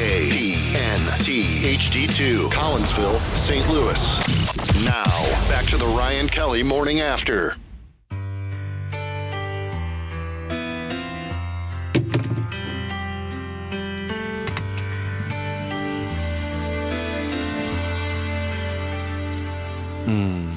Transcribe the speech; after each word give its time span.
KNT 0.00 1.28
HD2, 1.76 2.50
Collinsville, 2.50 3.20
St. 3.36 3.68
Louis. 3.68 4.18
Now, 4.82 5.04
back 5.50 5.66
to 5.66 5.76
the 5.76 5.86
Ryan 5.86 6.26
Kelly 6.26 6.62
Morning 6.62 7.00
After. 7.00 7.56
Some 20.06 20.49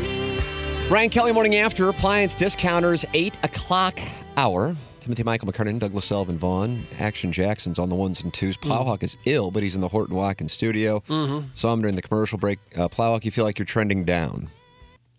need 0.00 0.42
Ryan 0.90 1.10
Kelly 1.10 1.32
Morning 1.32 1.56
After. 1.56 1.88
Appliance 1.88 2.34
Discounters, 2.34 3.04
8 3.12 3.38
o'clock 3.42 3.98
hour. 4.36 4.74
Timothy 5.02 5.24
Michael 5.24 5.50
McKernan, 5.50 5.80
Douglas 5.80 6.04
Sullivan 6.04 6.38
Vaughn, 6.38 6.86
Action 7.00 7.32
Jackson's 7.32 7.80
on 7.80 7.88
the 7.88 7.96
ones 7.96 8.22
and 8.22 8.32
twos. 8.32 8.56
Plowhawk 8.56 9.02
is 9.02 9.16
ill, 9.24 9.50
but 9.50 9.64
he's 9.64 9.74
in 9.74 9.80
the 9.80 9.88
Horton 9.88 10.14
Watkins 10.14 10.52
studio. 10.52 11.02
Mm-hmm. 11.08 11.48
Saw 11.56 11.72
him 11.72 11.80
during 11.80 11.96
the 11.96 12.02
commercial 12.02 12.38
break. 12.38 12.60
Uh, 12.76 12.88
Plowhawk, 12.88 13.24
you 13.24 13.32
feel 13.32 13.44
like 13.44 13.58
you're 13.58 13.66
trending 13.66 14.04
down. 14.04 14.48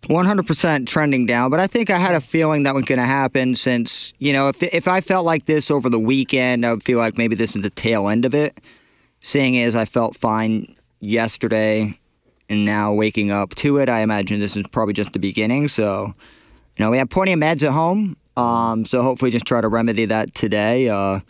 100% 0.04 0.86
trending 0.86 1.26
down, 1.26 1.50
but 1.50 1.60
I 1.60 1.66
think 1.66 1.90
I 1.90 1.98
had 1.98 2.14
a 2.14 2.20
feeling 2.20 2.62
that 2.62 2.74
was 2.74 2.84
going 2.84 2.98
to 2.98 3.04
happen 3.04 3.54
since, 3.54 4.14
you 4.18 4.32
know, 4.32 4.48
if, 4.48 4.62
if 4.62 4.88
I 4.88 5.02
felt 5.02 5.26
like 5.26 5.44
this 5.44 5.70
over 5.70 5.90
the 5.90 6.00
weekend, 6.00 6.64
I 6.64 6.72
would 6.72 6.82
feel 6.82 6.98
like 6.98 7.18
maybe 7.18 7.36
this 7.36 7.54
is 7.54 7.60
the 7.60 7.70
tail 7.70 8.08
end 8.08 8.24
of 8.24 8.34
it. 8.34 8.58
Seeing 9.20 9.58
as 9.58 9.76
I 9.76 9.84
felt 9.84 10.16
fine 10.16 10.74
yesterday 11.00 11.98
and 12.48 12.64
now 12.64 12.94
waking 12.94 13.30
up 13.30 13.54
to 13.56 13.78
it, 13.78 13.90
I 13.90 14.00
imagine 14.00 14.40
this 14.40 14.56
is 14.56 14.66
probably 14.68 14.94
just 14.94 15.12
the 15.12 15.18
beginning. 15.18 15.68
So, 15.68 16.14
you 16.76 16.84
know, 16.84 16.90
we 16.90 16.96
have 16.96 17.10
plenty 17.10 17.32
of 17.32 17.40
meds 17.40 17.62
at 17.62 17.72
home. 17.72 18.16
Um, 18.36 18.84
so 18.84 19.02
hopefully 19.02 19.30
just 19.30 19.46
try 19.46 19.60
to 19.60 19.68
remedy 19.68 20.06
that 20.06 20.34
today. 20.34 20.88
Uh, 20.88 21.20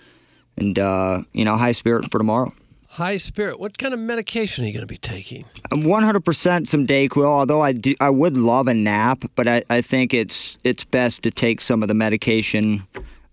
and, 0.56 0.78
uh, 0.78 1.22
you 1.32 1.44
know, 1.44 1.56
high 1.56 1.72
spirit 1.72 2.10
for 2.10 2.18
tomorrow. 2.18 2.52
High 2.88 3.16
spirit. 3.16 3.58
What 3.58 3.76
kind 3.76 3.92
of 3.92 3.98
medication 3.98 4.64
are 4.64 4.68
you 4.68 4.72
going 4.72 4.86
to 4.86 4.86
be 4.86 4.96
taking? 4.96 5.44
100% 5.70 6.66
some 6.68 6.86
Dayquil. 6.86 7.24
Although 7.24 7.60
I 7.60 7.72
do, 7.72 7.94
I 8.00 8.08
would 8.08 8.36
love 8.36 8.68
a 8.68 8.74
nap, 8.74 9.24
but 9.34 9.48
I, 9.48 9.64
I 9.68 9.80
think 9.80 10.14
it's 10.14 10.58
it's 10.62 10.84
best 10.84 11.24
to 11.24 11.32
take 11.32 11.60
some 11.60 11.82
of 11.82 11.88
the 11.88 11.94
medication 11.94 12.86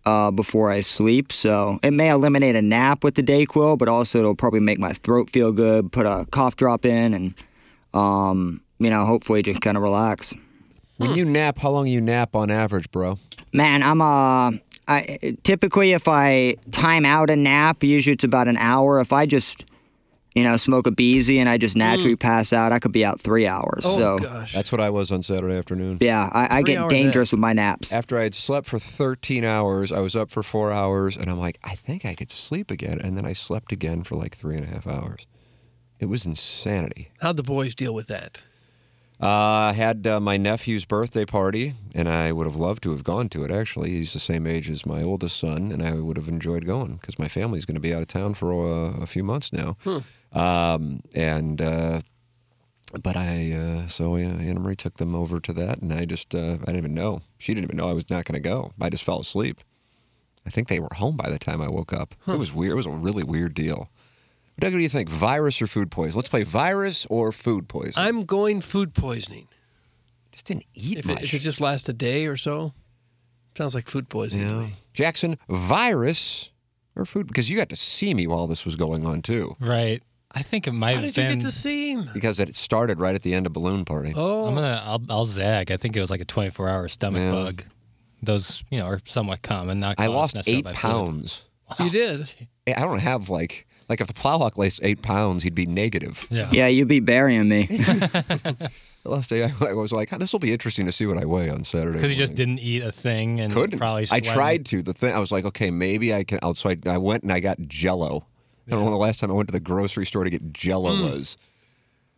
uh, 0.05 0.31
before 0.31 0.71
I 0.71 0.81
sleep. 0.81 1.31
So 1.31 1.79
it 1.83 1.91
may 1.91 2.09
eliminate 2.09 2.55
a 2.55 2.61
nap 2.63 3.03
with 3.03 3.13
the 3.13 3.21
Dayquil, 3.21 3.77
but 3.77 3.87
also 3.87 4.17
it'll 4.17 4.35
probably 4.35 4.61
make 4.61 4.79
my 4.79 4.93
throat 4.93 5.29
feel 5.29 5.51
good. 5.51 5.91
Put 5.91 6.07
a 6.07 6.25
cough 6.31 6.55
drop 6.55 6.83
in, 6.83 7.13
and 7.13 7.35
um, 7.93 8.61
you 8.79 8.89
know, 8.89 9.05
hopefully 9.05 9.43
just 9.43 9.61
kind 9.61 9.77
of 9.77 9.83
relax. 9.83 10.33
When 11.01 11.15
you 11.15 11.25
nap, 11.25 11.57
how 11.57 11.71
long 11.71 11.87
you 11.87 11.99
nap 11.99 12.35
on 12.35 12.51
average, 12.51 12.91
bro? 12.91 13.17
Man, 13.53 13.83
I'm 13.83 14.01
uh, 14.01 14.51
I 14.87 15.35
typically 15.43 15.93
if 15.93 16.07
I 16.07 16.55
time 16.71 17.05
out 17.05 17.29
a 17.29 17.35
nap, 17.35 17.83
usually 17.83 18.13
it's 18.13 18.23
about 18.23 18.47
an 18.47 18.57
hour. 18.57 18.99
If 18.99 19.11
I 19.11 19.25
just 19.25 19.65
you 20.33 20.43
know, 20.43 20.55
smoke 20.57 20.87
a 20.87 20.91
beezy 20.91 21.39
and 21.39 21.49
I 21.49 21.57
just 21.57 21.75
naturally 21.75 22.15
pass 22.15 22.53
out, 22.53 22.71
I 22.71 22.79
could 22.79 22.93
be 22.93 23.03
out 23.03 23.19
three 23.19 23.47
hours. 23.47 23.81
Oh 23.83 23.97
so 23.97 24.17
gosh. 24.17 24.53
That's 24.53 24.71
what 24.71 24.79
I 24.79 24.89
was 24.89 25.11
on 25.11 25.23
Saturday 25.23 25.57
afternoon. 25.57 25.97
yeah, 25.99 26.29
I, 26.31 26.59
I 26.59 26.63
Three-hour 26.63 26.87
get 26.87 26.95
dangerous 26.95 27.31
with 27.31 27.39
my 27.39 27.53
naps. 27.53 27.91
After 27.91 28.17
I 28.17 28.23
had 28.23 28.33
slept 28.33 28.67
for 28.67 28.79
13 28.79 29.43
hours, 29.43 29.91
I 29.91 29.99
was 29.99 30.15
up 30.15 30.29
for 30.29 30.41
four 30.41 30.71
hours, 30.71 31.17
and 31.17 31.29
I'm 31.29 31.39
like, 31.39 31.59
I 31.63 31.75
think 31.75 32.05
I 32.05 32.15
could 32.15 32.31
sleep 32.31 32.71
again. 32.71 33.01
And 33.01 33.17
then 33.17 33.25
I 33.25 33.33
slept 33.33 33.71
again 33.71 34.03
for 34.03 34.15
like 34.15 34.35
three 34.35 34.55
and 34.55 34.63
a 34.63 34.69
half 34.69 34.87
hours. 34.87 35.27
It 35.99 36.05
was 36.05 36.25
insanity. 36.25 37.11
How'd 37.19 37.37
the 37.37 37.43
boys 37.43 37.75
deal 37.75 37.93
with 37.93 38.07
that? 38.07 38.41
Uh, 39.21 39.27
I 39.69 39.73
had 39.73 40.07
uh, 40.07 40.19
my 40.19 40.37
nephew's 40.37 40.83
birthday 40.83 41.25
party, 41.25 41.75
and 41.93 42.09
I 42.09 42.31
would 42.31 42.47
have 42.47 42.55
loved 42.55 42.81
to 42.83 42.91
have 42.91 43.03
gone 43.03 43.29
to 43.29 43.43
it. 43.43 43.51
Actually, 43.51 43.91
he's 43.91 44.13
the 44.13 44.19
same 44.19 44.47
age 44.47 44.67
as 44.67 44.83
my 44.83 45.03
oldest 45.03 45.37
son, 45.37 45.71
and 45.71 45.83
I 45.83 45.93
would 45.93 46.17
have 46.17 46.27
enjoyed 46.27 46.65
going 46.65 46.95
because 46.95 47.19
my 47.19 47.27
family's 47.27 47.65
going 47.65 47.75
to 47.75 47.81
be 47.81 47.93
out 47.93 48.01
of 48.01 48.07
town 48.07 48.33
for 48.33 48.51
uh, 48.51 48.93
a 48.99 49.05
few 49.05 49.23
months 49.23 49.53
now. 49.53 49.77
Um, 50.33 51.01
and 51.13 51.61
uh, 51.61 52.01
but 53.03 53.15
I 53.15 53.51
uh, 53.51 53.87
so 53.87 54.15
yeah, 54.15 54.29
Anna 54.29 54.59
Marie 54.59 54.75
took 54.75 54.97
them 54.97 55.13
over 55.13 55.39
to 55.39 55.53
that, 55.53 55.79
and 55.83 55.93
I 55.93 56.05
just 56.05 56.33
uh, 56.33 56.53
I 56.53 56.65
didn't 56.65 56.77
even 56.77 56.93
know 56.95 57.21
she 57.37 57.53
didn't 57.53 57.65
even 57.65 57.77
know 57.77 57.89
I 57.89 57.93
was 57.93 58.09
not 58.09 58.25
going 58.25 58.41
to 58.41 58.49
go. 58.49 58.71
I 58.81 58.89
just 58.89 59.03
fell 59.03 59.19
asleep. 59.19 59.61
I 60.47 60.49
think 60.49 60.67
they 60.67 60.79
were 60.79 60.89
home 60.95 61.15
by 61.15 61.29
the 61.29 61.37
time 61.37 61.61
I 61.61 61.69
woke 61.69 61.93
up. 61.93 62.15
It 62.27 62.39
was 62.39 62.51
weird. 62.51 62.71
It 62.71 62.75
was 62.75 62.87
a 62.87 62.89
really 62.91 63.23
weird 63.23 63.53
deal. 63.53 63.89
Doug, 64.59 64.73
what 64.73 64.77
do 64.77 64.83
you 64.83 64.89
think? 64.89 65.09
Virus 65.09 65.61
or 65.61 65.67
food 65.67 65.89
poison? 65.91 66.15
Let's 66.15 66.29
play 66.29 66.43
virus 66.43 67.07
or 67.09 67.31
food 67.31 67.67
poison. 67.67 67.93
I'm 68.01 68.21
going 68.25 68.61
food 68.61 68.93
poisoning. 68.93 69.47
just 70.31 70.45
didn't 70.45 70.65
eat 70.75 70.99
If 70.99 71.05
much. 71.07 71.17
it, 71.19 71.23
if 71.25 71.33
it 71.33 71.39
just 71.39 71.59
lasts 71.59 71.89
a 71.89 71.93
day 71.93 72.25
or 72.27 72.37
so, 72.37 72.73
sounds 73.57 73.73
like 73.75 73.87
food 73.87 74.07
poisoning. 74.09 74.47
to 74.47 74.53
Yeah. 74.53 74.59
me. 74.67 74.73
Jackson, 74.93 75.37
virus 75.49 76.51
or 76.95 77.05
food? 77.05 77.27
Because 77.27 77.49
you 77.49 77.57
got 77.57 77.69
to 77.69 77.75
see 77.75 78.13
me 78.13 78.27
while 78.27 78.45
this 78.47 78.65
was 78.65 78.75
going 78.75 79.05
on 79.05 79.21
too. 79.21 79.55
Right. 79.59 80.01
I 80.33 80.41
think 80.41 80.67
it 80.67 80.71
might 80.73 80.95
How 80.95 81.01
have 81.01 81.13
did 81.13 81.23
you 81.23 81.29
get 81.35 81.39
to 81.41 81.51
see 81.51 81.91
him? 81.91 82.09
Because 82.13 82.39
it 82.39 82.55
started 82.55 82.99
right 82.99 83.15
at 83.15 83.21
the 83.21 83.33
end 83.33 83.45
of 83.45 83.51
balloon 83.53 83.83
party. 83.83 84.13
Oh, 84.15 84.45
I'm 84.45 84.55
gonna. 84.55 84.81
I'll, 84.85 85.01
I'll 85.09 85.25
zag. 85.25 85.71
I 85.71 85.77
think 85.77 85.97
it 85.97 85.99
was 85.99 86.09
like 86.09 86.21
a 86.21 86.25
24 86.25 86.69
hour 86.69 86.87
stomach 86.87 87.19
Yeah. 87.21 87.31
bug. 87.31 87.63
Those, 88.23 88.63
you 88.69 88.79
know, 88.79 88.85
are 88.85 89.01
somewhat 89.05 89.41
common. 89.41 89.79
Not 89.81 89.95
I 89.97 90.07
lost 90.07 90.35
necessarily 90.35 90.59
eight 90.59 90.63
by 90.63 90.71
food. 90.73 90.79
pounds. 90.79 91.43
you 91.79 91.89
did. 91.89 92.31
I 92.67 92.79
don't 92.81 92.99
have 92.99 93.29
like 93.29 93.67
like 93.91 94.01
if 94.01 94.07
the 94.07 94.13
plowhawk 94.13 94.57
lost 94.57 94.79
eight 94.83 95.01
pounds, 95.01 95.43
he'd 95.43 95.53
be 95.55 95.65
negative. 95.65 96.25
Yeah. 96.31 96.49
Yeah, 96.51 96.67
you'd 96.67 96.87
be 96.87 96.99
burying 97.01 97.47
me. 97.49 97.67
The 99.03 99.09
last 99.09 99.31
day 99.31 99.43
I, 99.43 99.51
I 99.69 99.73
was 99.73 99.91
like, 99.91 100.11
this 100.11 100.31
will 100.31 100.39
be 100.39 100.51
interesting 100.53 100.85
to 100.85 100.91
see 100.91 101.07
what 101.07 101.17
I 101.17 101.25
weigh 101.25 101.49
on 101.49 101.63
Saturday. 101.63 101.93
Because 101.97 102.11
you 102.11 102.17
just 102.17 102.35
didn't 102.35 102.59
eat 102.59 102.83
a 102.83 102.91
thing 102.91 103.41
and 103.41 103.51
couldn't. 103.51 103.79
probably. 103.79 104.05
I 104.11 104.19
tried 104.19 104.63
to. 104.67 104.83
The 104.83 104.93
thing 104.93 105.15
I 105.15 105.17
was 105.17 105.31
like, 105.31 105.43
okay, 105.43 105.71
maybe 105.71 106.13
I 106.13 106.23
can. 106.23 106.37
I'll- 106.43 106.53
So 106.53 106.69
I, 106.69 106.77
I 106.85 106.99
went 106.99 107.23
and 107.23 107.33
I 107.33 107.39
got 107.39 107.59
Jello. 107.61 108.27
I 108.67 108.71
don't 108.71 108.81
know 108.81 108.85
when 108.85 108.91
the 108.93 108.99
last 108.99 109.19
time 109.19 109.31
I 109.31 109.33
went 109.33 109.47
to 109.49 109.53
the 109.53 109.59
grocery 109.59 110.05
store 110.05 110.23
to 110.23 110.29
get 110.29 110.53
Jello 110.53 110.95
Hmm. 110.95 111.01
was. 111.01 111.35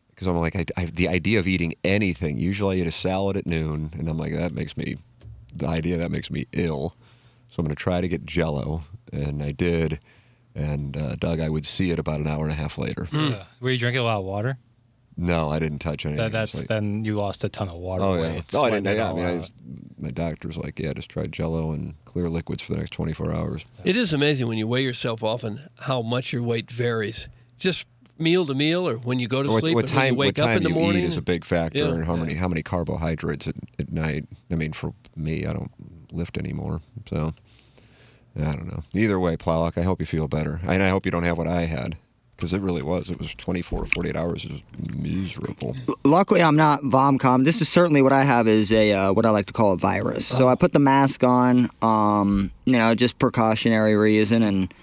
Because 0.09 0.27
I'm 0.27 0.35
like, 0.37 0.57
I, 0.57 0.65
I, 0.75 0.85
the 0.87 1.07
idea 1.07 1.39
of 1.39 1.47
eating 1.47 1.73
anything. 1.85 2.37
Usually, 2.37 2.79
I 2.79 2.81
eat 2.81 2.87
a 2.87 2.91
salad 2.91 3.37
at 3.37 3.47
noon, 3.47 3.91
and 3.97 4.09
I'm 4.09 4.17
like, 4.17 4.33
that 4.33 4.51
makes 4.51 4.75
me. 4.75 4.97
The 5.55 5.67
idea 5.67 5.97
that 5.99 6.11
makes 6.11 6.29
me 6.29 6.47
ill. 6.51 6.95
So 7.47 7.59
I'm 7.61 7.65
going 7.65 7.75
to 7.75 7.81
try 7.81 8.01
to 8.01 8.09
get 8.09 8.25
Jello, 8.25 8.83
and 9.13 9.41
I 9.41 9.51
did. 9.51 10.01
And 10.55 10.95
uh, 10.95 11.15
Doug, 11.15 11.39
I 11.39 11.49
would 11.49 11.65
see 11.65 11.89
it 11.91 11.99
about 11.99 12.19
an 12.19 12.27
hour 12.27 12.43
and 12.43 12.51
a 12.51 12.55
half 12.55 12.77
later. 12.77 13.07
Yeah. 13.11 13.43
Were 13.59 13.71
you 13.71 13.77
drinking 13.79 14.01
a 14.01 14.03
lot 14.03 14.17
of 14.19 14.23
water? 14.25 14.57
No, 15.15 15.51
I 15.51 15.59
didn't 15.59 15.79
touch 15.79 16.05
anything. 16.05 16.23
That, 16.23 16.31
that's 16.31 16.55
like- 16.55 16.67
then 16.67 17.05
you 17.05 17.15
lost 17.15 17.43
a 17.43 17.49
ton 17.49 17.69
of 17.69 17.75
water 17.75 18.03
Oh 18.03 18.15
yeah. 18.15 18.21
No, 18.21 18.25
I 18.27 18.31
didn't. 18.31 18.49
sweating 18.49 18.85
it 18.87 18.95
Yeah, 18.97 19.09
I 19.11 19.13
mean, 19.13 19.25
I 19.25 19.31
out. 19.31 19.37
was, 19.37 19.51
my 19.99 20.09
doctor's 20.11 20.57
like, 20.57 20.79
yeah, 20.79 20.93
just 20.93 21.09
try 21.09 21.25
Jello 21.27 21.71
and 21.71 21.93
clear 22.05 22.29
liquids 22.29 22.61
for 22.63 22.71
the 22.73 22.79
next 22.79 22.91
24 22.91 23.31
hours. 23.33 23.65
It 23.83 23.95
is 23.95 24.11
amazing 24.13 24.47
when 24.47 24.57
you 24.57 24.67
weigh 24.67 24.83
yourself 24.83 25.23
often 25.23 25.69
how 25.81 26.01
much 26.01 26.33
your 26.33 26.41
weight 26.43 26.71
varies. 26.71 27.29
Just 27.59 27.87
meal 28.17 28.45
to 28.47 28.53
meal, 28.55 28.87
or 28.87 28.95
when 28.97 29.19
you 29.19 29.27
go 29.27 29.41
to 29.43 29.49
What, 29.49 29.61
sleep, 29.61 29.75
what 29.75 29.85
and 29.85 29.93
when 29.95 30.01
time? 30.03 30.13
you 30.13 30.19
wake 30.19 30.37
what 30.37 30.43
time 30.45 30.51
up 30.51 30.57
in 30.57 30.63
the 30.63 30.69
you 30.69 30.75
morning? 30.75 31.03
eat 31.03 31.07
is 31.07 31.17
a 31.17 31.21
big 31.21 31.45
factor, 31.45 31.79
Yeah. 31.79 31.89
and 31.93 32.05
how 32.05 32.15
many 32.15 32.33
how 32.35 32.47
many 32.47 32.61
carbohydrates 32.63 33.47
at, 33.47 33.55
at 33.79 33.91
night. 33.91 34.25
I 34.51 34.55
mean, 34.55 34.73
for 34.73 34.93
me, 35.15 35.45
I 35.45 35.53
don't 35.53 35.71
lift 36.11 36.37
anymore, 36.37 36.81
so 37.09 37.33
I 38.35 38.55
don't 38.55 38.67
know. 38.67 38.83
Either 38.93 39.19
way, 39.19 39.37
Plowlock, 39.37 39.77
I 39.77 39.83
hope 39.83 39.99
you 39.99 40.05
feel 40.05 40.27
better, 40.27 40.59
and 40.63 40.81
I 40.81 40.89
hope 40.89 41.05
you 41.05 41.11
don't 41.11 41.23
have 41.23 41.37
what 41.37 41.47
I 41.47 41.61
had 41.65 41.97
because 42.35 42.53
it 42.53 42.61
really 42.61 42.81
was. 42.81 43.09
It 43.09 43.19
was 43.19 43.33
24 43.35 43.83
to 43.83 43.89
48 43.91 44.15
hours. 44.15 44.45
It 44.45 44.51
was 44.51 44.61
miserable. 44.95 45.75
Luckily, 46.03 46.41
I'm 46.41 46.55
not 46.55 46.81
VomCom. 46.81 47.45
This 47.45 47.61
is 47.61 47.69
certainly 47.69 48.01
what 48.01 48.11
I 48.11 48.23
have 48.23 48.47
is 48.47 48.71
a 48.71 48.91
uh, 48.91 49.13
what 49.13 49.25
I 49.25 49.29
like 49.29 49.45
to 49.47 49.53
call 49.53 49.71
a 49.71 49.77
virus. 49.77 50.25
So 50.25 50.47
I 50.47 50.55
put 50.55 50.73
the 50.73 50.79
mask 50.79 51.23
on, 51.23 51.69
um, 51.81 52.51
you 52.65 52.77
know, 52.77 52.95
just 52.95 53.19
precautionary 53.19 53.95
reason, 53.95 54.43
and 54.43 54.73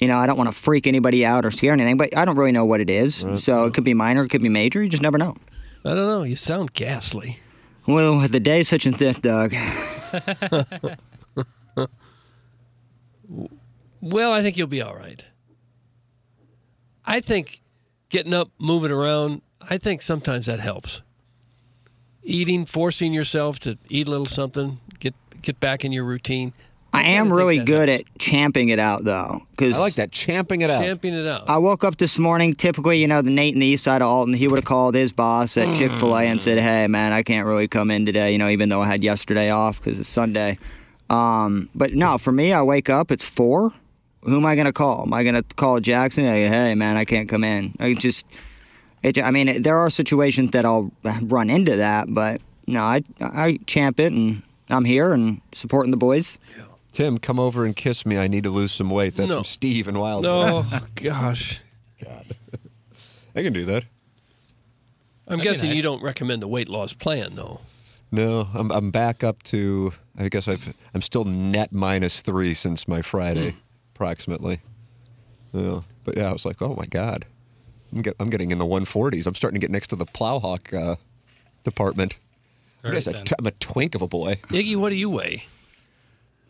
you 0.00 0.08
know, 0.08 0.18
I 0.18 0.26
don't 0.26 0.36
want 0.36 0.50
to 0.50 0.54
freak 0.54 0.86
anybody 0.86 1.24
out 1.24 1.44
or 1.44 1.50
scare 1.50 1.72
anything, 1.72 1.96
but 1.96 2.16
I 2.16 2.24
don't 2.24 2.36
really 2.36 2.52
know 2.52 2.64
what 2.64 2.80
it 2.80 2.90
is. 2.90 3.24
So 3.36 3.64
it 3.64 3.74
could 3.74 3.84
be 3.84 3.94
minor, 3.94 4.24
it 4.24 4.28
could 4.28 4.42
be 4.42 4.48
major. 4.48 4.82
You 4.82 4.88
just 4.88 5.02
never 5.02 5.18
know. 5.18 5.36
I 5.84 5.94
don't 5.94 6.06
know. 6.06 6.24
You 6.24 6.36
sound 6.36 6.72
ghastly. 6.72 7.38
Well, 7.86 8.20
the 8.28 8.40
day's 8.40 8.68
such 8.68 8.84
and 8.84 8.98
thick, 8.98 9.22
Doug. 9.22 9.54
Well, 14.00 14.32
I 14.32 14.42
think 14.42 14.56
you'll 14.56 14.66
be 14.66 14.82
all 14.82 14.94
right. 14.94 15.24
I 17.04 17.20
think 17.20 17.60
getting 18.10 18.34
up, 18.34 18.50
moving 18.58 18.90
around, 18.90 19.42
I 19.68 19.78
think 19.78 20.02
sometimes 20.02 20.46
that 20.46 20.60
helps. 20.60 21.02
Eating, 22.22 22.66
forcing 22.66 23.12
yourself 23.12 23.58
to 23.60 23.78
eat 23.88 24.06
a 24.06 24.10
little 24.10 24.26
something, 24.26 24.80
get 24.98 25.14
get 25.40 25.58
back 25.60 25.84
in 25.84 25.92
your 25.92 26.04
routine. 26.04 26.52
I 26.92 27.02
kinda 27.02 27.18
am 27.18 27.32
really 27.32 27.58
good 27.58 27.88
helps. 27.88 28.04
at 28.04 28.18
champing 28.18 28.70
it 28.70 28.78
out, 28.78 29.04
though, 29.04 29.42
because 29.50 29.76
I 29.76 29.78
like 29.78 29.94
that 29.94 30.10
champing 30.10 30.62
it 30.62 30.70
out. 30.70 30.80
Champing 30.80 31.14
it 31.14 31.26
out. 31.26 31.44
I 31.48 31.58
woke 31.58 31.84
up 31.84 31.98
this 31.98 32.18
morning. 32.18 32.54
Typically, 32.54 32.98
you 32.98 33.06
know, 33.06 33.20
the 33.22 33.30
Nate 33.30 33.54
in 33.54 33.60
the 33.60 33.66
east 33.66 33.84
side 33.84 34.00
of 34.02 34.08
Alton, 34.08 34.34
he 34.34 34.48
would 34.48 34.58
have 34.58 34.64
called 34.64 34.94
his 34.94 35.12
boss 35.12 35.56
at 35.56 35.74
Chick 35.74 35.92
fil 35.92 36.16
A 36.16 36.22
and 36.22 36.40
said, 36.40 36.58
Hey, 36.58 36.86
man, 36.86 37.12
I 37.12 37.22
can't 37.22 37.46
really 37.46 37.68
come 37.68 37.90
in 37.90 38.06
today, 38.06 38.32
you 38.32 38.38
know, 38.38 38.48
even 38.48 38.68
though 38.68 38.82
I 38.82 38.86
had 38.86 39.02
yesterday 39.02 39.50
off 39.50 39.82
because 39.82 39.98
it's 39.98 40.08
Sunday. 40.08 40.58
Um, 41.10 41.68
but 41.74 41.94
no, 41.94 42.18
for 42.18 42.32
me, 42.32 42.52
I 42.52 42.62
wake 42.62 42.88
up, 42.90 43.10
it's 43.10 43.24
four. 43.24 43.72
Who 44.22 44.36
am 44.36 44.46
I 44.46 44.54
going 44.54 44.66
to 44.66 44.72
call? 44.72 45.02
Am 45.02 45.12
I 45.14 45.22
going 45.22 45.34
to 45.36 45.42
call 45.56 45.80
Jackson? 45.80 46.24
Like, 46.24 46.34
hey, 46.50 46.74
man, 46.74 46.96
I 46.96 47.04
can't 47.04 47.28
come 47.28 47.44
in. 47.44 47.74
I 47.78 47.94
just, 47.94 48.26
it, 49.02 49.16
I 49.22 49.30
mean, 49.30 49.62
there 49.62 49.78
are 49.78 49.90
situations 49.90 50.50
that 50.52 50.64
I'll 50.64 50.90
run 51.22 51.50
into 51.50 51.76
that, 51.76 52.12
but 52.12 52.40
no, 52.66 52.82
I, 52.82 53.02
I 53.20 53.58
champ 53.66 54.00
it 54.00 54.12
and 54.12 54.42
I'm 54.68 54.84
here 54.84 55.12
and 55.12 55.40
supporting 55.52 55.90
the 55.92 55.96
boys. 55.96 56.38
Tim, 56.90 57.18
come 57.18 57.38
over 57.38 57.64
and 57.64 57.76
kiss 57.76 58.04
me. 58.04 58.18
I 58.18 58.28
need 58.28 58.42
to 58.44 58.50
lose 58.50 58.72
some 58.72 58.90
weight. 58.90 59.14
That's 59.14 59.28
No. 59.28 59.36
from 59.36 59.44
Steve 59.44 59.88
and 59.88 59.98
Wild. 60.00 60.24
no, 60.24 60.64
oh, 60.72 60.86
gosh. 60.96 61.60
God, 62.02 62.24
I 63.36 63.42
can 63.42 63.52
do 63.52 63.64
that. 63.66 63.84
I'm 65.26 65.38
That'd 65.38 65.40
be 65.40 65.44
guessing 65.44 65.76
you 65.76 65.82
don't 65.82 66.02
recommend 66.02 66.42
the 66.42 66.48
weight 66.48 66.68
loss 66.68 66.92
plan, 66.94 67.34
though. 67.34 67.60
No, 68.10 68.48
I'm 68.54 68.72
I'm 68.72 68.90
back 68.90 69.22
up 69.22 69.42
to. 69.44 69.92
I 70.18 70.28
guess 70.30 70.48
I've 70.48 70.74
I'm 70.94 71.02
still 71.02 71.24
net 71.24 71.72
minus 71.72 72.22
three 72.22 72.54
since 72.54 72.88
my 72.88 73.02
Friday, 73.02 73.56
approximately. 73.98 74.60
Yeah, 75.52 75.80
but 76.04 76.16
yeah, 76.16 76.28
I 76.28 76.32
was 76.32 76.44
like, 76.44 76.62
oh 76.62 76.74
my 76.76 76.84
god, 76.86 77.24
I'm 77.92 78.02
get, 78.02 78.14
I'm 78.20 78.30
getting 78.30 78.52
in 78.52 78.58
the 78.58 78.64
140s. 78.64 79.26
I'm 79.26 79.34
starting 79.34 79.58
to 79.60 79.64
get 79.64 79.72
next 79.72 79.88
to 79.88 79.96
the 79.96 80.06
Plowhawk 80.06 80.72
uh, 80.72 80.96
department. 81.64 82.16
I 82.78 82.82
Very 82.82 82.94
guess 82.94 83.08
I 83.08 83.12
thin. 83.14 83.24
t- 83.24 83.34
I'm 83.38 83.46
a 83.46 83.50
twink 83.52 83.96
of 83.96 84.02
a 84.02 84.06
boy. 84.06 84.34
Iggy, 84.50 84.76
what 84.76 84.90
do 84.90 84.94
you 84.94 85.10
weigh? 85.10 85.44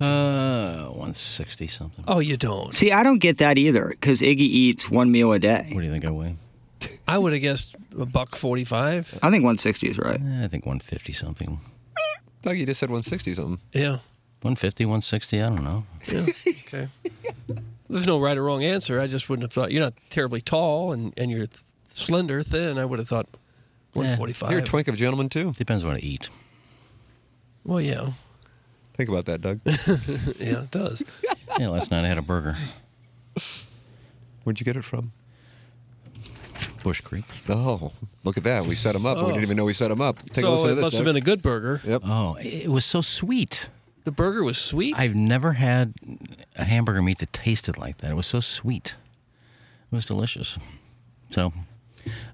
Uh, 0.00 0.84
160 0.88 1.66
something. 1.68 2.04
Oh, 2.06 2.18
you 2.18 2.36
don't. 2.36 2.74
See, 2.74 2.92
I 2.92 3.02
don't 3.02 3.18
get 3.18 3.38
that 3.38 3.56
either 3.56 3.88
because 3.88 4.20
Iggy 4.20 4.40
eats 4.40 4.90
one 4.90 5.10
meal 5.10 5.32
a 5.32 5.38
day. 5.38 5.70
What 5.72 5.80
do 5.80 5.86
you 5.86 5.92
think 5.92 6.04
I 6.04 6.10
weigh? 6.10 6.34
I 7.08 7.16
would 7.18 7.32
have 7.32 7.42
guessed 7.42 7.74
a 7.98 8.04
buck 8.06 8.36
forty-five. 8.36 9.18
I 9.22 9.30
think 9.30 9.42
160 9.42 9.88
is 9.88 9.98
right. 9.98 10.20
Eh, 10.20 10.44
I 10.44 10.48
think 10.48 10.66
150 10.66 11.12
something. 11.14 11.58
Doug, 12.42 12.56
you 12.58 12.66
just 12.66 12.78
said 12.78 12.90
160 12.90 13.34
something. 13.34 13.58
Yeah. 13.72 13.98
150, 14.42 14.84
160, 14.84 15.42
I 15.42 15.48
don't 15.48 15.64
know. 15.64 15.84
Yeah. 16.12 16.26
Okay. 16.66 16.88
There's 17.90 18.06
no 18.06 18.20
right 18.20 18.36
or 18.36 18.42
wrong 18.44 18.62
answer. 18.62 19.00
I 19.00 19.06
just 19.06 19.28
wouldn't 19.28 19.44
have 19.44 19.52
thought 19.52 19.72
you're 19.72 19.82
not 19.82 19.94
terribly 20.10 20.40
tall 20.40 20.92
and, 20.92 21.12
and 21.16 21.30
you're 21.30 21.46
slender, 21.90 22.42
thin. 22.42 22.78
I 22.78 22.84
would 22.84 22.98
have 22.98 23.08
thought 23.08 23.26
145. 23.94 24.50
You're 24.50 24.60
a 24.60 24.62
twink 24.62 24.88
of 24.88 24.94
a 24.94 24.98
gentleman 24.98 25.28
too. 25.28 25.52
Depends 25.52 25.82
on 25.82 25.90
what 25.90 25.96
I 25.96 26.00
eat. 26.00 26.28
Well, 27.64 27.80
yeah, 27.80 28.10
Think 28.98 29.10
about 29.10 29.26
that, 29.26 29.40
Doug. 29.40 29.60
yeah, 30.40 30.62
it 30.62 30.72
does. 30.72 31.04
Yeah, 31.56 31.68
last 31.68 31.92
night 31.92 32.04
I 32.04 32.08
had 32.08 32.18
a 32.18 32.22
burger. 32.22 32.56
Where'd 34.42 34.58
you 34.58 34.64
get 34.64 34.76
it 34.76 34.84
from? 34.84 35.12
Bush 36.82 37.00
Creek. 37.00 37.24
Oh, 37.48 37.92
look 38.24 38.36
at 38.36 38.42
that. 38.42 38.66
We 38.66 38.74
set 38.74 38.96
him 38.96 39.06
up. 39.06 39.18
We 39.18 39.26
didn't 39.26 39.38
oh. 39.38 39.42
even 39.42 39.56
know 39.56 39.64
we 39.64 39.72
set 39.72 39.92
him 39.92 40.00
up. 40.00 40.18
Take 40.30 40.38
a 40.38 40.40
so 40.40 40.50
listen 40.50 40.66
to 40.66 40.72
it 40.72 40.74
this. 40.74 40.84
must 40.86 40.96
have 40.96 41.04
been 41.04 41.14
a 41.14 41.20
good 41.20 41.42
burger. 41.42 41.80
Yep. 41.84 42.02
Oh, 42.06 42.36
it 42.40 42.68
was 42.68 42.84
so 42.84 43.00
sweet. 43.00 43.68
The 44.04 44.10
burger 44.12 44.42
was 44.44 44.56
sweet. 44.58 44.94
I've 44.98 45.14
never 45.14 45.52
had 45.54 45.94
a 46.56 46.64
hamburger 46.64 47.02
meat 47.02 47.18
that 47.18 47.32
tasted 47.32 47.76
like 47.76 47.98
that. 47.98 48.10
It 48.10 48.14
was 48.14 48.26
so 48.26 48.40
sweet. 48.40 48.94
It 49.90 49.94
was 49.94 50.04
delicious. 50.06 50.58
So, 51.30 51.52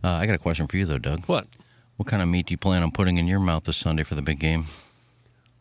uh, 0.02 0.08
I 0.08 0.26
got 0.26 0.34
a 0.34 0.38
question 0.38 0.66
for 0.68 0.76
you, 0.76 0.86
though, 0.86 0.98
Doug. 0.98 1.24
what? 1.26 1.46
What 1.96 2.08
kind 2.08 2.22
of 2.22 2.28
meat 2.28 2.46
do 2.46 2.52
you 2.54 2.58
plan 2.58 2.82
on 2.82 2.90
putting 2.90 3.18
in 3.18 3.26
your 3.28 3.38
mouth 3.40 3.64
this 3.64 3.76
Sunday 3.76 4.02
for 4.02 4.14
the 4.16 4.22
big 4.22 4.38
game? 4.40 4.64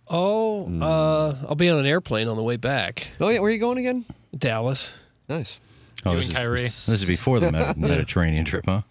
Oh, 0.08 0.66
uh, 0.82 1.36
I'll 1.48 1.56
be 1.56 1.70
on 1.70 1.80
an 1.80 1.86
airplane 1.86 2.28
on 2.28 2.36
the 2.38 2.44
way 2.44 2.58
back. 2.58 3.08
Oh 3.20 3.30
yeah, 3.30 3.40
where 3.40 3.50
are 3.50 3.54
you 3.54 3.60
going 3.60 3.78
again? 3.78 4.06
Dallas. 4.38 4.94
Nice. 5.30 5.60
Oh, 6.06 6.12
You 6.14 6.18
this 6.20 6.36
and 6.36 6.54
is, 6.56 6.86
this 6.86 7.02
is 7.02 7.08
before 7.08 7.40
the 7.40 7.52
Med- 7.52 7.78
Mediterranean 7.78 8.46
trip, 8.46 8.66
huh? 8.68 8.82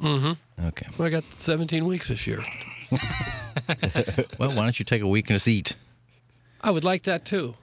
Mm-hmm. 0.00 0.66
Okay. 0.66 0.86
Well, 0.98 1.06
I 1.08 1.10
got 1.10 1.22
17 1.24 1.84
weeks 1.86 2.08
this 2.08 2.26
year. 2.26 2.40
Well, 4.38 4.50
why 4.50 4.54
don't 4.62 4.78
you 4.78 4.84
take 4.84 5.02
a 5.02 5.06
week 5.06 5.28
and 5.30 5.36
just 5.36 5.48
eat? 5.48 5.74
I 6.60 6.70
would 6.70 6.84
like 6.84 7.04
that 7.04 7.24
too. 7.24 7.54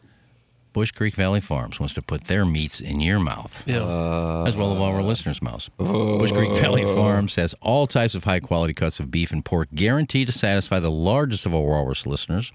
Bush 0.74 0.92
Creek 0.92 1.15
Valley 1.15 1.39
Farms 1.39 1.80
wants 1.80 1.94
to 1.94 2.01
put 2.01 2.25
their 2.25 2.44
meats 2.44 2.81
in 2.81 3.00
your 3.00 3.18
mouth. 3.18 3.63
Yeah. 3.65 4.44
as 4.45 4.57
well 4.57 4.74
as 4.74 4.77
all 4.77 4.83
our 4.83 5.01
listeners' 5.01 5.42
mouths. 5.42 5.69
Bush 5.77 6.33
Creek 6.33 6.50
oh. 6.51 6.56
Valley 6.56 6.83
Farms 6.83 7.36
has 7.36 7.56
all 7.62 7.88
types 7.88 8.13
of 8.13 8.25
high 8.25 8.42
quality 8.42 8.74
cuts 8.74 9.00
of 9.00 9.09
beef 9.09 9.31
and 9.31 9.44
pork 9.45 9.69
guaranteed 9.74 10.27
to 10.27 10.33
satisfy 10.33 10.80
the 10.81 10.92
largest 10.92 11.45
of 11.45 11.56
our 11.56 11.62
Walrus 11.62 12.06
listeners. 12.06 12.51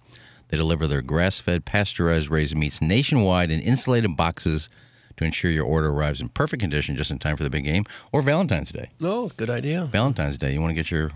They 0.49 0.59
deliver 0.59 0.87
their 0.87 1.01
grass 1.01 1.39
fed, 1.39 1.65
pasteurized 1.65 2.29
raised 2.31 2.55
meats 2.55 2.83
nationwide 2.83 3.51
in 3.51 3.61
insulated 3.61 4.17
boxes 4.19 4.69
to 5.17 5.25
ensure 5.25 5.51
your 5.51 5.65
order 5.65 5.89
arrives 5.89 6.21
in 6.21 6.29
perfect 6.29 6.61
condition 6.61 6.97
just 6.97 7.11
in 7.11 7.19
time 7.19 7.39
for 7.39 7.43
the 7.43 7.51
big 7.51 7.65
game 7.65 7.85
or 8.13 8.21
Valentine's 8.21 8.71
Day. 8.71 8.91
no, 9.01 9.29
good 9.37 9.49
idea. 9.49 9.87
Valentine's 9.87 10.37
Day, 10.37 10.53
you 10.53 10.61
want 10.61 10.71
to 10.71 10.75
get 10.75 10.91
your, 10.91 11.11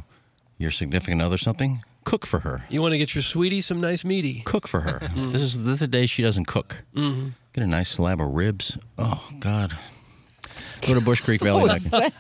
your 0.57 0.71
significant 0.71 1.21
other 1.21 1.37
something? 1.37 1.83
Cook 2.05 2.27
for 2.27 2.41
her. 2.41 2.65
You 2.69 2.81
want 2.83 2.93
to 2.93 2.99
get 2.99 3.15
your 3.15 3.23
sweetie 3.23 3.61
some 3.63 3.81
nice 3.81 4.05
meaty. 4.05 4.43
Cook 4.45 4.69
for 4.69 4.81
her. 4.83 4.99
This 5.15 5.43
is 5.43 5.65
this 5.65 5.75
is 5.75 5.81
the 5.81 5.89
day 5.89 6.07
she 6.07 6.23
doesn't 6.23 6.47
cook. 6.47 6.83
Mm-hmm. 6.95 7.29
Get 7.55 7.65
a 7.65 7.67
nice 7.67 7.89
slab 7.89 8.21
of 8.21 8.29
ribs. 8.29 8.77
Oh 8.99 9.27
God. 9.41 9.77
Go 10.87 10.95
to 10.95 11.01
Bush 11.01 11.21
Creek 11.23 11.41
Valley. 11.43 11.71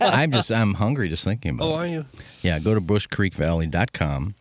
I'm 0.00 0.33
just 0.33 0.50
I'm 0.50 0.75
hungry 0.75 1.09
just 1.09 1.23
thinking 1.25 1.53
about 1.57 1.64
Oh, 1.67 1.75
it. 1.75 1.85
are 1.85 1.87
you? 1.87 2.05
Yeah, 2.43 2.59
go 2.59 2.75
to 2.75 2.81
bushcreekvalley.com 2.81 4.35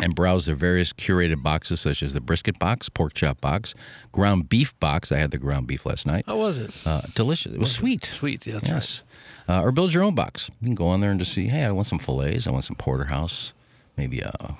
and 0.00 0.14
browse 0.14 0.46
their 0.46 0.54
various 0.54 0.92
curated 0.92 1.42
boxes 1.42 1.80
such 1.80 2.02
as 2.04 2.14
the 2.14 2.20
brisket 2.20 2.58
box, 2.60 2.88
pork 2.88 3.14
chop 3.14 3.40
box, 3.40 3.74
ground 4.12 4.48
beef 4.48 4.78
box. 4.78 5.10
I 5.10 5.18
had 5.18 5.32
the 5.32 5.38
ground 5.38 5.66
beef 5.66 5.84
last 5.86 6.06
night. 6.06 6.24
How 6.28 6.36
was 6.36 6.56
it? 6.58 6.80
Uh, 6.86 7.00
delicious. 7.16 7.52
It 7.54 7.58
was 7.58 7.72
sweet. 7.72 8.04
Sweet. 8.06 8.46
Yeah, 8.46 8.54
that's 8.54 8.68
yes. 8.68 9.02
Uh, 9.48 9.62
or 9.62 9.72
build 9.72 9.92
your 9.92 10.04
own 10.04 10.14
box. 10.14 10.50
You 10.60 10.66
can 10.66 10.74
go 10.76 10.86
on 10.88 11.00
there 11.00 11.10
and 11.10 11.18
just 11.18 11.32
see, 11.32 11.48
hey, 11.48 11.64
I 11.64 11.70
want 11.72 11.86
some 11.88 11.98
fillets, 11.98 12.46
I 12.46 12.50
want 12.52 12.64
some 12.64 12.76
porterhouse, 12.76 13.54
maybe 13.96 14.20
a 14.20 14.56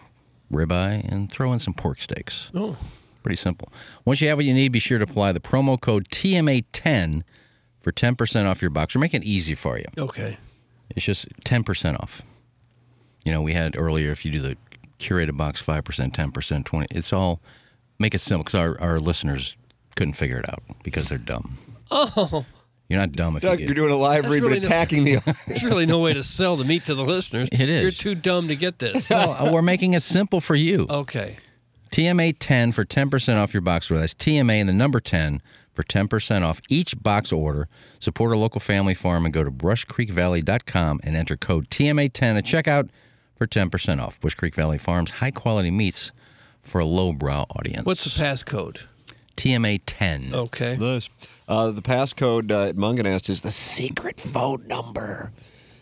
ribeye, 0.53 1.07
and 1.11 1.31
throw 1.31 1.53
in 1.53 1.59
some 1.59 1.75
pork 1.75 2.01
steaks. 2.01 2.51
Oh, 2.55 2.77
Pretty 3.23 3.37
simple. 3.37 3.71
Once 4.05 4.21
you 4.21 4.29
have 4.29 4.39
what 4.39 4.45
you 4.47 4.55
need, 4.55 4.71
be 4.73 4.79
sure 4.79 4.97
to 4.99 5.05
apply 5.05 5.33
the 5.33 5.41
promo 5.41 5.79
code 5.79 6.09
TMA10 6.09 7.23
for 7.81 7.93
10% 7.93 8.47
off 8.47 8.63
your 8.63 8.71
box. 8.71 8.95
We're 8.95 9.01
making 9.01 9.23
it 9.23 9.27
easy 9.27 9.55
for 9.55 9.77
you. 9.77 9.85
okay. 9.99 10.39
It's 10.91 11.05
just 11.05 11.29
10% 11.45 12.01
off. 12.01 12.23
You 13.25 13.33
know, 13.33 13.43
we 13.43 13.53
had 13.53 13.77
earlier, 13.77 14.11
if 14.11 14.25
you 14.25 14.31
do 14.33 14.41
the 14.41 14.57
curated 14.99 15.37
box, 15.37 15.63
5%, 15.63 15.83
10%, 16.13 16.65
20 16.65 16.87
it's 16.91 17.13
all, 17.13 17.43
make 17.99 18.15
it 18.15 18.21
simple 18.21 18.45
because 18.45 18.59
our, 18.59 18.81
our 18.81 18.99
listeners 18.99 19.57
couldn't 19.97 20.15
figure 20.15 20.39
it 20.39 20.49
out 20.49 20.63
because 20.83 21.09
they're 21.09 21.19
dumb. 21.19 21.59
Oh, 21.91 22.47
You're 22.89 23.01
not 23.01 23.13
dumb 23.13 23.37
if 23.37 23.43
Doug, 23.43 23.61
you 23.61 23.67
you're 23.67 23.75
doing 23.75 23.93
a 23.93 23.97
live 23.97 24.23
That's 24.23 24.35
read, 24.35 24.43
really 24.43 24.61
but 24.61 24.69
no- 24.69 24.75
attacking 24.75 25.05
the. 25.05 25.37
there's 25.47 25.63
really 25.63 25.85
no 25.87 25.99
way 25.99 26.15
to 26.15 26.23
sell 26.23 26.57
the 26.57 26.65
meat 26.65 26.87
to 26.87 26.95
the 26.95 27.05
listeners. 27.05 27.49
It 27.53 27.69
is. 27.69 27.83
You're 27.83 27.91
too 27.91 28.15
dumb 28.15 28.49
to 28.49 28.57
get 28.57 28.79
this. 28.79 29.11
well, 29.11 29.53
we're 29.53 29.63
making 29.63 29.93
it 29.93 30.03
simple 30.03 30.41
for 30.41 30.55
you. 30.55 30.87
Okay. 30.89 31.37
TMA 31.91 32.37
10 32.39 32.73
for 32.73 32.85
10% 32.85 33.37
off 33.37 33.53
your 33.53 33.61
box 33.61 33.91
order. 33.91 34.01
That's 34.01 34.15
TMA 34.15 34.61
and 34.61 34.69
the 34.69 34.75
number 34.75 35.01
10 35.01 35.43
for 35.75 35.83
10% 35.83 36.43
off 36.43 36.61
each 36.69 37.01
box 37.03 37.33
order. 37.33 37.69
Support 37.99 38.33
a 38.33 38.37
local 38.37 38.61
family 38.61 38.95
farm 38.95 39.25
and 39.25 39.33
go 39.33 39.45
to 39.45 39.51
brushcreekvalley.com 39.51 41.01
and 41.03 41.17
enter 41.17 41.37
code 41.37 41.69
TMA10 41.71 42.39
at 42.39 42.45
checkout 42.45 42.89
for 43.37 43.47
10% 43.47 44.01
off. 44.01 44.21
Bush 44.21 44.35
Creek 44.35 44.55
Valley 44.55 44.79
Farms, 44.79 45.13
high 45.13 45.31
quality 45.31 45.71
meats 45.71 46.13
for 46.63 46.81
a 46.81 46.85
lowbrow 46.87 47.47
audience. 47.57 47.87
What's 47.87 48.05
the 48.05 48.23
passcode? 48.23 48.87
TMA 49.37 49.81
10? 49.87 50.35
Okay. 50.35 50.77
Nice. 50.79 51.09
Uh, 51.49 51.71
the 51.71 51.81
passcode 51.83 52.51
uh, 52.51 52.69
at 52.69 52.77
Mungenast 52.77 53.31
is 53.31 53.41
the 53.41 53.51
secret 53.51 54.21
phone 54.21 54.67
number. 54.67 55.33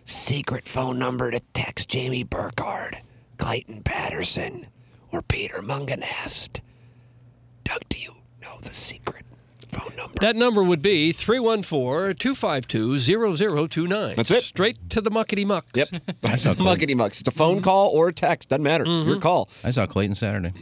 secret 0.05 0.69
phone 0.69 0.97
number 0.99 1.33
to 1.33 1.41
text 1.55 1.89
Jamie 1.89 2.23
Burkhardt, 2.23 2.95
Clayton 3.39 3.83
Patterson, 3.83 4.69
or 5.11 5.23
Peter 5.23 5.59
Mungenast. 5.63 6.61
Doug, 7.65 7.81
do 7.89 7.99
you 7.99 8.15
know 8.41 8.59
the 8.63 8.73
secret 8.73 9.25
phone 9.67 9.97
number? 9.97 10.15
That 10.21 10.37
number 10.37 10.63
would 10.63 10.83
be 10.83 11.11
314 11.11 12.15
252 12.15 12.99
0029. 13.69 14.15
That's 14.15 14.31
it. 14.31 14.45
Straight 14.45 14.79
to 14.91 15.01
the 15.01 15.11
muckety 15.11 15.45
mucks. 15.45 15.73
Yep. 15.75 15.89
I 16.25 16.37
saw 16.37 16.55
Muckety 16.55 16.95
mucks. 16.97 17.19
It's 17.19 17.29
a 17.29 17.33
phone 17.33 17.61
call 17.61 17.89
or 17.91 18.07
a 18.09 18.13
text. 18.13 18.51
Doesn't 18.51 18.63
matter. 18.63 18.85
Your 18.85 19.19
call. 19.19 19.49
I 19.65 19.73
saw 19.73 19.85
Clayton 19.87 20.15
Saturday. 20.15 20.53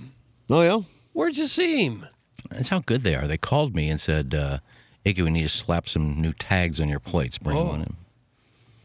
Oh, 0.48 0.62
yeah? 0.62 0.80
Where'd 1.12 1.36
you 1.36 1.46
see 1.46 1.84
him? 1.84 2.06
That's 2.50 2.70
how 2.70 2.80
good 2.80 3.02
they 3.02 3.14
are. 3.14 3.26
They 3.26 3.36
called 3.38 3.76
me 3.76 3.90
and 3.90 4.00
said, 4.00 4.34
uh, 4.34 4.58
Iggy, 5.04 5.22
we 5.22 5.30
need 5.30 5.42
to 5.42 5.48
slap 5.48 5.88
some 5.88 6.20
new 6.20 6.32
tags 6.32 6.80
on 6.80 6.88
your 6.88 7.00
plates. 7.00 7.38
Bring 7.38 7.58
oh. 7.58 7.64
one 7.64 7.82
in. 7.82 7.96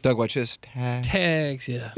Doug, 0.02 0.16
watch 0.16 0.34
this. 0.34 0.58
Tag. 0.62 1.04
Tags, 1.04 1.68
yeah. 1.68 1.92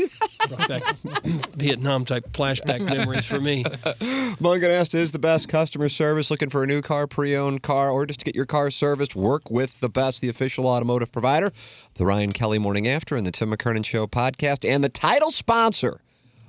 Back 0.67 0.83
Vietnam 1.55 2.05
type 2.05 2.25
flashback 2.33 2.81
memories 2.81 3.27
for 3.27 3.39
me. 3.41 3.63
Mungenast 3.63 4.95
is 4.95 5.13
the 5.13 5.21
best 5.21 5.49
customer 5.49 5.89
service. 5.89 6.31
Looking 6.31 6.51
for 6.51 6.65
a 6.65 6.67
new 6.67 6.83
car, 6.83 7.07
pre-owned 7.07 7.63
car, 7.63 7.91
or 7.91 8.05
just 8.07 8.19
to 8.21 8.25
get 8.25 8.35
your 8.35 8.47
car 8.47 8.71
serviced, 8.71 9.15
work 9.15 9.51
with 9.51 9.79
the 9.79 9.89
best, 9.89 10.21
the 10.21 10.29
official 10.29 10.67
automotive 10.67 11.13
provider, 11.13 11.53
the 11.95 12.05
Ryan 12.05 12.33
Kelly 12.33 12.59
Morning 12.59 12.89
After 12.89 13.15
and 13.15 13.25
the 13.25 13.31
Tim 13.31 13.53
McKernan 13.53 13.85
Show 13.85 14.09
podcast, 14.09 14.69
and 14.69 14.83
the 14.83 14.89
title 14.89 15.31
sponsor 15.31 16.01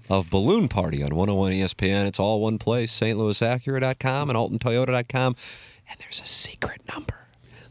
of 0.10 0.32
Balloon 0.32 0.68
Party 0.68 1.04
on 1.04 1.16
101 1.16 1.52
ESPN. 1.52 2.08
It's 2.08 2.20
all 2.20 2.42
one 2.42 2.58
place, 2.58 3.00
stlouisacura.com 3.00 4.30
and 4.30 4.38
altontoyota.com. 4.38 5.36
And 5.90 6.00
there's 6.00 6.20
a 6.20 6.26
secret 6.26 6.82
number. 6.92 7.23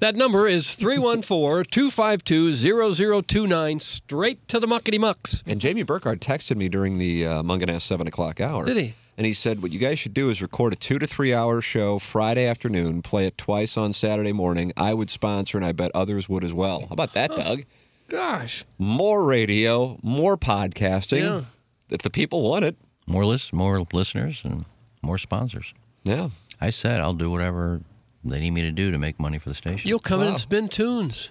That 0.03 0.17
number 0.17 0.49
is 0.49 0.75
314 0.75 1.71
252 1.71 3.23
0029. 3.23 3.79
Straight 3.79 4.49
to 4.49 4.59
the 4.59 4.67
muckety 4.67 4.99
mucks. 4.99 5.45
And 5.47 5.61
Jamie 5.61 5.85
Burkhardt 5.85 6.19
texted 6.19 6.57
me 6.57 6.69
during 6.69 6.99
the 6.99 7.25
uh, 7.25 7.43
Mungenast 7.45 7.83
7 7.83 8.09
o'clock 8.09 8.41
hour. 8.41 8.65
Did 8.65 8.79
he? 8.79 8.95
And 9.17 9.25
he 9.29 9.33
said, 9.33 9.63
what 9.63 9.71
you 9.71 9.79
guys 9.79 10.01
should 10.01 10.13
do 10.13 10.29
is 10.29 10.43
record 10.43 10.73
a 10.73 10.77
two 10.77 10.99
to 10.99 11.07
three 11.07 11.33
hour 11.33 11.61
show 11.61 12.01
Friday 12.01 12.47
afternoon, 12.47 13.03
play 13.03 13.27
it 13.27 13.39
twice 13.39 13.77
on 13.77 13.93
Saturday 13.93 14.33
morning. 14.33 14.73
I 14.77 14.93
would 14.93 15.09
sponsor, 15.09 15.57
and 15.57 15.65
I 15.65 15.71
bet 15.71 15.93
others 15.95 16.29
would 16.29 16.43
as 16.43 16.53
well. 16.53 16.81
How 16.81 16.95
about 16.95 17.15
that, 17.15 17.37
Doug? 17.37 17.63
Gosh. 18.09 18.65
More 18.79 19.23
radio, 19.23 20.01
more 20.03 20.37
podcasting. 20.37 21.21
Yeah. 21.21 21.43
If 21.91 22.03
the 22.03 22.11
people 22.11 22.43
want 22.43 22.65
it. 22.65 22.75
More 23.07 23.25
list, 23.25 23.53
more 23.53 23.87
listeners, 23.93 24.43
and 24.45 24.65
more 25.01 25.19
sponsors. 25.19 25.73
Yeah. 26.03 26.31
I 26.61 26.71
said 26.71 26.99
I'll 26.99 27.15
do 27.15 27.31
whatever 27.31 27.83
they 28.25 28.41
need 28.41 28.53
me 28.53 28.63
to 28.63 28.71
do 28.71 28.91
to 28.91 28.99
make 28.99 29.19
money 29.19 29.39
for 29.39 29.49
the 29.49 29.55
station. 29.55 29.89
You'll 29.89 29.99
come 29.99 30.21
in 30.21 30.29
and 30.29 30.39
spin 30.39 30.69
tunes. 30.69 31.31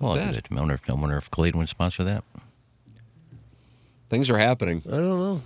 well, 0.00 0.14
bet. 0.14 0.28
I, 0.28 0.32
did. 0.32 0.48
I 0.50 0.54
wonder 0.54 0.74
if 0.74 0.88
I 0.88 0.94
wonder 0.94 1.16
if 1.16 1.30
Clayton 1.30 1.58
would 1.58 1.68
sponsor 1.68 2.04
that. 2.04 2.24
Things 4.08 4.28
are 4.28 4.38
happening. 4.38 4.82
I 4.86 4.90
don't 4.90 5.18
know. 5.18 5.42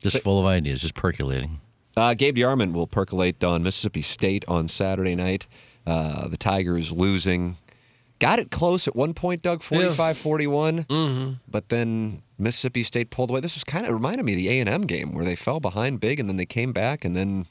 Just 0.00 0.22
full 0.22 0.38
of 0.38 0.46
ideas, 0.46 0.80
just 0.80 0.94
percolating. 0.94 1.58
Uh, 1.96 2.14
Gabe 2.14 2.36
DeArmond 2.36 2.72
will 2.72 2.86
percolate 2.86 3.42
on 3.42 3.62
Mississippi 3.62 4.02
State 4.02 4.44
on 4.46 4.68
Saturday 4.68 5.16
night. 5.16 5.46
Uh, 5.86 6.28
the 6.28 6.36
Tigers 6.36 6.92
losing. 6.92 7.56
Got 8.20 8.38
it 8.38 8.50
close 8.50 8.86
at 8.86 8.94
one 8.94 9.14
point, 9.14 9.42
Doug, 9.42 9.62
45 9.62 10.18
41. 10.18 10.84
Mm-hmm. 10.84 11.32
But 11.48 11.68
then 11.68 12.22
Mississippi 12.38 12.82
State 12.82 13.10
pulled 13.10 13.30
away. 13.30 13.40
This 13.40 13.54
was 13.54 13.64
kind 13.64 13.86
of 13.86 13.92
reminded 13.92 14.24
me 14.24 14.32
of 14.32 14.38
the 14.38 14.48
A&M 14.60 14.82
game 14.82 15.12
where 15.12 15.24
they 15.24 15.34
fell 15.36 15.60
behind 15.60 15.98
big 16.00 16.20
and 16.20 16.28
then 16.28 16.36
they 16.36 16.46
came 16.46 16.72
back 16.72 17.04
and 17.04 17.16
then 17.16 17.46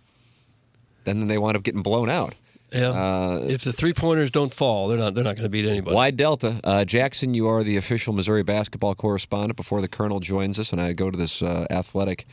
then 1.08 1.28
they 1.28 1.38
wind 1.38 1.58
up 1.58 1.64
getting 1.64 1.82
blown 1.84 2.10
out. 2.10 2.36
Yeah. 2.72 2.90
Uh, 2.90 3.46
if 3.48 3.64
the 3.64 3.72
three 3.72 3.94
pointers 3.94 4.30
don't 4.30 4.54
fall, 4.54 4.90
they're 4.90 4.98
not. 4.98 5.14
They're 5.14 5.24
not 5.24 5.36
going 5.36 5.44
to 5.46 5.50
beat 5.50 5.66
anybody. 5.66 5.96
Wide 5.96 6.18
Delta. 6.18 6.60
Uh, 6.66 6.84
Jackson, 6.84 7.34
you 7.34 7.48
are 7.48 7.64
the 7.64 7.78
official 7.78 8.12
Missouri 8.14 8.44
basketball 8.44 8.94
correspondent 8.94 9.56
before 9.56 9.80
the 9.80 9.88
Colonel 9.88 10.20
joins 10.20 10.60
us, 10.60 10.74
and 10.74 10.82
I 10.82 10.92
go 10.92 11.10
to 11.10 11.18
this 11.18 11.42
uh, 11.42 11.66
athletic 11.70 12.26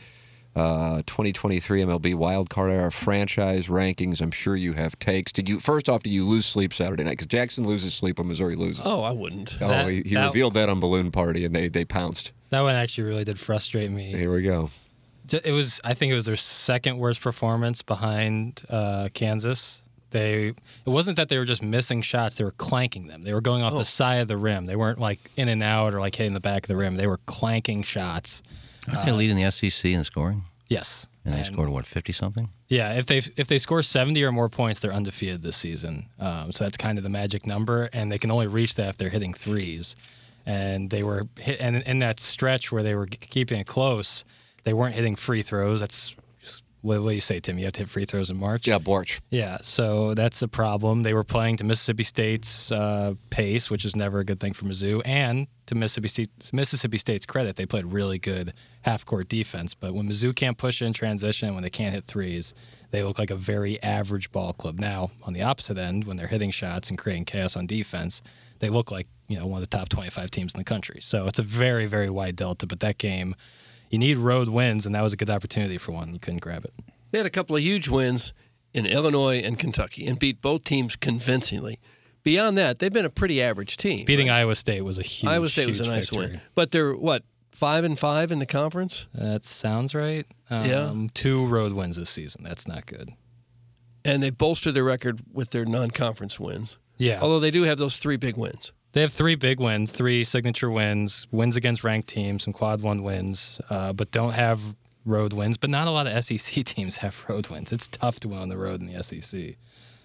uh, 0.53 0.97
2023 1.05 1.81
MLB 1.83 2.15
Wild 2.15 2.49
Card 2.49 2.71
Era 2.71 2.91
franchise 2.91 3.67
rankings. 3.67 4.19
I'm 4.21 4.31
sure 4.31 4.57
you 4.57 4.73
have 4.73 4.99
takes. 4.99 5.31
Did 5.31 5.47
you 5.47 5.59
first 5.61 5.87
off? 5.87 6.03
Did 6.03 6.11
you 6.11 6.25
lose 6.25 6.45
sleep 6.45 6.73
Saturday 6.73 7.03
night? 7.05 7.11
Because 7.11 7.27
Jackson 7.27 7.65
loses 7.65 7.93
sleep 7.93 8.17
when 8.19 8.27
Missouri 8.27 8.55
loses. 8.57 8.81
Oh, 8.85 9.03
I 9.03 9.11
wouldn't. 9.11 9.55
Oh, 9.61 9.67
That- 9.69 9.87
he, 9.89 10.01
he 10.05 10.15
that- 10.15 10.27
revealed 10.27 10.53
that 10.55 10.67
on 10.67 10.81
Balloon 10.81 11.11
Party, 11.11 11.45
and 11.45 11.55
they 11.55 11.69
they 11.69 11.85
pounced. 11.85 12.33
That 12.49 12.59
one 12.61 12.75
actually 12.75 13.05
really 13.05 13.23
did 13.23 13.39
frustrate 13.39 13.89
me. 13.89 14.11
Here 14.11 14.33
we 14.33 14.41
go. 14.43 14.69
It 15.31 15.51
was, 15.51 15.81
I 15.83 15.93
think, 15.93 16.11
it 16.11 16.15
was 16.15 16.25
their 16.25 16.35
second 16.35 16.97
worst 16.97 17.21
performance 17.21 17.81
behind 17.81 18.61
uh, 18.69 19.09
Kansas. 19.13 19.81
They, 20.11 20.47
it 20.49 20.55
wasn't 20.85 21.17
that 21.17 21.29
they 21.29 21.37
were 21.37 21.45
just 21.45 21.61
missing 21.63 22.01
shots; 22.01 22.35
they 22.35 22.43
were 22.43 22.51
clanking 22.51 23.07
them. 23.07 23.23
They 23.23 23.33
were 23.33 23.41
going 23.41 23.63
off 23.63 23.73
Oh. 23.73 23.79
the 23.79 23.85
side 23.85 24.15
of 24.21 24.27
the 24.27 24.37
rim. 24.37 24.65
They 24.65 24.75
weren't 24.75 24.99
like 24.99 25.19
in 25.35 25.49
and 25.49 25.61
out 25.63 25.93
or 25.93 25.99
like 25.99 26.15
hitting 26.15 26.33
the 26.33 26.39
back 26.39 26.63
of 26.63 26.67
the 26.67 26.75
rim. 26.77 26.95
They 26.95 27.07
were 27.07 27.19
clanking 27.25 27.83
shots. 27.83 28.41
Aren't 28.87 29.05
they 29.05 29.11
leading 29.11 29.35
the 29.35 29.49
SEC 29.51 29.85
in 29.91 30.03
scoring? 30.03 30.43
Yes, 30.67 31.05
And 31.25 31.33
they 31.33 31.43
scored 31.43 31.69
what, 31.69 31.85
fifty 31.85 32.13
something? 32.13 32.49
Yeah, 32.69 32.93
if 32.93 33.07
they 33.07 33.17
if 33.35 33.47
they 33.47 33.57
score 33.57 33.83
seventy 33.83 34.23
or 34.23 34.31
more 34.31 34.47
points, 34.47 34.79
they're 34.79 34.93
undefeated 34.93 35.41
this 35.41 35.57
season. 35.57 36.05
Um, 36.19 36.51
so 36.51 36.63
that's 36.63 36.77
kind 36.77 36.97
of 36.97 37.03
the 37.03 37.09
magic 37.09 37.45
number, 37.45 37.89
and 37.91 38.11
they 38.11 38.17
can 38.17 38.31
only 38.31 38.47
reach 38.47 38.75
that 38.75 38.89
if 38.89 38.97
they're 38.97 39.09
hitting 39.09 39.33
threes. 39.33 39.95
And 40.45 40.91
they 40.91 41.01
were 41.03 41.27
hit, 41.39 41.59
and 41.59 41.77
in 41.77 41.99
that 41.99 42.19
stretch 42.19 42.71
where 42.71 42.83
they 42.83 42.93
were 42.95 43.07
keeping 43.07 43.59
it 43.59 43.65
close, 43.67 44.23
they 44.65 44.73
weren't 44.73 44.95
hitting 44.95 45.15
free 45.15 45.41
throws. 45.41 45.79
That's 45.79 46.15
what 46.85 46.99
do 46.99 47.15
you 47.15 47.21
say, 47.21 47.39
Tim? 47.39 47.57
You 47.57 47.65
have 47.65 47.73
to 47.73 47.79
hit 47.79 47.89
free 47.89 48.05
throws 48.05 48.29
in 48.29 48.37
March. 48.37 48.67
Yeah, 48.67 48.77
Borch. 48.77 49.19
Yeah, 49.31 49.57
so 49.61 50.13
that's 50.13 50.43
a 50.43 50.47
problem. 50.47 51.01
They 51.01 51.15
were 51.15 51.23
playing 51.23 51.57
to 51.57 51.63
Mississippi 51.63 52.03
State's 52.03 52.71
uh, 52.71 53.15
pace, 53.31 53.71
which 53.71 53.85
is 53.85 53.95
never 53.95 54.19
a 54.19 54.23
good 54.23 54.39
thing 54.39 54.53
for 54.53 54.65
Mizzou, 54.65 55.01
and 55.03 55.47
to 55.65 55.73
Mississippi 55.73 56.09
State, 56.09 56.29
Mississippi 56.53 56.99
State's 56.99 57.25
credit, 57.25 57.55
they 57.55 57.65
played 57.65 57.85
really 57.85 58.19
good 58.19 58.53
half-court 58.83 59.29
defense. 59.29 59.73
But 59.73 59.95
when 59.95 60.07
Mizzou 60.07 60.35
can't 60.35 60.59
push 60.59 60.83
in 60.83 60.93
transition, 60.93 61.55
when 61.55 61.63
they 61.63 61.71
can't 61.71 61.91
hit 61.91 62.05
threes, 62.05 62.53
they 62.91 63.01
look 63.01 63.17
like 63.17 63.31
a 63.31 63.35
very 63.35 63.81
average 63.81 64.31
ball 64.31 64.53
club. 64.53 64.79
Now, 64.79 65.09
on 65.23 65.33
the 65.33 65.41
opposite 65.41 65.79
end, 65.79 66.03
when 66.03 66.17
they're 66.17 66.27
hitting 66.27 66.51
shots 66.51 66.89
and 66.89 66.99
creating 66.99 67.25
chaos 67.25 67.55
on 67.55 67.65
defense, 67.65 68.21
they 68.59 68.69
look 68.69 68.91
like 68.91 69.07
you 69.27 69.39
know 69.39 69.47
one 69.47 69.61
of 69.61 69.67
the 69.67 69.75
top 69.75 69.89
25 69.89 70.29
teams 70.29 70.53
in 70.53 70.59
the 70.59 70.63
country. 70.63 70.99
So 71.01 71.25
it's 71.25 71.39
a 71.39 71.43
very, 71.43 71.87
very 71.87 72.11
wide 72.11 72.35
delta. 72.35 72.67
But 72.67 72.79
that 72.81 72.99
game, 72.99 73.35
you 73.89 73.97
need 73.99 74.17
road 74.17 74.49
wins, 74.49 74.85
and 74.85 74.93
that 74.95 75.01
was 75.01 75.13
a 75.13 75.17
good 75.17 75.29
opportunity 75.29 75.77
for 75.77 75.91
one. 75.91 76.13
You 76.13 76.19
couldn't 76.19 76.41
grab 76.41 76.65
it. 76.65 76.73
They 77.11 77.19
had 77.19 77.25
a 77.25 77.29
couple 77.31 77.55
of 77.55 77.61
huge 77.61 77.87
wins 77.87 78.33
in 78.73 78.85
Illinois 78.85 79.39
and 79.39 79.57
Kentucky 79.57 80.05
and 80.07 80.19
beat 80.19 80.41
both 80.41 80.63
teams 80.63 80.95
convincingly. 80.95 81.79
Beyond 82.23 82.57
that, 82.57 82.79
they've 82.79 82.91
been 82.91 83.05
a 83.05 83.09
pretty 83.09 83.41
average 83.41 83.77
team. 83.77 84.03
Beating 84.05 84.29
Iowa 84.29 84.55
State 84.55 84.81
was 84.81 84.97
a 84.97 85.03
huge. 85.03 85.29
Iowa 85.31 85.47
State 85.47 85.67
was 85.67 85.79
a 85.79 85.85
nice 85.85 86.09
victory. 86.09 86.27
win, 86.31 86.41
but 86.55 86.71
they're 86.71 86.93
what 86.95 87.23
five 87.51 87.83
and 87.83 87.97
five 87.97 88.31
in 88.31 88.39
the 88.39 88.45
conference, 88.45 89.07
That 89.13 89.45
sounds 89.45 89.95
right. 89.95 90.25
Um, 90.49 90.65
Yeah. 90.65 91.07
Two 91.13 91.45
road 91.47 91.71
wins 91.73 91.95
this 91.95 92.09
season. 92.09 92.43
That's 92.43 92.67
not 92.67 92.85
good. 92.85 93.11
and 94.03 94.21
they 94.21 94.29
bolstered 94.29 94.73
their 94.73 94.83
record 94.83 95.21
with 95.33 95.49
their 95.51 95.65
non-conference 95.65 96.39
wins. 96.39 96.77
Yeah. 96.97 97.19
Although 97.21 97.39
they 97.39 97.49
do 97.51 97.63
have 97.63 97.77
those 97.77 97.97
three 97.97 98.17
big 98.17 98.37
wins. 98.37 98.71
They 98.95 99.01
have 99.01 99.11
three 99.11 99.35
big 99.35 99.59
wins, 99.59 99.91
three 99.91 100.23
signature 100.23 100.71
wins, 100.71 101.27
wins 101.29 101.57
against 101.57 101.83
ranked 101.83 102.07
teams, 102.07 102.45
some 102.45 102.53
quad 102.53 102.79
one 102.79 103.03
wins, 103.03 103.59
uh, 103.69 103.91
but 103.91 104.09
don't 104.11 104.31
have 104.31 104.73
road 105.03 105.33
wins. 105.33 105.57
But 105.57 105.69
not 105.69 105.89
a 105.89 105.91
lot 105.91 106.07
of 106.07 106.23
SEC 106.23 106.63
teams 106.63 106.95
have 106.97 107.21
road 107.27 107.47
wins. 107.49 107.73
It's 107.73 107.89
tough 107.89 108.21
to 108.21 108.29
win 108.29 108.39
on 108.39 108.47
the 108.47 108.57
road 108.57 108.79
in 108.79 108.87
the 108.87 109.03
SEC. 109.03 109.57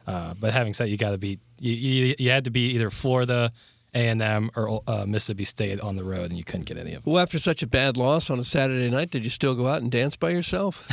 Uh, 0.09 0.35
but 0.41 0.53
having 0.53 0.75
said, 0.75 0.89
you 0.89 0.97
got 0.97 1.13
to 1.13 1.19
beat. 1.19 1.39
You, 1.61 1.73
you, 1.73 2.15
you 2.19 2.31
had 2.31 2.47
to 2.47 2.51
be 2.51 2.71
either 2.71 2.91
Florida, 2.91 3.53
A 3.95 4.09
and 4.09 4.21
M, 4.21 4.51
or 4.57 4.83
uh, 4.89 5.05
Mississippi 5.07 5.45
State 5.45 5.81
on 5.81 5.95
the 5.95 6.03
road, 6.03 6.31
and 6.31 6.37
you 6.37 6.43
couldn't 6.43 6.65
get 6.65 6.77
any 6.77 6.95
of 6.95 7.05
them. 7.05 7.13
Well, 7.13 7.23
after 7.23 7.39
such 7.39 7.63
a 7.63 7.69
bad 7.69 7.97
loss 7.97 8.29
on 8.29 8.41
a 8.41 8.45
Saturday 8.45 8.91
night, 8.91 9.13
did 9.13 9.23
you 9.23 9.31
still 9.31 9.55
go 9.55 9.69
out 9.69 9.83
and 9.83 9.91
dance 9.93 10.17
by 10.17 10.31
yourself? 10.31 10.85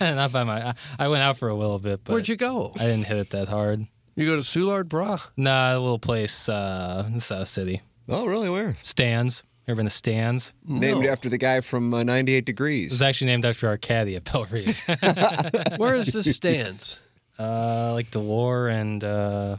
not 0.00 0.32
by 0.32 0.44
my. 0.44 0.68
I, 0.68 0.74
I 1.00 1.08
went 1.08 1.24
out 1.24 1.38
for 1.38 1.48
a 1.48 1.56
little 1.56 1.80
bit, 1.80 2.04
but 2.04 2.12
Where'd 2.12 2.28
you 2.28 2.36
go? 2.36 2.72
I 2.76 2.84
didn't 2.84 3.06
hit 3.06 3.16
it 3.16 3.30
that 3.30 3.48
hard. 3.48 3.88
You 4.16 4.24
go 4.26 4.34
to 4.36 4.40
Soulard 4.42 4.88
Bra? 4.88 5.18
Nah, 5.36 5.72
a 5.74 5.78
little 5.78 5.98
place 5.98 6.48
uh, 6.48 7.04
in 7.06 7.20
South 7.20 7.48
City. 7.48 7.82
Oh, 8.08 8.26
really? 8.26 8.48
Where? 8.48 8.76
Stands. 8.82 9.42
Ever 9.68 9.76
been 9.76 9.86
to 9.86 9.90
Stands? 9.90 10.52
Named 10.66 11.02
No. 11.02 11.08
after 11.10 11.28
the 11.28 11.38
guy 11.38 11.60
from 11.60 11.92
uh, 11.92 12.02
98 12.02 12.38
It 12.38 12.44
Degrees. 12.46 12.92
was 12.92 13.02
actually 13.02 13.26
named 13.32 13.44
after 13.44 13.68
our 13.68 13.76
caddy 13.76 14.16
at 14.16 14.24
Bellerive. 14.24 14.80
Where 15.76 15.96
is 15.96 16.12
this 16.12 16.34
stands? 16.34 17.00
uh, 17.38 17.92
like 17.92 18.06
War 18.14 18.68
and 18.68 19.02
uh, 19.04 19.56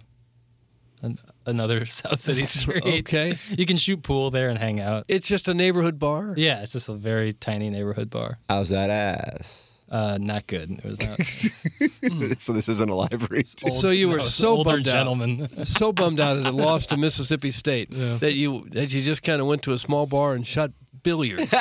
an- 1.01 1.19
another 1.45 1.85
South 1.85 2.19
City 2.21 2.45
street. 2.45 2.83
Okay. 3.01 3.35
You 3.49 3.65
can 3.65 3.77
shoot 3.77 4.01
pool 4.01 4.31
there 4.31 4.47
and 4.49 4.57
hang 4.57 4.79
out. 4.79 5.03
It's 5.09 5.27
just 5.27 5.47
a 5.49 5.53
neighborhood 5.53 5.99
bar. 5.99 6.33
Yeah, 6.37 6.61
it's 6.61 6.71
just 6.71 6.87
a 6.89 6.93
very 6.93 7.33
tiny 7.33 7.69
neighborhood 7.69 8.09
bar. 8.09 8.39
How's 8.49 8.69
that 8.69 8.89
ass? 8.89 9.76
Uh, 9.89 10.17
not 10.19 10.45
good. 10.47 10.69
It 10.71 10.83
was 10.83 10.99
not. 11.01 11.17
so 12.41 12.51
this 12.53 12.67
isn't 12.67 12.89
a 12.89 12.95
live 12.95 13.29
read. 13.31 13.47
So 13.47 13.91
you 13.91 14.09
were 14.09 14.17
No, 14.17 14.23
so 14.23 14.63
bummed 14.63 14.83
gentleman. 14.85 15.47
out, 15.57 15.65
so 15.79 15.93
bummed 15.93 16.19
out 16.19 16.33
that 16.35 16.47
it 16.47 16.51
lost 16.53 16.89
to 16.89 16.97
Mississippi 16.97 17.51
State 17.51 17.89
that 17.91 18.33
you 18.33 18.67
that 18.71 18.91
you 18.93 19.01
just 19.01 19.23
kind 19.23 19.39
of 19.41 19.47
went 19.47 19.61
to 19.63 19.71
a 19.73 19.77
small 19.77 20.05
bar 20.05 20.33
and 20.33 20.45
shot 20.45 20.71
billiards. 21.03 21.49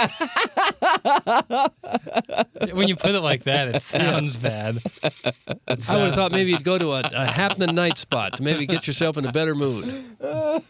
when 2.73 2.88
you 2.88 2.97
put 2.97 3.14
it 3.14 3.21
like 3.21 3.45
that, 3.45 3.68
it 3.76 3.80
sounds 3.83 4.37
bad. 4.37 4.76
It 4.76 4.83
I 5.04 5.54
would 5.68 5.80
sounds- 5.83 5.87
have 6.06 6.14
thought 6.16 6.33
maybe 6.33 6.50
you'd 6.50 6.64
go 6.64 6.78
to 6.78 6.95
a, 6.95 7.00
a 7.12 7.26
happening 7.26 7.75
night 7.76 7.97
spot 7.99 8.38
to 8.38 8.42
maybe 8.42 8.66
get 8.66 8.88
yourself 8.88 9.16
in 9.16 9.25
a 9.25 9.30
better 9.33 9.54
mood. 9.54 9.85
No, 10.21 10.61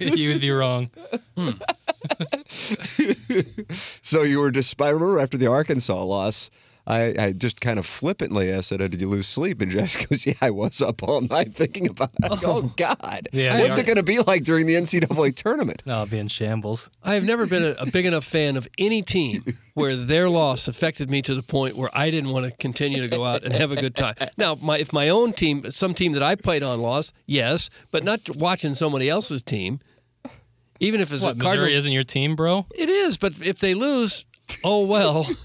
you 0.00 0.30
would 0.30 0.40
be 0.40 0.50
wrong. 0.50 0.90
So 4.02 4.22
you 4.22 4.40
were 4.40 4.50
just, 4.50 4.80
I 4.80 4.88
remember 4.88 5.20
after 5.20 5.36
the 5.38 5.46
Arkansas 5.46 6.02
loss, 6.02 6.50
I, 6.84 7.14
I 7.16 7.32
just 7.32 7.60
kind 7.60 7.78
of 7.78 7.86
flippantly 7.86 8.52
I 8.52 8.60
said, 8.60 8.82
oh, 8.82 8.88
Did 8.88 9.00
you 9.00 9.08
lose 9.08 9.28
sleep? 9.28 9.60
And 9.60 9.70
Jess 9.70 9.94
goes, 10.04 10.26
Yeah, 10.26 10.34
I 10.40 10.50
was 10.50 10.82
up 10.82 11.02
all 11.04 11.20
night 11.20 11.54
thinking 11.54 11.88
about 11.88 12.10
it. 12.22 12.24
I 12.32 12.36
go, 12.40 12.52
Oh, 12.56 12.62
God. 12.76 13.28
Yeah, 13.32 13.60
What's 13.60 13.78
it 13.78 13.86
going 13.86 13.96
to 13.96 14.02
be 14.02 14.18
like 14.18 14.42
during 14.42 14.66
the 14.66 14.74
NCAA 14.74 15.36
tournament? 15.36 15.82
No, 15.86 15.98
I'll 15.98 16.06
be 16.06 16.18
in 16.18 16.26
shambles. 16.28 16.90
I 17.04 17.14
have 17.14 17.24
never 17.24 17.46
been 17.46 17.62
a, 17.62 17.76
a 17.78 17.86
big 17.86 18.04
enough 18.04 18.24
fan 18.24 18.56
of 18.56 18.66
any 18.78 19.00
team 19.02 19.44
where 19.74 19.94
their 19.96 20.28
loss 20.28 20.66
affected 20.66 21.08
me 21.08 21.22
to 21.22 21.34
the 21.36 21.42
point 21.42 21.76
where 21.76 21.90
I 21.94 22.10
didn't 22.10 22.30
want 22.30 22.46
to 22.46 22.50
continue 22.56 23.00
to 23.00 23.08
go 23.08 23.24
out 23.24 23.44
and 23.44 23.54
have 23.54 23.70
a 23.70 23.76
good 23.76 23.94
time. 23.94 24.14
Now, 24.36 24.56
my, 24.56 24.78
if 24.78 24.92
my 24.92 25.08
own 25.08 25.32
team, 25.34 25.70
some 25.70 25.94
team 25.94 26.12
that 26.12 26.22
I 26.22 26.34
played 26.34 26.62
on 26.64 26.80
lost, 26.82 27.12
yes, 27.26 27.70
but 27.92 28.02
not 28.02 28.20
watching 28.36 28.74
somebody 28.74 29.08
else's 29.08 29.42
team. 29.42 29.80
Even 30.80 31.00
if 31.00 31.12
it's 31.12 31.22
What, 31.22 31.36
a 31.36 31.38
Cardinals, 31.38 31.66
Missouri 31.66 31.74
isn't 31.78 31.92
your 31.92 32.02
team, 32.02 32.34
bro? 32.34 32.66
it 32.74 32.88
is. 32.88 33.16
But 33.16 33.40
if 33.40 33.60
they 33.60 33.72
lose, 33.74 34.24
oh 34.64 34.84
well. 34.84 35.24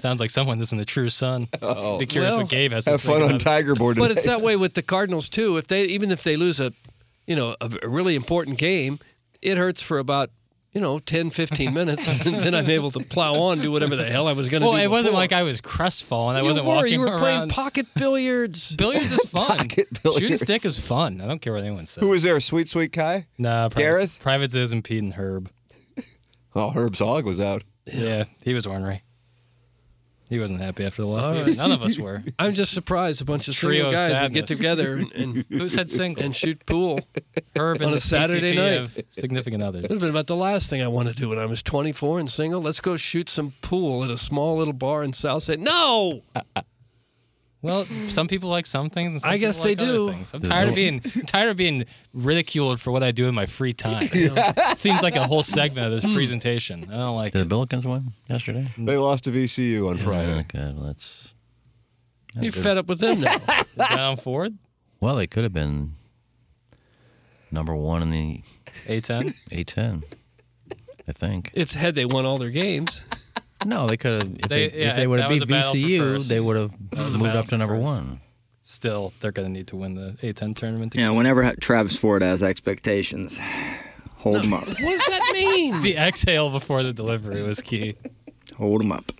Sounds 0.00 0.20
like 0.20 0.30
someone 0.30 0.60
isn't 0.60 0.78
a 0.80 0.84
true 0.84 1.08
son. 1.10 1.48
Oh. 1.62 1.98
Be 1.98 2.06
curious 2.06 2.32
Well, 2.32 2.42
what 2.42 2.50
Gabe 2.50 2.72
has 2.72 2.84
to 2.84 2.92
Have 2.92 3.00
think 3.02 3.14
fun 3.16 3.22
on 3.22 3.28
about 3.30 3.40
it. 3.42 3.44
Tiger 3.44 3.74
Board 3.74 3.96
Today. 3.96 4.08
but 4.08 4.16
it's 4.16 4.26
that 4.26 4.40
way 4.42 4.56
with 4.56 4.74
the 4.74 4.82
Cardinals 4.82 5.28
too. 5.28 5.56
If 5.56 5.66
they 5.66 5.84
even 5.84 6.10
if 6.10 6.22
they 6.24 6.36
lose 6.36 6.60
a, 6.60 6.72
you 7.26 7.36
know, 7.36 7.56
a, 7.60 7.70
a 7.82 7.88
really 7.88 8.14
important 8.14 8.58
game, 8.58 8.98
it 9.42 9.56
hurts 9.58 9.82
for 9.82 9.98
about. 9.98 10.30
You 10.74 10.82
know, 10.82 10.98
10, 10.98 11.30
15 11.30 11.72
minutes, 11.72 12.06
and 12.26 12.36
then 12.36 12.54
I'm 12.54 12.68
able 12.68 12.90
to 12.90 13.00
plow 13.00 13.34
on, 13.36 13.58
do 13.60 13.72
whatever 13.72 13.96
the 13.96 14.04
hell 14.04 14.28
I 14.28 14.32
was 14.32 14.50
going 14.50 14.60
to 14.60 14.66
Well, 14.66 14.74
do. 14.74 14.76
Well 14.76 14.84
it 14.84 14.90
wasn't 14.90 15.14
like 15.14 15.32
I 15.32 15.42
was 15.42 15.62
crestfallen. 15.62 16.36
I 16.36 16.40
you 16.40 16.44
wasn't 16.44 16.66
were. 16.66 16.74
walking 16.74 16.92
You 16.92 17.00
were 17.00 17.06
around. 17.06 17.18
playing 17.18 17.48
pocket 17.48 17.86
billiards. 17.96 18.76
Billiards 18.76 19.10
is 19.10 19.24
fun. 19.30 19.56
Pocket 19.56 19.88
Shooting 20.04 20.36
stick 20.36 20.66
is 20.66 20.78
fun. 20.78 21.22
I 21.22 21.26
don't 21.26 21.40
care 21.40 21.54
what 21.54 21.62
anyone 21.62 21.86
says. 21.86 22.02
Who 22.02 22.10
was 22.10 22.22
there? 22.22 22.38
Sweet, 22.38 22.68
sweet 22.68 22.92
Kai? 22.92 23.26
Nah, 23.38 23.70
Privates, 23.70 23.78
Gareth? 23.78 24.18
Privates 24.20 24.54
is 24.54 24.70
and 24.70 24.84
Pete 24.84 25.02
and 25.02 25.14
Herb. 25.14 25.50
Oh, 26.54 26.70
Herb's 26.70 26.98
hog 26.98 27.24
was 27.24 27.40
out. 27.40 27.64
Yeah, 27.86 28.24
he 28.44 28.52
was 28.52 28.66
ornery. 28.66 29.02
He 30.28 30.38
wasn't 30.38 30.60
happy 30.60 30.84
after 30.84 31.02
the 31.02 31.08
loss. 31.08 31.36
Right. 31.36 31.56
None 31.56 31.72
of 31.72 31.82
us 31.82 31.98
were. 31.98 32.22
I'm 32.38 32.54
just 32.54 32.72
surprised 32.72 33.22
a 33.22 33.24
bunch 33.24 33.48
of 33.48 33.54
Trio 33.54 33.84
single 33.84 33.92
guys 33.92 34.22
would 34.22 34.32
get 34.34 34.46
together 34.46 34.94
and, 34.94 35.12
and 35.12 35.44
Who 35.50 35.68
said 35.68 35.90
single? 35.90 36.22
and 36.22 36.36
shoot 36.36 36.64
pool. 36.66 37.00
Herb 37.56 37.80
on 37.82 37.94
a 37.94 38.00
Saturday 38.00 38.54
CCP 38.54 38.96
night. 38.96 39.06
Significant 39.18 39.62
others. 39.62 39.82
Would 39.82 39.90
have 39.92 40.00
been 40.00 40.10
about 40.10 40.26
the 40.26 40.36
last 40.36 40.68
thing 40.68 40.82
I 40.82 40.88
wanted 40.88 41.14
to 41.16 41.20
do 41.22 41.28
when 41.30 41.38
I 41.38 41.46
was 41.46 41.62
24 41.62 42.20
and 42.20 42.30
single. 42.30 42.60
Let's 42.60 42.80
go 42.80 42.96
shoot 42.96 43.28
some 43.28 43.54
pool 43.62 44.04
at 44.04 44.10
a 44.10 44.18
small 44.18 44.56
little 44.58 44.74
bar 44.74 45.02
in 45.02 45.12
Southside. 45.12 45.60
No, 45.60 46.22
Well, 47.60 47.84
some 47.84 48.28
people 48.28 48.48
like 48.48 48.66
some 48.66 48.88
things, 48.88 49.12
and 49.12 49.20
some 49.20 49.30
I 49.30 49.36
guess 49.36 49.58
people 49.58 49.70
like 49.70 49.78
they 49.78 49.84
other 49.84 49.94
do. 49.94 50.10
Things. 50.12 50.32
I'm 50.34 50.42
tired 50.42 50.68
of 50.68 50.74
being 50.76 51.00
tired 51.00 51.50
of 51.50 51.56
being 51.56 51.86
ridiculed 52.14 52.80
for 52.80 52.92
what 52.92 53.02
I 53.02 53.10
do 53.10 53.26
in 53.26 53.34
my 53.34 53.46
free 53.46 53.72
time. 53.72 54.08
It 54.12 54.78
seems 54.78 55.02
like 55.02 55.16
a 55.16 55.24
whole 55.26 55.42
segment 55.42 55.92
of 55.92 56.00
this 56.00 56.14
presentation. 56.14 56.84
I 56.88 56.96
don't 56.98 57.16
like 57.16 57.32
Did 57.32 57.42
it. 57.42 57.48
the 57.48 57.54
Billikens 57.54 57.84
win 57.84 58.12
yesterday? 58.28 58.68
They 58.78 58.96
lost 58.96 59.24
to 59.24 59.30
VCU 59.30 59.88
on 59.90 59.96
Friday. 59.96 60.38
Okay, 60.40 60.72
well, 60.76 60.86
that's 60.86 61.32
you 62.40 62.52
fed 62.52 62.78
up 62.78 62.86
with 62.86 63.00
them 63.00 63.20
now. 63.20 63.34
Is 63.60 63.74
that 63.76 64.20
Ford? 64.20 64.56
well, 65.00 65.16
they 65.16 65.26
could 65.26 65.42
have 65.42 65.52
been 65.52 65.92
number 67.50 67.74
one 67.74 68.02
in 68.02 68.10
the 68.10 68.42
A10. 68.86 69.34
A10. 69.50 70.04
I 71.08 71.12
think. 71.12 71.50
if 71.54 71.72
had 71.72 71.94
they 71.94 72.04
won 72.04 72.26
all 72.26 72.36
their 72.36 72.50
games, 72.50 73.04
No, 73.66 73.86
they 73.86 73.96
could 73.96 74.22
have. 74.22 74.32
If 74.38 74.48
They- 74.48 74.68
they, 74.68 74.78
yeah, 74.80 74.96
they 74.96 75.06
would 75.06 75.20
have 75.20 75.28
beat 75.30 75.42
a 75.42 75.46
battle 75.46 75.72
for 75.72 75.78
VCU, 75.78 76.28
they 76.28 76.40
would 76.40 76.56
have 76.56 76.72
moved 77.18 77.36
up 77.36 77.48
to 77.48 77.58
number 77.58 77.74
first. 77.74 77.82
one. 77.84 78.20
Still, 78.62 79.12
they're 79.20 79.32
going 79.32 79.48
to 79.48 79.52
need 79.52 79.66
to 79.68 79.76
win 79.76 79.94
the 79.94 80.16
A10 80.22 80.54
tournament. 80.54 80.92
to 80.92 80.98
Yeah, 81.00 81.10
whenever 81.10 81.50
Travis 81.56 81.96
Ford 81.96 82.22
has 82.22 82.42
expectations, 82.42 83.38
hold 84.18 84.44
him 84.44 84.52
up. 84.52 84.66
what 84.66 84.78
does 84.78 85.06
that 85.06 85.30
mean? 85.32 85.80
The 85.82 85.96
exhale 85.96 86.50
before 86.50 86.82
the 86.82 86.92
delivery 86.92 87.42
was 87.42 87.60
key. 87.60 87.94
Hold 88.58 88.82
him 88.82 88.92
up. 88.92 89.12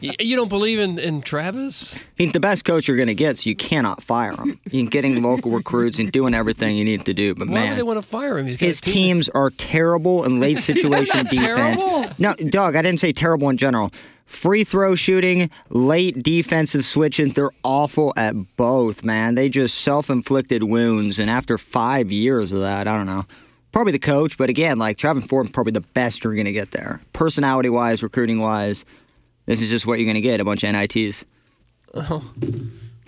You 0.00 0.36
don't 0.36 0.48
believe 0.48 0.78
in, 0.78 0.98
in 0.98 1.20
Travis? 1.20 1.94
He's 2.16 2.32
the 2.32 2.40
best 2.40 2.64
coach 2.64 2.88
you're 2.88 2.96
going 2.96 3.08
to 3.08 3.14
get, 3.14 3.38
so 3.38 3.50
you 3.50 3.56
cannot 3.56 4.02
fire 4.02 4.32
him. 4.32 4.58
You're 4.70 4.88
getting 4.88 5.22
local 5.22 5.50
recruits 5.50 5.98
and 5.98 6.10
doing 6.10 6.32
everything 6.32 6.76
you 6.76 6.84
need 6.84 7.04
to 7.06 7.14
do. 7.14 7.34
But 7.34 7.48
Why 7.48 7.68
would 7.68 7.78
they 7.78 7.82
want 7.82 8.00
to 8.00 8.06
fire 8.06 8.38
him? 8.38 8.46
His 8.46 8.80
team 8.80 8.94
teams 8.94 9.28
are 9.30 9.50
terrible 9.50 10.24
in 10.24 10.40
late 10.40 10.58
situation 10.62 11.24
defense. 11.26 11.82
terrible. 11.82 12.06
No, 12.18 12.34
Doug, 12.34 12.76
I 12.76 12.82
didn't 12.82 13.00
say 13.00 13.12
terrible 13.12 13.48
in 13.50 13.56
general. 13.56 13.92
Free 14.26 14.64
throw 14.64 14.94
shooting, 14.96 15.50
late 15.70 16.22
defensive 16.22 16.84
switches, 16.84 17.34
they're 17.34 17.52
awful 17.62 18.12
at 18.16 18.34
both, 18.56 19.04
man. 19.04 19.34
They 19.36 19.48
just 19.48 19.76
self 19.76 20.10
inflicted 20.10 20.64
wounds. 20.64 21.18
And 21.18 21.30
after 21.30 21.58
five 21.58 22.10
years 22.10 22.52
of 22.52 22.60
that, 22.60 22.88
I 22.88 22.96
don't 22.96 23.06
know. 23.06 23.24
Probably 23.76 23.92
the 23.92 23.98
coach, 23.98 24.38
but 24.38 24.48
again, 24.48 24.78
like 24.78 24.96
Travis 24.96 25.26
Ford, 25.26 25.52
probably 25.52 25.72
the 25.72 25.82
best 25.82 26.24
you're 26.24 26.32
going 26.32 26.46
to 26.46 26.52
get 26.52 26.70
there. 26.70 27.02
Personality 27.12 27.68
wise, 27.68 28.02
recruiting 28.02 28.38
wise, 28.38 28.86
this 29.44 29.60
is 29.60 29.68
just 29.68 29.86
what 29.86 29.98
you're 29.98 30.06
going 30.06 30.14
to 30.14 30.22
get 30.22 30.40
a 30.40 30.46
bunch 30.46 30.64
of 30.64 30.72
NITs. 30.72 31.26
Oh. 31.92 32.32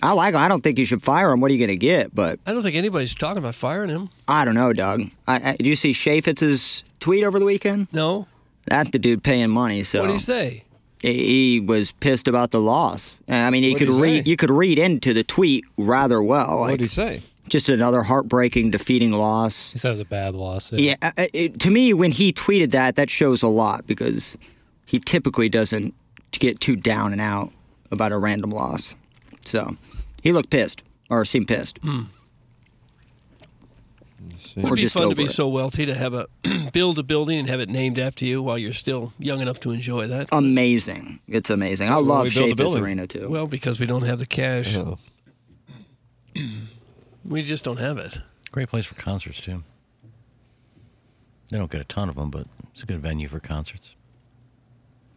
I 0.03 0.11
like 0.11 0.35
him. 0.35 0.41
I 0.41 0.47
don't 0.47 0.61
think 0.61 0.77
you 0.77 0.85
should 0.85 1.01
fire 1.01 1.31
him. 1.31 1.41
What 1.41 1.49
are 1.49 1.55
you 1.55 1.59
going 1.59 1.75
to 1.75 1.83
get? 1.83 2.13
But 2.13 2.39
I 2.45 2.53
don't 2.53 2.61
think 2.61 2.75
anybody's 2.75 3.15
talking 3.15 3.39
about 3.39 3.55
firing 3.55 3.89
him. 3.89 4.11
I 4.27 4.45
don't 4.45 4.53
know, 4.53 4.71
Doug. 4.71 5.05
I, 5.27 5.53
I, 5.53 5.55
did 5.55 5.65
you 5.65 5.75
see 5.75 5.91
Chaifetz's 5.91 6.83
tweet 6.99 7.23
over 7.23 7.39
the 7.39 7.45
weekend? 7.45 7.87
No. 7.91 8.27
That's 8.65 8.91
the 8.91 8.99
dude 8.99 9.23
paying 9.23 9.49
money. 9.49 9.83
So 9.83 10.01
What 10.01 10.05
did 10.05 10.13
he 10.13 10.19
say? 10.19 10.65
he 11.01 11.53
he 11.55 11.59
was 11.61 11.93
pissed 11.93 12.27
about 12.27 12.51
the 12.51 12.61
loss. 12.61 13.17
I 13.27 13.49
mean, 13.49 13.63
you 13.63 13.71
What'd 13.71 13.87
could 13.87 13.95
he 13.95 14.01
read. 14.01 14.27
You 14.27 14.37
could 14.37 14.51
read 14.51 14.77
into 14.77 15.15
the 15.15 15.23
tweet 15.23 15.65
rather 15.77 16.21
well. 16.21 16.59
What 16.59 16.69
Like 16.69 16.77
did 16.77 16.81
he 16.81 16.87
say? 16.89 17.21
Just 17.49 17.69
another 17.69 18.03
heartbreaking, 18.03 18.71
defeating 18.71 19.11
loss. 19.11 19.71
He 19.71 19.77
said 19.79 19.89
it 19.89 19.91
was 19.91 19.99
a 19.99 20.05
bad 20.05 20.35
loss. 20.35 20.71
Yeah, 20.73 20.95
uh, 21.01 21.11
uh, 21.17 21.27
it, 21.33 21.59
to 21.61 21.69
me, 21.69 21.93
when 21.93 22.11
he 22.11 22.31
tweeted 22.33 22.71
that, 22.71 22.95
that 22.95 23.09
shows 23.09 23.43
a 23.43 23.47
lot 23.47 23.85
because 23.87 24.37
he 24.85 24.99
typically 24.99 25.49
doesn't 25.49 25.93
get 26.31 26.59
too 26.59 26.75
down 26.75 27.11
and 27.11 27.21
out 27.21 27.51
about 27.91 28.11
a 28.11 28.17
random 28.17 28.51
loss. 28.51 28.95
So 29.45 29.75
he 30.23 30.31
looked 30.31 30.49
pissed 30.49 30.83
or 31.09 31.25
seemed 31.25 31.47
pissed. 31.47 31.79
Would 34.55 34.65
Or 34.65 34.73
it 34.73 34.75
be 34.81 34.87
fun 34.87 35.09
to 35.09 35.15
be 35.15 35.23
it. 35.25 35.29
so 35.29 35.47
wealthy 35.47 35.85
to 35.85 35.93
have 35.95 36.13
a 36.13 36.27
build 36.73 36.99
a 36.99 37.03
building 37.03 37.37
and 37.39 37.47
have 37.49 37.59
it 37.59 37.69
named 37.69 37.97
after 37.99 38.25
you 38.25 38.41
while 38.41 38.57
you're 38.57 38.73
still 38.73 39.13
young 39.19 39.39
enough 39.41 39.59
to 39.61 39.71
enjoy 39.71 40.07
that? 40.07 40.27
Amazing. 40.31 41.19
It's 41.27 41.49
amazing. 41.49 41.89
I 41.89 41.95
Why 41.95 42.01
love 42.01 42.23
we 42.25 42.31
build 42.33 42.57
building? 42.57 42.83
Arena 42.83 43.07
too. 43.07 43.29
Well, 43.29 43.47
because 43.47 43.79
we 43.79 43.85
don't 43.85 44.01
have 44.03 44.19
the 44.19 44.25
cash. 44.25 44.75
Oh. 44.75 44.97
We 47.25 47.41
just 47.43 47.63
don't 47.63 47.79
have 47.79 47.97
it. 47.97 48.17
Great 48.51 48.69
place 48.69 48.85
for 48.85 48.95
concerts 48.95 49.39
too. 49.41 49.63
They 51.49 51.57
don't 51.57 51.71
get 51.71 51.81
a 51.81 51.85
ton 51.85 52.09
of 52.09 52.15
them, 52.15 52.29
but 52.29 52.47
it's 52.71 52.83
a 52.83 52.85
good 52.85 52.99
venue 53.01 53.27
for 53.27 53.39
concerts. 53.39 53.95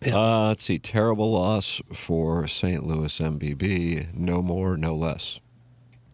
Uh, 0.04 0.48
let's 0.48 0.64
see. 0.64 0.78
Terrible 0.78 1.30
loss 1.30 1.80
for 1.92 2.48
St. 2.48 2.84
Louis 2.84 3.16
MBB. 3.18 4.12
No 4.14 4.42
more, 4.42 4.76
no 4.76 4.94
less. 4.94 5.40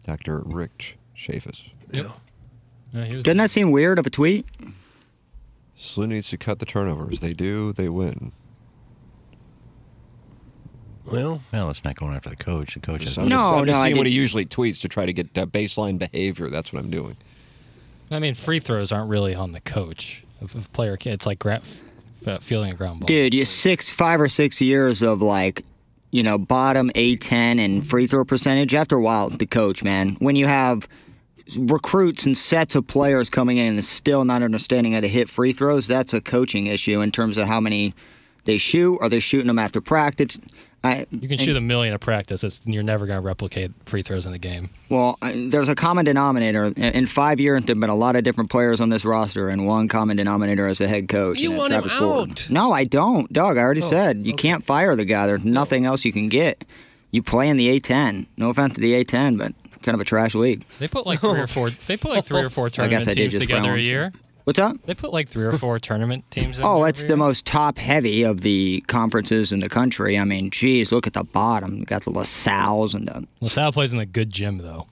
Dr. 0.05 0.43
Rick 0.45 0.97
Chaifetz. 1.15 1.69
Yeah. 1.91 2.11
Yeah, 2.93 3.05
Doesn't 3.07 3.37
that 3.37 3.49
seem 3.51 3.71
weird 3.71 3.99
of 3.99 4.05
a 4.07 4.09
tweet? 4.09 4.45
SLU 5.77 6.07
needs 6.07 6.29
to 6.29 6.37
cut 6.37 6.59
the 6.59 6.65
turnovers. 6.65 7.19
They 7.19 7.33
do, 7.33 7.71
they 7.71 7.87
win. 7.87 8.31
Well, 11.11 11.41
Well, 11.51 11.69
it's 11.69 11.83
not 11.83 11.95
going 11.95 12.13
after 12.13 12.29
the 12.29 12.35
coach. 12.35 12.73
The 12.73 12.79
coach 12.79 13.03
has 13.03 13.17
I'm 13.17 13.27
No, 13.27 13.55
I'm 13.55 13.65
just 13.65 13.75
no, 13.75 13.81
I 13.81 13.87
seeing 13.87 13.97
what 13.97 14.07
he 14.07 14.13
usually 14.13 14.45
tweets 14.45 14.81
to 14.81 14.87
try 14.87 15.05
to 15.05 15.13
get 15.13 15.37
uh, 15.37 15.45
baseline 15.45 15.97
behavior. 15.97 16.49
That's 16.49 16.71
what 16.71 16.83
I'm 16.83 16.91
doing. 16.91 17.17
I 18.11 18.19
mean, 18.19 18.33
free 18.35 18.59
throws 18.59 18.91
aren't 18.91 19.09
really 19.09 19.35
on 19.35 19.51
the 19.51 19.59
coach. 19.61 20.23
If 20.41 20.55
a 20.55 20.59
player, 20.69 20.97
it's 20.99 21.25
like 21.25 21.39
gra- 21.39 21.61
f- 22.25 22.43
fielding 22.43 22.71
a 22.71 22.75
ground 22.75 23.01
ball. 23.01 23.07
Dude, 23.07 23.33
you 23.33 23.45
six, 23.45 23.91
five 23.91 24.21
or 24.21 24.29
six 24.29 24.61
years 24.61 25.01
of 25.01 25.21
like, 25.21 25.63
you 26.11 26.23
know, 26.23 26.37
bottom 26.37 26.89
A10 26.95 27.59
and 27.59 27.85
free 27.85 28.07
throw 28.07 28.25
percentage. 28.25 28.73
After 28.73 28.95
a 28.95 29.01
while, 29.01 29.29
the 29.29 29.45
coach, 29.45 29.83
man, 29.83 30.15
when 30.19 30.35
you 30.35 30.47
have 30.47 30.87
recruits 31.57 32.25
and 32.25 32.37
sets 32.37 32.75
of 32.75 32.87
players 32.87 33.29
coming 33.29 33.57
in 33.57 33.75
and 33.75 33.83
still 33.83 34.23
not 34.25 34.43
understanding 34.43 34.93
how 34.93 35.01
to 35.01 35.07
hit 35.07 35.29
free 35.29 35.51
throws, 35.51 35.87
that's 35.87 36.13
a 36.13 36.21
coaching 36.21 36.67
issue 36.67 37.01
in 37.01 37.11
terms 37.11 37.37
of 37.37 37.47
how 37.47 37.59
many 37.59 37.93
they 38.45 38.57
shoot. 38.57 38.97
Are 39.01 39.09
they 39.09 39.19
shooting 39.19 39.47
them 39.47 39.59
after 39.59 39.81
practice? 39.81 40.39
I, 40.83 41.05
You 41.11 41.27
can 41.27 41.37
shoot 41.37 41.57
a 41.57 41.61
million 41.61 41.93
at 41.93 41.99
practice. 41.99 42.43
It's, 42.43 42.61
you're 42.65 42.83
never 42.83 43.05
going 43.05 43.17
to 43.19 43.25
replicate 43.25 43.71
free 43.85 44.01
throws 44.01 44.25
in 44.25 44.31
the 44.31 44.37
game. 44.37 44.69
Well, 44.89 45.17
there's 45.21 45.67
a 45.67 45.75
common 45.75 46.05
denominator. 46.05 46.65
In- 46.75 47.05
five 47.05 47.39
years, 47.39 47.63
there've 47.63 47.79
been 47.79 47.89
a 47.89 47.95
lot 47.95 48.15
of 48.15 48.23
different 48.23 48.49
players 48.49 48.79
on 48.79 48.89
this 48.89 49.03
roster, 49.03 49.49
and 49.49 49.67
one 49.67 49.87
common 49.89 50.15
denominator 50.17 50.67
is 50.69 50.79
a 50.79 50.87
head 50.87 51.09
coach. 51.09 51.39
You 51.39 51.51
want 51.51 51.71
that's 51.71 51.85
him 51.85 51.89
Travis 51.89 51.99
Ford. 51.99 52.29
out. 52.31 52.49
No, 52.49 52.71
I 52.71 52.85
don't, 52.85 53.31
Doug. 53.33 53.57
I 53.57 53.61
already 53.61 53.81
Oh, 53.83 53.89
said 53.89 54.25
you 54.25 54.33
okay. 54.33 54.41
can't 54.49 54.63
fire 54.63 54.95
the 54.95 55.05
guy. 55.05 55.27
There's 55.27 55.43
nothing 55.43 55.85
else 55.85 56.05
you 56.05 56.13
can 56.13 56.29
get. 56.29 56.63
You 57.11 57.23
play 57.23 57.49
in 57.49 57.57
the 57.57 57.79
A10. 57.79 58.27
No 58.37 58.49
offense 58.49 58.75
to 58.75 58.79
the 58.81 59.03
A10, 59.03 59.37
but 59.37 59.53
kind 59.83 59.95
of 59.95 59.99
a 60.01 60.05
trash 60.05 60.35
league. 60.35 60.63
They 60.79 60.87
put 60.87 61.05
like 61.05 61.19
three 61.19 61.39
or 61.39 61.47
four. 61.47 61.69
They 61.71 61.97
put 61.97 62.11
like 62.11 62.23
three 62.23 62.43
or 62.43 62.49
four 62.49 62.65
I 62.67 62.69
tournament 62.69 63.01
I 63.07 63.13
did 63.13 63.31
teams 63.31 63.37
together 63.39 63.73
a 63.73 63.79
year. 63.79 64.13
What's 64.49 64.57
up? 64.57 64.77
They 64.87 64.95
put 64.95 65.13
like 65.13 65.29
three 65.29 65.45
or 65.45 65.51
four 65.53 65.77
tournament 65.77 66.23
teams. 66.31 66.57
In 66.57 66.65
Oh, 66.65 66.83
it's 66.85 67.03
the 67.03 67.09
year. 67.09 67.17
most 67.17 67.45
top 67.45 67.77
heavy 67.77 68.23
of 68.23 68.41
the 68.41 68.83
conferences 68.87 69.51
in 69.51 69.59
the 69.59 69.69
country. 69.69 70.17
I 70.17 70.23
mean, 70.23 70.49
geez, 70.49 70.91
look 70.91 71.05
at 71.05 71.13
the 71.13 71.23
bottom. 71.23 71.75
You 71.75 71.85
got 71.85 72.03
the 72.03 72.09
LaSalle's 72.09 72.95
and 72.95 73.07
the. 73.07 73.27
LaSalle 73.41 73.71
plays 73.73 73.93
in 73.93 73.99
a 73.99 74.07
good 74.07 74.31
gym 74.31 74.57
though. 74.57 74.87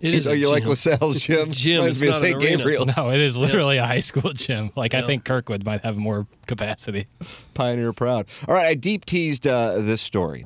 It 0.00 0.14
is 0.14 0.26
Oh, 0.26 0.32
a 0.32 0.34
you 0.34 0.48
like 0.48 0.64
gym. 0.64 0.70
LaSalle's 0.70 1.14
It's 1.14 1.24
a 1.26 1.28
gym? 1.28 1.50
gym. 1.52 1.74
Reminds 1.76 1.96
It's 1.98 2.02
me 2.02 2.08
of 2.08 2.14
not 2.14 2.22
an 2.22 2.26
St. 2.32 2.42
arena. 2.42 2.56
Gabriel's. 2.56 2.96
No, 2.96 3.10
it 3.10 3.20
is 3.20 3.36
literally 3.36 3.76
a 3.76 3.86
high 3.86 4.00
school 4.00 4.32
gym. 4.32 4.72
Like 4.74 4.94
I 4.94 5.02
think 5.02 5.24
Kirkwood 5.24 5.64
might 5.64 5.82
have 5.84 5.96
more 5.96 6.26
capacity. 6.48 7.06
Pioneer 7.54 7.92
proud. 7.92 8.26
All 8.48 8.54
right, 8.56 8.66
I 8.66 8.74
deep 8.74 9.04
teased 9.04 9.46
uh, 9.46 9.78
this 9.78 10.00
story. 10.02 10.44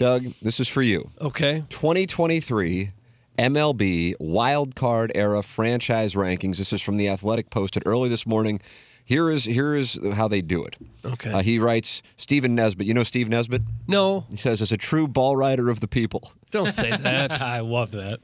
Doug, 0.00 0.24
this 0.42 0.58
is 0.58 0.66
for 0.66 0.82
you. 0.82 1.08
Okay. 1.20 1.62
2023 1.68 2.90
MLB 3.38 4.14
wild 4.18 4.74
card 4.76 5.10
era 5.14 5.42
franchise 5.42 6.14
rankings. 6.14 6.56
This 6.58 6.72
is 6.72 6.80
from 6.82 6.96
the 6.96 7.08
Athletic 7.08 7.50
posted 7.50 7.82
early 7.86 8.08
this 8.08 8.26
morning. 8.26 8.60
Here 9.04 9.30
is 9.30 9.44
here 9.44 9.74
is 9.74 9.98
how 10.14 10.28
they 10.28 10.40
do 10.40 10.64
it. 10.64 10.76
Okay. 11.04 11.30
Uh, 11.30 11.42
he 11.42 11.58
writes 11.58 12.00
Stephen 12.16 12.54
Nesbitt. 12.54 12.86
You 12.86 12.94
know 12.94 13.02
Steve 13.02 13.28
Nesbitt? 13.28 13.62
No, 13.86 14.24
He 14.30 14.36
says 14.36 14.62
as 14.62 14.72
a 14.72 14.76
true 14.78 15.06
ball 15.06 15.36
rider 15.36 15.68
of 15.68 15.80
the 15.80 15.88
people. 15.88 16.32
don't 16.50 16.72
say 16.72 16.90
that. 16.96 17.32
I 17.42 17.60
love 17.60 17.90
that. 17.90 18.20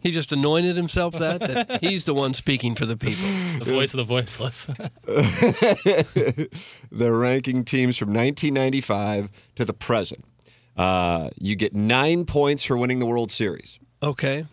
he 0.00 0.10
just 0.10 0.32
anointed 0.32 0.76
himself 0.76 1.14
that 1.18 1.40
that 1.40 1.82
he's 1.82 2.04
the 2.04 2.12
one 2.14 2.34
speaking 2.34 2.74
for 2.74 2.84
the 2.84 2.96
people. 2.96 3.24
The 3.64 3.72
voice 3.72 3.94
of 3.94 3.98
the 3.98 4.04
voiceless. 4.04 4.66
They're 6.92 7.12
ranking 7.16 7.64
teams 7.64 7.96
from 7.96 8.08
1995 8.08 9.30
to 9.56 9.64
the 9.64 9.72
present. 9.72 10.24
Uh, 10.78 11.30
you 11.36 11.56
get 11.56 11.74
nine 11.74 12.24
points 12.24 12.62
for 12.64 12.76
winning 12.76 13.00
the 13.00 13.06
World 13.06 13.32
Series. 13.32 13.78
Okay. 14.02 14.46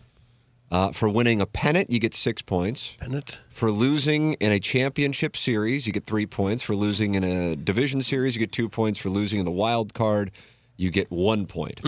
Uh, 0.70 0.90
for 0.90 1.08
winning 1.08 1.40
a 1.40 1.46
pennant, 1.46 1.90
you 1.90 2.00
get 2.00 2.12
six 2.12 2.42
points. 2.42 2.96
Pennant. 2.98 3.38
For 3.48 3.70
losing 3.70 4.34
in 4.34 4.50
a 4.50 4.58
championship 4.58 5.36
series, 5.36 5.86
you 5.86 5.92
get 5.92 6.04
three 6.04 6.26
points. 6.26 6.64
For 6.64 6.74
losing 6.74 7.14
in 7.14 7.22
a 7.22 7.54
division 7.54 8.02
series, 8.02 8.34
you 8.34 8.40
get 8.40 8.50
two 8.50 8.68
points. 8.68 8.98
For 8.98 9.08
losing 9.08 9.38
in 9.38 9.44
the 9.44 9.52
wild 9.52 9.94
card, 9.94 10.32
you 10.76 10.90
get 10.90 11.10
one 11.10 11.46
point. 11.46 11.80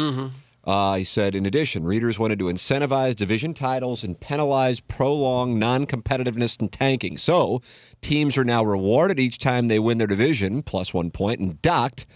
Uh, 0.65 0.95
he 0.97 1.05
said, 1.05 1.35
in 1.35 1.47
addition, 1.47 1.85
readers 1.85 2.19
wanted 2.19 2.39
to 2.39 2.45
incentivize 2.45 3.17
division 3.17 3.55
titles 3.55 4.05
and 4.05 4.21
penalize 4.21 4.81
prolonged 4.81 5.59
non 5.59 5.87
competitiveness 5.87 6.61
and 6.61 6.71
tanking. 6.71 7.19
So 7.19 7.63
teams 8.01 8.37
are 8.37 8.45
now 8.45 8.63
rewarded 8.63 9.19
each 9.19 9.39
time 9.39 9.67
they 9.67 9.79
win 9.79 9.99
their 9.99 10.07
division, 10.07 10.63
plus 10.63 10.95
one 10.95 11.11
point, 11.11 11.41
and 11.41 11.61
docked 11.63 12.07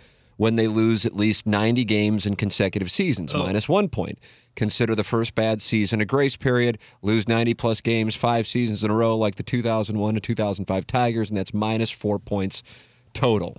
when 0.43 0.57
they 0.57 0.67
lose 0.67 1.07
at 1.07 1.15
least 1.15 1.47
90 1.47 1.85
games 1.85 2.27
in 2.27 2.35
consecutive 2.35 2.91
seasons, 2.91 3.33
minus 3.33 3.69
one 3.69 3.89
point. 3.89 4.19
Consider 4.57 4.93
the 4.97 5.05
first 5.05 5.37
bad 5.37 5.63
season 5.63 6.01
a 6.01 6.05
grace 6.05 6.37
period, 6.37 6.79
lose 7.01 7.29
90 7.29 7.55
plus 7.55 7.81
games 7.81 8.17
five 8.17 8.45
seasons 8.45 8.83
in 8.83 8.91
a 8.91 8.95
row, 8.95 9.17
like 9.17 9.37
the 9.37 9.45
2001 9.45 10.15
to 10.15 10.21
2005 10.21 10.85
Tigers, 10.89 11.31
and 11.31 11.37
that's 11.39 11.55
minus 11.55 11.91
four 11.93 12.19
points 12.19 12.65
total. 13.15 13.57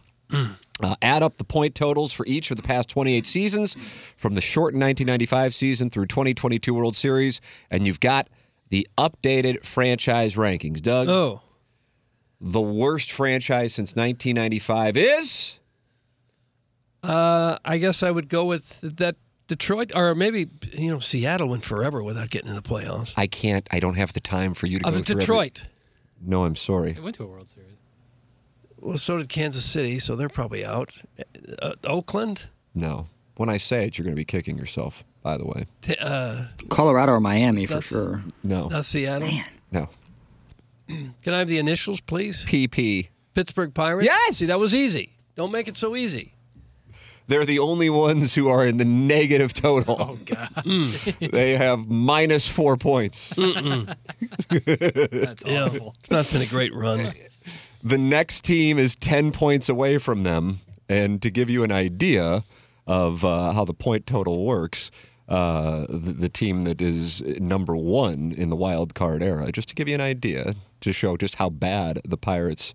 Uh, 0.81 0.95
add 1.01 1.23
up 1.23 1.37
the 1.37 1.45
point 1.45 1.73
totals 1.73 2.11
for 2.11 2.25
each 2.25 2.51
of 2.51 2.57
the 2.57 2.63
past 2.63 2.89
28 2.89 3.25
seasons 3.25 3.77
from 4.17 4.33
the 4.33 4.41
shortened 4.41 4.81
1995 4.81 5.55
season 5.55 5.89
through 5.89 6.07
2022 6.07 6.73
World 6.73 6.97
Series, 6.97 7.39
and 7.71 7.87
you've 7.87 8.01
got 8.01 8.27
the 8.71 8.85
updated 8.97 9.63
franchise 9.63 10.35
rankings. 10.35 10.81
Doug, 10.81 11.07
Oh, 11.07 11.39
the 12.41 12.59
worst 12.59 13.09
franchise 13.09 13.73
since 13.73 13.95
1995 13.95 14.97
is. 14.97 15.59
Uh, 17.03 17.57
I 17.65 17.77
guess 17.77 18.01
I 18.03 18.11
would 18.11 18.29
go 18.29 18.45
with 18.45 18.79
that 18.81 19.15
Detroit, 19.47 19.91
or 19.95 20.15
maybe 20.15 20.47
you 20.71 20.89
know 20.89 20.99
Seattle 20.99 21.47
went 21.49 21.63
forever 21.63 22.01
without 22.03 22.29
getting 22.29 22.49
in 22.49 22.55
the 22.55 22.61
playoffs. 22.61 23.13
I 23.17 23.27
can't. 23.27 23.67
I 23.71 23.79
don't 23.79 23.95
have 23.95 24.13
the 24.13 24.19
time 24.21 24.53
for 24.53 24.67
you 24.67 24.79
to 24.79 24.87
Of 24.87 24.93
go 24.95 25.01
through 25.01 25.13
every- 25.15 25.19
Detroit. 25.25 25.63
No, 26.25 26.45
I'm 26.45 26.55
sorry. 26.55 26.93
They 26.93 27.01
went 27.01 27.15
to 27.17 27.23
a 27.23 27.27
World 27.27 27.49
Series. 27.49 27.69
Well, 28.79 28.97
so 28.97 29.17
did 29.17 29.29
Kansas 29.29 29.63
City, 29.65 29.99
so 29.99 30.15
they're 30.15 30.29
probably 30.29 30.63
out. 30.65 30.97
Uh, 31.61 31.73
Oakland, 31.85 32.47
No. 32.73 33.07
When 33.35 33.49
I 33.49 33.57
say 33.57 33.85
it, 33.85 33.97
you're 33.97 34.03
going 34.03 34.15
to 34.15 34.19
be 34.19 34.25
kicking 34.25 34.57
yourself. 34.57 35.03
By 35.23 35.37
the 35.37 35.45
way, 35.45 35.65
T- 35.81 35.95
uh, 35.99 36.45
Colorado 36.69 37.13
or 37.13 37.19
Miami 37.19 37.65
for 37.65 37.75
That's- 37.75 37.89
sure. 37.89 38.21
no, 38.43 38.67
not 38.67 38.83
Seattle. 38.85 39.29
no. 39.71 39.89
Can 40.87 41.33
I 41.33 41.39
have 41.39 41.47
the 41.47 41.57
initials, 41.57 41.99
please? 42.01 42.45
PP. 42.45 43.07
Pittsburgh 43.33 43.73
Pirates. 43.73 44.05
Yes! 44.05 44.37
See, 44.37 44.45
that 44.45 44.59
was 44.59 44.75
easy. 44.75 45.15
Don't 45.35 45.51
make 45.51 45.67
it 45.69 45.77
so 45.77 45.95
easy. 45.95 46.32
They're 47.27 47.45
the 47.45 47.59
only 47.59 47.89
ones 47.89 48.33
who 48.35 48.49
are 48.49 48.65
in 48.65 48.77
the 48.77 48.85
negative 48.85 49.53
total. 49.53 49.95
Oh 49.99 50.17
God! 50.25 50.63
they 51.31 51.55
have 51.57 51.87
minus 51.87 52.47
four 52.47 52.75
points. 52.77 53.35
That's 54.49 55.45
Yeah, 55.45 55.65
awful. 55.65 55.95
it's 55.99 56.11
not 56.11 56.29
been 56.31 56.41
a 56.41 56.45
great 56.45 56.73
run. 56.73 57.11
The 57.83 57.97
next 57.97 58.43
team 58.45 58.77
is 58.77 58.95
10 58.95 59.31
points 59.31 59.69
away 59.69 59.97
from 59.97 60.23
them. 60.23 60.59
And 60.89 61.21
to 61.21 61.29
give 61.29 61.49
you 61.49 61.63
an 61.63 61.71
idea 61.71 62.43
of 62.85 63.23
uh, 63.23 63.53
how 63.53 63.65
the 63.65 63.73
point 63.73 64.05
total 64.05 64.45
works, 64.45 64.91
uh, 65.29 65.85
the, 65.89 66.13
the 66.13 66.29
team 66.29 66.65
that 66.65 66.81
is 66.81 67.21
number 67.39 67.75
one 67.75 68.33
in 68.37 68.49
the 68.49 68.55
wild 68.55 68.93
card 68.93 69.23
era, 69.23 69.51
just 69.51 69.69
to 69.69 69.75
give 69.75 69.87
you 69.87 69.95
an 69.95 70.01
idea, 70.01 70.55
to 70.81 70.91
show 70.93 71.15
just 71.17 71.35
how 71.35 71.49
bad 71.49 72.01
the 72.05 72.17
Pirates 72.17 72.73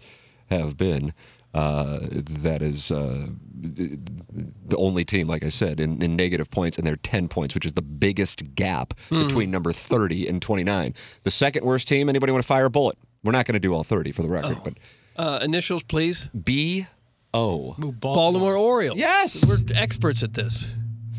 have 0.51 0.77
been. 0.77 1.13
Uh, 1.55 2.01
that 2.43 2.61
is 2.63 2.91
uh, 2.91 3.27
the 3.61 4.77
only 4.77 5.05
team, 5.05 5.27
like 5.27 5.45
I 5.45 5.49
said, 5.49 5.81
in, 5.81 6.01
in 6.03 6.15
negative 6.15 6.51
points, 6.51 6.77
and 6.79 6.87
they're 6.87 6.97
10 6.97 7.29
points, 7.29 7.55
which 7.55 7.65
is 7.67 7.73
the 7.73 7.83
biggest 7.83 8.55
gap 8.55 8.95
between 9.09 9.51
number 9.51 9.73
30 9.73 10.29
and 10.29 10.43
29. 10.43 10.95
The 11.25 11.31
second 11.31 11.65
worst 11.65 11.89
team, 11.89 12.09
anybody 12.09 12.33
want 12.33 12.43
to 12.45 12.47
fire 12.47 12.67
a 12.67 12.71
bullet? 12.71 12.99
We're 13.25 13.33
not 13.33 13.47
going 13.47 13.55
to 13.55 13.61
do 13.61 13.75
all 13.75 13.83
30 13.85 14.13
for 14.13 14.23
the 14.23 14.29
record, 14.29 14.59
but 14.63 14.75
Uh, 15.17 15.41
initials, 15.43 15.83
please. 15.83 16.29
B 16.29 16.87
O. 17.35 17.75
Ooh, 17.83 17.93
Baltimore 17.93 18.57
Orioles. 18.57 18.99
Yes! 18.99 19.45
We're 19.47 19.59
experts 19.75 20.23
at 20.23 20.35
this. 20.35 20.71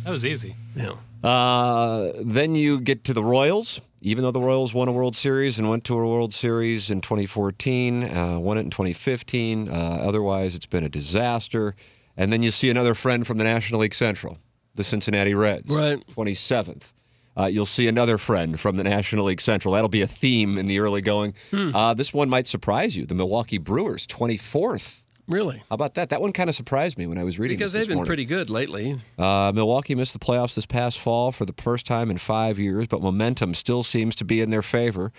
That 0.06 0.12
was 0.12 0.26
easy. 0.26 0.56
Yeah. 0.76 0.94
Uh, 1.28 2.14
then 2.24 2.56
you 2.56 2.80
get 2.80 3.04
to 3.06 3.14
the 3.14 3.24
Royals. 3.24 3.82
Even 4.02 4.24
though 4.24 4.32
the 4.32 4.40
Royals 4.40 4.74
won 4.74 4.88
a 4.88 4.92
World 4.92 5.16
Series 5.16 5.60
and 5.60 5.70
went 5.70 5.84
to 5.86 5.94
a 5.94 6.08
World 6.08 6.34
Series 6.34 6.90
in 6.90 7.02
2014, 7.02 8.04
uh, 8.04 8.40
won 8.40 8.58
it 8.58 8.62
in 8.62 8.70
2015. 8.70 9.68
Uh, 9.68 9.72
otherwise, 10.02 10.56
it's 10.56 10.66
been 10.66 10.84
a 10.86 10.90
disaster. 10.90 11.76
And 12.16 12.32
then 12.32 12.42
you 12.42 12.52
see 12.52 12.70
another 12.70 12.94
friend 12.96 13.26
from 13.28 13.38
the 13.38 13.44
National 13.44 13.82
League 13.82 13.94
Central, 13.94 14.38
the 14.76 14.84
Cincinnati 14.84 15.34
Reds, 15.34 15.70
Right. 15.70 16.02
27th. 16.16 16.94
Uh, 17.38 17.46
you'll 17.46 17.66
see 17.66 17.88
another 17.88 18.18
friend 18.18 18.60
from 18.60 18.76
the 18.78 18.84
National 18.84 19.26
League 19.26 19.40
Central. 19.40 19.74
That'll 19.74 19.88
be 19.90 20.02
a 20.02 20.08
theme 20.08 20.58
in 20.58 20.68
the 20.68 20.80
early 20.80 21.02
going. 21.02 21.34
Uh, 21.54 21.94
this 21.94 22.14
one 22.14 22.28
might 22.30 22.48
surprise 22.48 22.98
you. 22.98 23.06
The 23.06 23.16
Milwaukee 23.16 23.58
Brewers, 23.58 24.06
24th. 24.08 25.02
Really? 25.30 25.60
How 25.70 25.76
about 25.76 25.94
that? 25.94 26.10
That 26.10 26.22
one 26.22 26.34
kind 26.34 26.50
of 26.50 26.56
surprised 26.56 26.98
me 26.98 27.06
when 27.06 27.20
I 27.20 27.24
was 27.24 27.38
reading 27.38 27.56
Because 27.58 27.72
they've 27.72 27.88
been 27.88 27.98
morning. 27.98 28.08
pretty 28.08 28.26
good 28.26 28.50
lately. 28.50 28.98
Uh, 29.18 29.52
Milwaukee 29.54 29.94
missed 29.94 30.14
the 30.14 30.20
playoffs 30.20 30.56
this 30.56 30.66
past 30.66 30.98
fall 31.00 31.32
for 31.32 31.46
the 31.46 31.54
first 31.54 31.86
time 31.86 32.10
in 32.10 32.18
five 32.18 32.58
years, 32.58 32.88
but 32.88 33.02
momentum 33.02 33.54
still 33.54 33.84
seems 33.84 34.16
to 34.16 34.26
be 34.26 34.42
in 34.42 34.50
their 34.50 34.64
favor. 34.64 35.14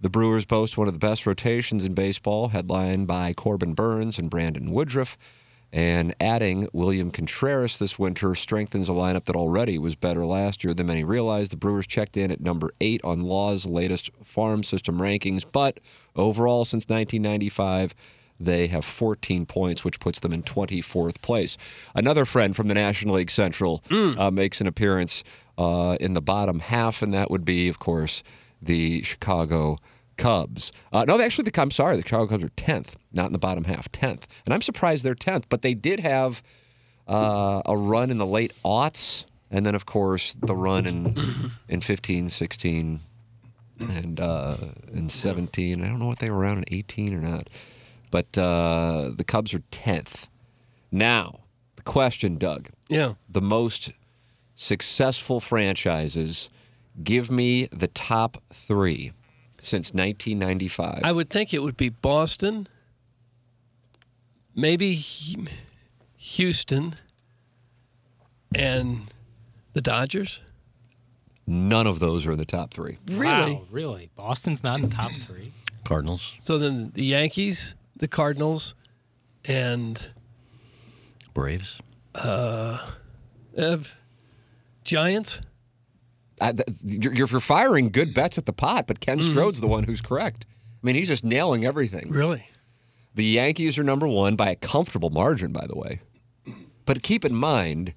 The 0.00 0.08
Brewers 0.08 0.46
boast 0.46 0.78
one 0.78 0.88
of 0.88 0.94
the 0.94 0.98
best 0.98 1.26
rotations 1.26 1.84
in 1.84 1.92
baseball, 1.92 2.48
headlined 2.48 3.06
by 3.06 3.34
Corbin 3.34 3.74
Burnes 3.74 4.18
and 4.18 4.30
Brandon 4.30 4.70
Woodruff. 4.70 5.18
And 5.72 6.14
adding 6.18 6.66
William 6.72 7.10
Contreras 7.12 7.78
this 7.78 7.96
winter 7.98 8.34
strengthens 8.34 8.88
a 8.88 8.92
lineup 8.92 9.26
that 9.26 9.36
already 9.36 9.78
was 9.78 9.94
better 9.94 10.24
last 10.26 10.64
year 10.64 10.72
than 10.74 10.86
many 10.86 11.04
realized. 11.04 11.52
The 11.52 11.56
Brewers 11.56 11.86
checked 11.86 12.16
in 12.16 12.32
at 12.32 12.40
number 12.40 12.72
eight 12.80 13.00
on 13.04 13.20
Law's 13.20 13.66
latest 13.66 14.10
farm 14.24 14.62
system 14.64 14.98
rankings, 14.98 15.44
but 15.52 15.78
overall, 16.16 16.64
since 16.64 16.86
1995, 16.88 17.94
they 18.40 18.66
have 18.68 18.84
14 18.84 19.44
points, 19.46 19.84
which 19.84 20.00
puts 20.00 20.18
them 20.20 20.32
in 20.32 20.42
24th 20.42 21.20
place. 21.20 21.58
Another 21.94 22.24
friend 22.24 22.56
from 22.56 22.68
the 22.68 22.74
National 22.74 23.16
League 23.16 23.30
Central 23.30 23.84
uh, 24.18 24.30
makes 24.30 24.60
an 24.60 24.66
appearance 24.66 25.22
uh, 25.58 25.96
in 26.00 26.14
the 26.14 26.22
bottom 26.22 26.60
half, 26.60 27.02
and 27.02 27.12
that 27.12 27.30
would 27.30 27.44
be, 27.44 27.68
of 27.68 27.78
course, 27.78 28.22
the 28.62 29.02
Chicago 29.02 29.76
Cubs. 30.16 30.72
Uh, 30.92 31.04
no, 31.06 31.20
actually, 31.20 31.50
the, 31.50 31.60
I'm 31.60 31.70
sorry, 31.70 31.96
the 31.96 32.02
Chicago 32.02 32.26
Cubs 32.26 32.44
are 32.44 32.48
10th, 32.50 32.94
not 33.12 33.26
in 33.26 33.32
the 33.32 33.38
bottom 33.38 33.64
half, 33.64 33.90
10th. 33.92 34.24
And 34.46 34.54
I'm 34.54 34.62
surprised 34.62 35.04
they're 35.04 35.14
10th, 35.14 35.44
but 35.48 35.62
they 35.62 35.74
did 35.74 36.00
have 36.00 36.42
uh, 37.06 37.60
a 37.66 37.76
run 37.76 38.10
in 38.10 38.18
the 38.18 38.26
late 38.26 38.52
aughts, 38.64 39.26
and 39.50 39.66
then, 39.66 39.74
of 39.74 39.84
course, 39.84 40.34
the 40.40 40.54
run 40.54 40.86
in, 40.86 41.52
in 41.68 41.80
15, 41.80 42.30
16, 42.30 43.00
and 43.80 44.20
uh, 44.20 44.56
in 44.92 45.08
17. 45.08 45.82
I 45.82 45.88
don't 45.88 45.98
know 45.98 46.06
what 46.06 46.18
they 46.18 46.30
were 46.30 46.38
around 46.38 46.58
in 46.58 46.64
18 46.68 47.14
or 47.14 47.20
not. 47.20 47.48
But 48.10 48.36
uh, 48.36 49.10
the 49.14 49.24
Cubs 49.24 49.54
are 49.54 49.60
10th. 49.70 50.28
Now, 50.90 51.40
the 51.76 51.82
question, 51.82 52.36
Doug 52.38 52.70
Yeah. 52.88 53.14
the 53.28 53.40
most 53.40 53.92
successful 54.56 55.40
franchises, 55.40 56.48
give 57.02 57.30
me 57.30 57.66
the 57.66 57.86
top 57.86 58.36
three 58.52 59.12
since 59.60 59.92
1995. 59.94 61.00
I 61.04 61.12
would 61.12 61.30
think 61.30 61.54
it 61.54 61.62
would 61.62 61.76
be 61.76 61.88
Boston, 61.88 62.66
maybe 64.54 64.94
Houston, 66.16 66.96
and 68.54 69.02
the 69.72 69.80
Dodgers. 69.80 70.40
None 71.46 71.86
of 71.86 71.98
those 71.98 72.26
are 72.26 72.32
in 72.32 72.38
the 72.38 72.44
top 72.44 72.72
three. 72.72 72.98
Really? 73.12 73.54
Wow, 73.54 73.62
really? 73.70 74.10
Boston's 74.16 74.62
not 74.62 74.80
in 74.80 74.88
the 74.88 74.94
top 74.94 75.12
three. 75.12 75.52
Cardinals, 75.84 76.36
So 76.40 76.58
then 76.58 76.92
the 76.94 77.04
Yankees, 77.04 77.74
the 78.00 78.08
Cardinals, 78.08 78.74
and 79.44 80.10
Braves. 81.32 81.80
uh, 82.14 82.78
Giants. 84.84 85.40
I, 86.40 86.52
th- 86.52 86.66
you're, 86.82 87.14
you're 87.14 87.26
firing 87.26 87.90
good 87.90 88.14
bets 88.14 88.38
at 88.38 88.46
the 88.46 88.52
pot, 88.52 88.86
but 88.86 89.00
Ken 89.00 89.20
Strode's 89.20 89.60
the 89.60 89.66
one 89.66 89.84
who's 89.84 90.00
correct. 90.00 90.46
I 90.82 90.86
mean, 90.86 90.94
he's 90.94 91.08
just 91.08 91.22
nailing 91.22 91.64
everything. 91.66 92.08
Really? 92.10 92.48
The 93.14 93.24
Yankees 93.24 93.78
are 93.78 93.84
number 93.84 94.08
one 94.08 94.36
by 94.36 94.48
a 94.50 94.56
comfortable 94.56 95.10
margin, 95.10 95.52
by 95.52 95.66
the 95.66 95.76
way. 95.76 96.00
But 96.86 97.02
keep 97.02 97.24
in 97.24 97.34
mind, 97.34 97.92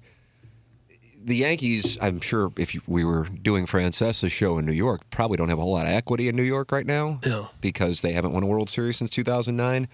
the 1.24 1.36
Yankees, 1.36 1.96
I'm 2.00 2.20
sure 2.20 2.52
if 2.58 2.74
you, 2.74 2.82
we 2.86 3.04
were 3.04 3.24
doing 3.24 3.66
Francesa's 3.66 4.30
show 4.32 4.58
in 4.58 4.66
New 4.66 4.72
York, 4.72 5.08
probably 5.10 5.36
don't 5.36 5.48
have 5.48 5.58
a 5.58 5.62
whole 5.62 5.72
lot 5.72 5.86
of 5.86 5.92
equity 5.92 6.28
in 6.28 6.36
New 6.36 6.42
York 6.42 6.70
right 6.70 6.86
now 6.86 7.20
Yeah. 7.24 7.46
because 7.60 8.00
they 8.02 8.12
haven't 8.12 8.32
won 8.32 8.42
a 8.42 8.46
World 8.46 8.68
Series 8.68 8.98
since 8.98 9.10
2009. 9.10 9.88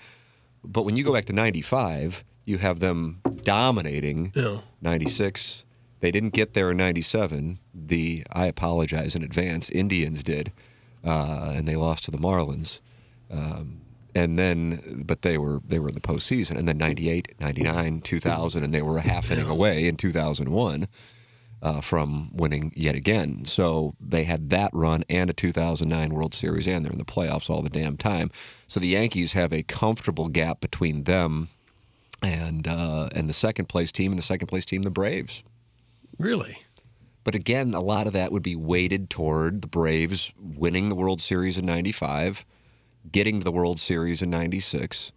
But 0.64 0.84
when 0.84 0.96
you 0.96 1.04
go 1.04 1.12
back 1.12 1.24
to 1.26 1.32
95, 1.32 2.24
you 2.44 2.58
have 2.58 2.80
them 2.80 3.20
dominating 3.44 4.32
Yeah. 4.34 4.58
96. 4.82 5.62
They 6.00 6.10
didn't 6.10 6.32
get 6.32 6.54
there 6.54 6.70
in 6.72 6.76
97. 6.78 7.58
The, 7.74 8.24
I 8.32 8.46
apologize 8.46 9.14
in 9.14 9.22
advance, 9.22 9.70
Indians 9.70 10.22
did, 10.22 10.50
uh, 11.04 11.52
and 11.54 11.68
they 11.68 11.76
lost 11.76 12.04
to 12.04 12.10
the 12.10 12.18
Marlins. 12.18 12.80
Um, 13.30 13.82
and 14.14 14.38
then, 14.38 15.04
but 15.06 15.22
they 15.22 15.38
were 15.38 15.60
they 15.64 15.78
were 15.78 15.88
in 15.90 15.94
the 15.94 16.00
postseason. 16.00 16.56
And 16.58 16.66
then 16.66 16.78
98, 16.78 17.34
99, 17.38 18.00
2000, 18.00 18.64
and 18.64 18.74
they 18.74 18.82
were 18.82 18.96
a 18.98 19.02
half 19.02 19.30
inning 19.30 19.46
away 19.48 19.86
in 19.86 19.96
2001 19.96 20.88
uh, 21.62 21.80
from 21.80 22.30
winning 22.32 22.72
yet 22.74 22.94
again. 22.94 23.44
So 23.44 23.94
they 24.00 24.24
had 24.24 24.50
that 24.50 24.70
run 24.72 25.04
and 25.08 25.28
a 25.28 25.32
2009 25.32 26.10
World 26.10 26.34
Series, 26.34 26.66
and 26.66 26.84
they're 26.84 26.92
in 26.92 26.98
the 26.98 27.04
playoffs 27.04 27.50
all 27.50 27.62
the 27.62 27.68
damn 27.68 27.96
time. 27.96 28.30
So 28.66 28.80
the 28.80 28.88
Yankees 28.88 29.32
have 29.32 29.52
a 29.52 29.62
comfortable 29.62 30.28
gap 30.28 30.60
between 30.60 31.04
them 31.04 31.48
and 32.22 32.66
uh, 32.66 33.08
and 33.14 33.28
the 33.28 33.34
second 33.34 33.68
place 33.68 33.92
team, 33.92 34.12
and 34.12 34.18
the 34.18 34.24
second 34.24 34.46
place 34.46 34.64
team, 34.64 34.82
the 34.82 34.90
Braves. 34.90 35.42
Really? 36.18 36.58
But 37.24 37.34
again, 37.34 37.74
a 37.74 37.80
lot 37.80 38.06
of 38.06 38.12
that 38.14 38.32
would 38.32 38.42
be 38.42 38.56
weighted 38.56 39.10
toward 39.10 39.62
the 39.62 39.68
Braves 39.68 40.32
winning 40.38 40.88
the 40.88 40.94
World 40.94 41.20
Series 41.20 41.56
in 41.56 41.66
'95, 41.66 42.44
getting 43.10 43.38
to 43.38 43.44
the 43.44 43.52
World 43.52 43.80
Series 43.80 44.22
in 44.22 44.30
'96. 44.30 45.12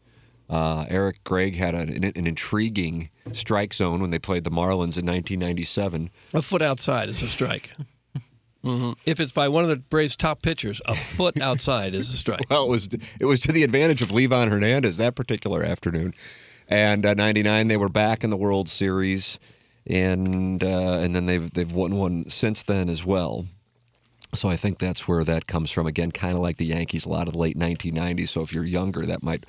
Uh, 0.49 0.85
Eric 0.89 1.23
Gregg 1.23 1.55
had 1.55 1.73
an, 1.73 2.03
an 2.03 2.27
intriguing 2.27 3.09
strike 3.31 3.73
zone 3.73 4.01
when 4.01 4.11
they 4.11 4.19
played 4.19 4.43
the 4.43 4.51
Marlins 4.51 4.97
in 4.97 5.05
1997. 5.05 6.09
A 6.33 6.41
foot 6.41 6.61
outside 6.61 7.09
is 7.09 7.21
a 7.21 7.27
strike. 7.27 7.71
hmm 8.63 8.91
If 9.05 9.19
it's 9.19 9.31
by 9.31 9.47
one 9.47 9.63
of 9.63 9.69
the 9.69 9.77
Braves' 9.77 10.15
top 10.15 10.41
pitchers, 10.41 10.81
a 10.85 10.93
foot 10.95 11.39
outside 11.41 11.93
is 11.95 12.13
a 12.13 12.17
strike. 12.17 12.41
Well, 12.49 12.65
it 12.65 12.69
was 12.69 12.89
it 13.19 13.25
was 13.25 13.39
to 13.41 13.51
the 13.51 13.63
advantage 13.63 14.01
of 14.01 14.09
Livan 14.09 14.49
Hernandez 14.49 14.97
that 14.97 15.15
particular 15.15 15.63
afternoon. 15.63 16.13
And 16.69 17.05
uh, 17.05 17.13
'99, 17.13 17.67
they 17.67 17.77
were 17.77 17.89
back 17.89 18.23
in 18.23 18.29
the 18.29 18.37
World 18.37 18.69
Series, 18.69 19.37
and 19.85 20.63
uh, 20.63 20.99
and 20.99 21.13
then 21.15 21.25
they've 21.25 21.51
they've 21.51 21.71
won 21.71 21.95
one 21.95 22.29
since 22.29 22.63
then 22.63 22.89
as 22.89 23.03
well. 23.05 23.45
So 24.33 24.49
I 24.49 24.55
think 24.55 24.79
that's 24.79 25.07
where 25.07 25.23
that 25.25 25.45
comes 25.45 25.71
from. 25.71 25.85
Again, 25.87 26.11
kind 26.11 26.35
of 26.35 26.41
like 26.41 26.57
the 26.57 26.65
Yankees, 26.65 27.05
a 27.05 27.09
lot 27.09 27.27
of 27.27 27.33
the 27.33 27.39
late 27.39 27.57
1990s. 27.57 28.29
So 28.29 28.41
if 28.41 28.53
you're 28.53 28.63
younger, 28.65 29.05
that 29.05 29.21
might. 29.23 29.45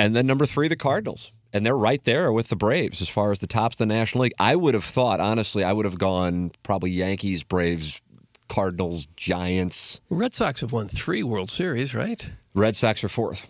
And 0.00 0.16
then 0.16 0.26
number 0.26 0.46
three, 0.46 0.66
the 0.66 0.76
Cardinals, 0.76 1.30
and 1.52 1.66
they're 1.66 1.76
right 1.76 2.02
there 2.04 2.32
with 2.32 2.48
the 2.48 2.56
Braves 2.56 3.02
as 3.02 3.10
far 3.10 3.32
as 3.32 3.40
the 3.40 3.46
tops 3.46 3.74
of 3.74 3.78
the 3.80 3.86
National 3.86 4.22
League. 4.22 4.32
I 4.38 4.56
would 4.56 4.72
have 4.72 4.84
thought, 4.84 5.20
honestly, 5.20 5.62
I 5.62 5.74
would 5.74 5.84
have 5.84 5.98
gone 5.98 6.52
probably 6.62 6.90
Yankees, 6.90 7.42
Braves, 7.42 8.00
Cardinals, 8.48 9.06
Giants. 9.16 10.00
Red 10.08 10.32
Sox 10.32 10.62
have 10.62 10.72
won 10.72 10.88
three 10.88 11.22
World 11.22 11.50
Series, 11.50 11.94
right? 11.94 12.30
Red 12.54 12.76
Sox 12.76 13.04
are 13.04 13.10
fourth. 13.10 13.46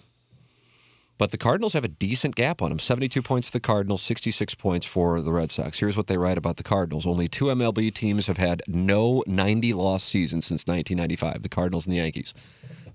But 1.18 1.30
the 1.30 1.38
Cardinals 1.38 1.74
have 1.74 1.84
a 1.84 1.88
decent 1.88 2.34
gap 2.34 2.60
on 2.62 2.70
them 2.70 2.80
72 2.80 3.22
points 3.22 3.46
for 3.46 3.52
the 3.52 3.60
Cardinals, 3.60 4.02
66 4.02 4.56
points 4.56 4.86
for 4.86 5.20
the 5.20 5.30
Red 5.30 5.52
Sox. 5.52 5.78
Here's 5.78 5.96
what 5.96 6.08
they 6.08 6.16
write 6.16 6.38
about 6.38 6.56
the 6.56 6.64
Cardinals 6.64 7.06
only 7.06 7.28
two 7.28 7.44
MLB 7.44 7.94
teams 7.94 8.26
have 8.26 8.38
had 8.38 8.62
no 8.66 9.22
90 9.28 9.72
loss 9.74 10.02
season 10.02 10.40
since 10.40 10.62
1995 10.66 11.42
the 11.42 11.48
Cardinals 11.48 11.86
and 11.86 11.92
the 11.92 11.98
Yankees. 11.98 12.34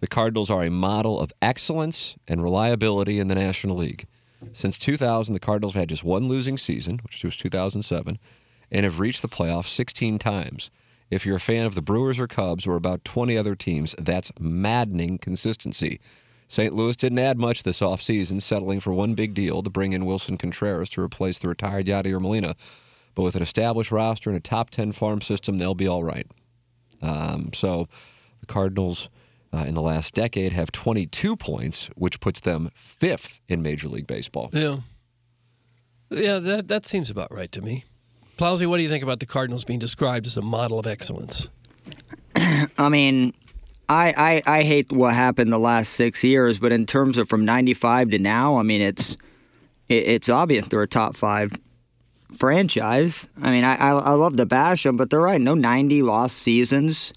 The 0.06 0.10
Cardinals 0.10 0.52
are 0.52 0.64
a 0.64 0.70
model 0.70 1.20
of 1.20 1.34
excellence 1.42 2.16
and 2.28 2.44
reliability 2.44 3.18
in 3.18 3.28
the 3.28 3.34
National 3.34 3.78
League. 3.78 4.06
Since 4.54 4.78
2000, 4.78 5.34
the 5.34 5.40
Cardinals 5.40 5.74
have 5.74 5.80
had 5.80 5.90
just 5.90 6.04
one 6.04 6.28
losing 6.28 6.60
season, 6.60 7.00
which 7.02 7.24
was 7.24 7.36
2007, 7.36 8.20
and 8.70 8.84
have 8.84 9.00
reached 9.00 9.24
the 9.24 9.28
playoffs 9.28 9.70
16 9.70 10.20
times. 10.20 10.70
If 11.10 11.26
you're 11.26 11.38
a 11.38 11.40
fan 11.40 11.66
of 11.66 11.74
the 11.74 11.82
Brewers 11.82 12.20
or 12.20 12.28
Cubs 12.28 12.68
or 12.68 12.76
about 12.76 13.04
20 13.04 13.36
other 13.36 13.56
teams, 13.56 13.96
that's 13.98 14.32
maddening 14.40 15.18
consistency. 15.18 16.00
St. 16.48 16.76
Louis 16.76 16.96
didn't 16.96 17.18
add 17.18 17.40
much 17.40 17.64
this 17.64 17.80
offseason, 17.80 18.44
settling 18.44 18.82
for 18.82 18.94
one 18.94 19.16
big 19.16 19.34
deal 19.34 19.64
to 19.64 19.72
bring 19.72 19.94
in 19.94 20.06
Willson 20.06 20.38
Contreras 20.38 20.90
to 20.90 21.02
replace 21.02 21.40
the 21.40 21.48
retired 21.48 21.88
Yadier 21.88 22.22
Molina. 22.22 22.56
But 23.16 23.24
with 23.24 23.36
an 23.36 23.42
established 23.42 23.92
roster 23.92 24.30
and 24.30 24.38
a 24.38 24.40
top 24.40 24.70
10 24.70 24.92
farm 24.92 25.22
system, 25.22 25.58
they'll 25.58 25.74
be 25.74 25.88
all 25.88 26.04
right. 26.04 26.28
Um, 27.02 27.50
so 27.54 27.88
the 28.40 28.46
Cardinals 28.46 29.10
uh, 29.56 29.64
in 29.64 29.74
the 29.74 29.82
last 29.82 30.14
decade 30.14 30.52
have 30.54 30.72
22 30.72 31.36
points, 31.36 31.90
which 31.96 32.20
puts 32.20 32.42
them 32.42 32.70
fifth 32.76 33.40
in 33.48 33.62
Major 33.62 33.88
League 33.88 34.08
Baseball. 34.08 34.50
Yeah. 34.52 34.78
Yeah, 36.10 36.40
that, 36.40 36.68
that 36.68 36.86
seems 36.86 37.10
about 37.10 37.32
right 37.32 37.52
to 37.52 37.62
me. 37.62 37.86
Plowsy, 38.38 38.68
what 38.68 38.78
do 38.78 38.84
you 38.84 38.90
think 38.90 39.04
about 39.04 39.20
the 39.20 39.26
Cardinals 39.26 39.64
being 39.64 39.80
described 39.80 40.28
as 40.28 40.38
a 40.38 40.42
model 40.42 40.78
of 40.78 40.86
excellence? 40.86 41.48
I 42.78 42.90
mean, 42.90 43.34
I, 43.88 44.42
I 44.46 44.58
I 44.58 44.64
hate 44.64 44.92
what 44.92 45.14
happened 45.14 45.54
the 45.54 45.58
last 45.58 45.94
six 45.94 46.24
years, 46.24 46.60
but 46.60 46.72
in 46.72 46.86
terms 46.86 47.18
of 47.18 47.30
from 47.30 47.46
'95 47.46 48.12
to 48.12 48.20
now, 48.20 48.58
I 48.58 48.64
mean, 48.64 48.82
it's 48.82 49.14
it, 49.88 50.08
it's 50.08 50.30
obvious 50.30 50.68
they're 50.68 50.82
a 50.82 50.88
top 50.88 51.16
five 51.16 51.54
franchise. 52.38 53.26
I 53.42 53.52
mean, 53.52 53.64
I, 53.64 53.76
I 53.76 53.90
I 53.92 54.12
love 54.12 54.36
to 54.38 54.46
bash 54.46 54.84
them, 54.84 54.98
but 54.98 55.10
they're 55.10 55.22
right. 55.22 55.40
No 55.40 55.54
90 55.54 56.02
lost 56.02 56.38
seasons. 56.38 57.14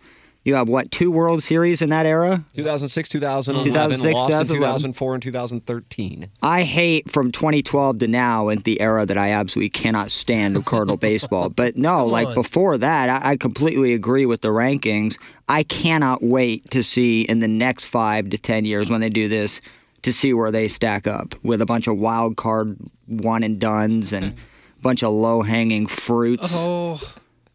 You 0.49 0.55
have 0.55 0.67
what 0.67 0.91
two 0.91 1.11
World 1.11 1.43
Series 1.43 1.83
in 1.83 1.91
that 1.91 2.07
era? 2.07 2.43
2006, 2.55 3.11
2011, 3.11 3.71
2006, 3.71 4.15
uh-huh. 4.15 4.19
lost 4.19 4.33
in 4.33 4.57
2011. 4.57 4.59
2004 4.59 5.15
and 5.15 5.23
2013. 5.23 6.31
I 6.43 6.63
hate 6.63 7.11
from 7.11 7.33
2012 7.33 7.99
to 7.99 8.09
now 8.09 8.49
and 8.49 8.65
the 8.65 8.81
era 8.81 9.05
that 9.05 9.19
I 9.19 9.33
absolutely 9.33 9.69
cannot 9.69 10.11
stand 10.11 10.57
of 10.57 10.65
Cardinal 10.65 10.97
baseball. 11.11 11.51
But 11.51 11.77
no, 11.77 12.07
like 12.07 12.29
on. 12.29 12.35
before 12.35 12.79
that, 12.79 13.11
I, 13.11 13.33
I 13.33 13.37
completely 13.37 13.93
agree 13.93 14.25
with 14.25 14.41
the 14.41 14.49
rankings. 14.49 15.19
I 15.51 15.65
cannot 15.65 16.23
wait 16.23 16.71
to 16.71 16.83
see 16.83 17.25
in 17.25 17.41
the 17.41 17.49
next 17.49 17.85
five 17.85 18.31
to 18.31 18.39
10 18.39 18.65
years 18.65 18.89
when 18.89 19.03
they 19.03 19.11
do 19.11 19.29
this 19.29 19.61
to 20.01 20.15
see 20.15 20.33
where 20.33 20.51
they 20.51 20.67
stack 20.67 21.07
up 21.07 21.35
with 21.43 21.61
a 21.61 21.67
bunch 21.67 21.89
of 21.89 21.99
wild 21.99 22.39
card 22.39 22.75
one 23.07 23.43
and 23.43 23.61
duns 23.61 24.15
and 24.15 24.25
a 24.25 24.35
bunch 24.81 25.03
of 25.03 25.13
low 25.13 25.43
hanging 25.43 25.87
fruits. 25.87 26.55
Oh, 26.57 27.03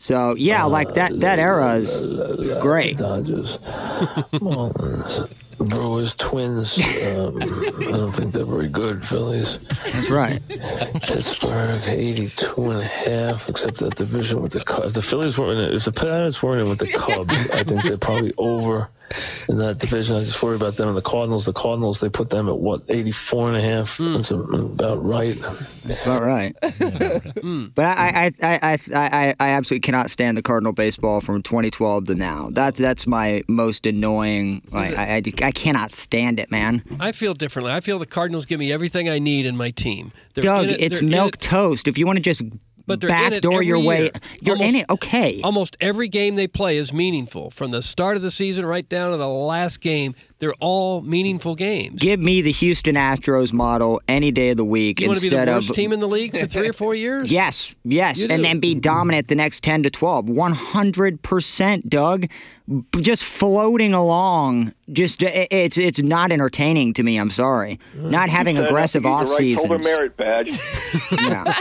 So 0.04 0.36
yeah, 0.36 0.66
like 0.66 0.96
that 0.96 1.18
that 1.22 1.40
era 1.40 1.76
is 1.76 2.62
great. 2.62 2.98
Dodgers, 3.08 3.58
Marlins, 4.34 5.30
Brewers, 5.58 6.14
Twins. 6.16 6.78
Um, 6.78 7.42
I 7.42 7.96
don't 7.96 8.12
think 8.12 8.34
they're 8.34 8.44
very 8.44 8.68
good. 8.68 9.06
Phillies, 9.06 9.60
That's 9.60 10.10
right. 10.10 10.42
Pittsburgh, 11.04 11.82
82 11.86 12.72
and 12.72 12.82
a 12.82 12.86
half, 12.86 13.48
except 13.48 13.78
that 13.78 13.96
division 13.96 14.42
with 14.42 14.52
the 14.52 14.66
Cubs. 14.66 14.94
The 14.94 15.02
Phillies 15.02 15.38
weren't 15.38 15.60
in 15.60 15.70
it, 15.70 15.76
if 15.76 15.86
the 15.86 15.94
Pirates 15.94 16.44
weren't 16.44 16.60
in 16.60 16.68
with 16.68 16.80
the 16.80 16.92
Cubs, 16.92 17.34
I 17.34 17.64
think 17.64 17.84
they're 17.84 17.98
probably 17.98 18.34
over 18.38 18.90
in 19.50 19.58
that 19.58 19.80
division. 19.80 20.16
I 20.16 20.24
just 20.24 20.42
worry 20.42 20.56
about 20.56 20.76
them 20.78 20.88
and 20.88 20.98
the 20.98 21.02
Cardinals. 21.02 21.46
The 21.46 21.54
Cardinals, 21.54 22.00
they 22.00 22.10
put 22.10 22.30
them 22.30 22.50
at 22.50 22.58
what, 22.58 22.84
84 22.90 23.50
and 23.50 23.58
a 23.58 23.62
half? 23.62 23.98
Hmm. 23.98 24.14
That's 24.16 24.32
about 24.32 25.04
right. 25.04 25.36
That's 25.36 26.06
about 26.06 26.24
right. 26.24 26.56
Hmm. 27.44 27.68
But 27.76 27.86
I, 27.86 28.32
I, 28.42 28.48
I, 28.48 28.60
I, 28.74 28.80
I, 28.94 29.36
I 29.40 29.50
absolutely 29.50 29.82
cannot 29.82 30.10
stand 30.10 30.38
the 30.38 30.42
Cardinal 30.42 30.72
baseball 30.72 31.20
from 31.22 31.42
2012 31.44 32.06
to 32.06 32.16
now. 32.16 32.50
That's 32.52 32.80
that's 32.80 33.06
my 33.08 33.44
most 33.48 33.86
annoying. 33.86 34.62
Like, 34.72 34.96
I, 34.98 35.16
I, 35.16 35.22
I 35.46 35.52
cannot 35.52 35.92
stand 35.92 36.40
it, 36.40 36.52
man. 36.52 36.84
I 37.00 37.12
feel 37.12 37.34
differently. 37.34 37.72
I 37.74 37.80
feel 37.82 38.00
the 38.00 38.06
Cardinals 38.06 38.46
give 38.46 38.60
me 38.60 38.72
everything 38.72 39.10
I 39.10 39.20
need 39.20 39.46
in 39.46 39.58
my 39.58 39.70
team. 39.72 40.12
They're 40.34 40.44
Doug, 40.44 40.66
in 40.66 40.70
it- 40.72 40.82
it's 40.82 41.00
they're 41.00 41.10
milk 41.10 41.36
it- 41.36 41.42
toast. 41.42 41.88
If 41.88 41.98
you 41.98 42.06
want 42.06 42.18
to 42.18 42.24
just 42.24 42.42
But 42.86 43.00
they're 43.00 43.10
backdoor 43.10 43.64
your 43.64 43.80
way, 43.80 44.04
year. 44.04 44.12
you're 44.42 44.58
in 44.58 44.76
it. 44.76 44.86
Okay. 44.90 45.42
Almost 45.42 45.78
every 45.80 46.10
game 46.10 46.36
they 46.36 46.48
play 46.48 46.78
is 46.78 46.92
meaningful. 46.94 47.50
From 47.50 47.72
the 47.72 47.82
start 47.82 48.18
of 48.18 48.24
the 48.24 48.32
season 48.32 48.66
right 48.66 48.88
down 48.88 49.12
to 49.12 49.18
the 49.18 49.28
last 49.28 49.80
game, 49.80 50.16
they're 50.44 50.54
all 50.60 51.02
meaningful 51.02 51.56
games. 51.56 52.02
Give 52.02 52.20
me 52.20 52.42
the 52.42 52.52
Houston 52.52 52.96
Astros 52.96 53.54
model 53.54 54.02
any 54.10 54.30
day 54.32 54.50
of 54.50 54.58
the 54.58 54.66
week 54.66 55.00
you 55.00 55.08
want 55.08 55.18
to 55.20 55.22
be 55.22 55.28
instead 55.28 55.48
the 55.48 55.54
worst 55.54 55.70
of 55.70 55.76
team 55.78 55.94
in 55.94 56.02
the 56.02 56.08
league 56.08 56.38
for 56.38 56.46
three 56.46 56.68
or 56.68 56.74
four 56.74 56.94
years? 56.94 57.32
Yes, 57.32 57.74
yes, 57.86 58.18
You 58.18 58.28
and 58.30 58.40
do. 58.40 58.44
then 58.44 58.60
be 58.60 58.76
dominant 58.76 59.30
the 59.30 59.36
next 59.36 59.64
10 59.64 59.84
to 59.84 59.90
12. 59.90 60.26
100%, 60.26 61.90
Doug. 61.90 62.28
Just 63.02 63.24
floating 63.24 63.94
along. 63.94 64.74
Just 64.92 65.22
it's 65.22 65.78
it's 65.78 66.02
not 66.02 66.32
entertaining 66.32 66.94
to 66.94 67.04
me, 67.04 67.18
I'm 67.18 67.30
sorry. 67.30 67.78
Not 67.94 68.30
having 68.30 68.56
Said 68.56 68.68
aggressive 68.68 69.06
off 69.06 69.28
right 69.28 69.38
seasons. 69.38 69.66
Over 69.70 69.80
merit 69.80 70.16
badge. 70.18 70.52
Yeah. 71.12 71.54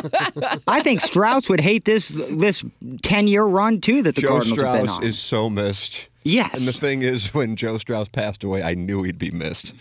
I 0.68 0.80
think 0.80 1.00
Strauss 1.00 1.48
would 1.48 1.60
hate 1.60 1.84
this 1.86 2.08
this 2.08 2.62
10-year 2.82 3.44
run 3.44 3.80
too 3.80 4.02
that 4.02 4.14
the 4.14 4.20
Joe 4.22 4.28
Cardinals 4.40 4.58
have 4.60 4.66
been 4.66 4.80
on. 4.82 4.86
Strauss 4.88 4.98
on. 4.98 5.04
is 5.04 5.18
so 5.18 5.50
missed. 5.50 6.06
Yes. 6.24 6.54
And 6.56 6.66
the 6.66 6.72
thing 6.72 7.02
is, 7.02 7.28
when 7.34 7.56
Joe 7.56 7.78
Strauss 7.78 8.08
passed 8.08 8.44
away, 8.44 8.62
I 8.62 8.74
knew 8.74 9.02
he'd 9.02 9.18
be 9.18 9.30
missed. 9.30 9.72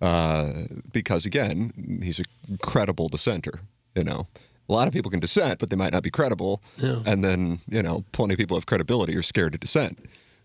Uh, 0.00 0.64
because, 0.92 1.24
again, 1.24 2.00
he's 2.02 2.20
a 2.20 2.24
credible 2.58 3.08
dissenter. 3.08 3.60
You 3.94 4.04
know, 4.04 4.26
a 4.68 4.72
lot 4.72 4.88
of 4.88 4.92
people 4.92 5.10
can 5.10 5.20
dissent, 5.20 5.58
but 5.58 5.70
they 5.70 5.76
might 5.76 5.92
not 5.92 6.02
be 6.02 6.10
credible. 6.10 6.62
Yeah. 6.76 7.00
And 7.06 7.24
then, 7.24 7.60
you 7.68 7.82
know, 7.82 8.04
plenty 8.12 8.34
of 8.34 8.38
people 8.38 8.56
have 8.56 8.66
credibility 8.66 9.16
are 9.16 9.22
scared 9.22 9.52
to 9.52 9.58
dissent. 9.58 9.98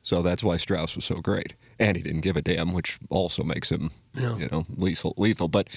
So 0.04 0.22
that's 0.22 0.44
why 0.44 0.58
Strauss 0.58 0.96
was 0.96 1.06
so 1.06 1.16
great. 1.16 1.54
And 1.80 1.98
he 1.98 2.04
didn't 2.04 2.22
give 2.22 2.38
a 2.38 2.42
damn, 2.42 2.74
which 2.74 2.98
also 3.10 3.44
makes 3.44 3.70
him, 3.70 3.92
you 4.16 4.48
know, 4.52 4.66
lethal. 4.76 5.14
lethal. 5.18 5.48
But 5.48 5.68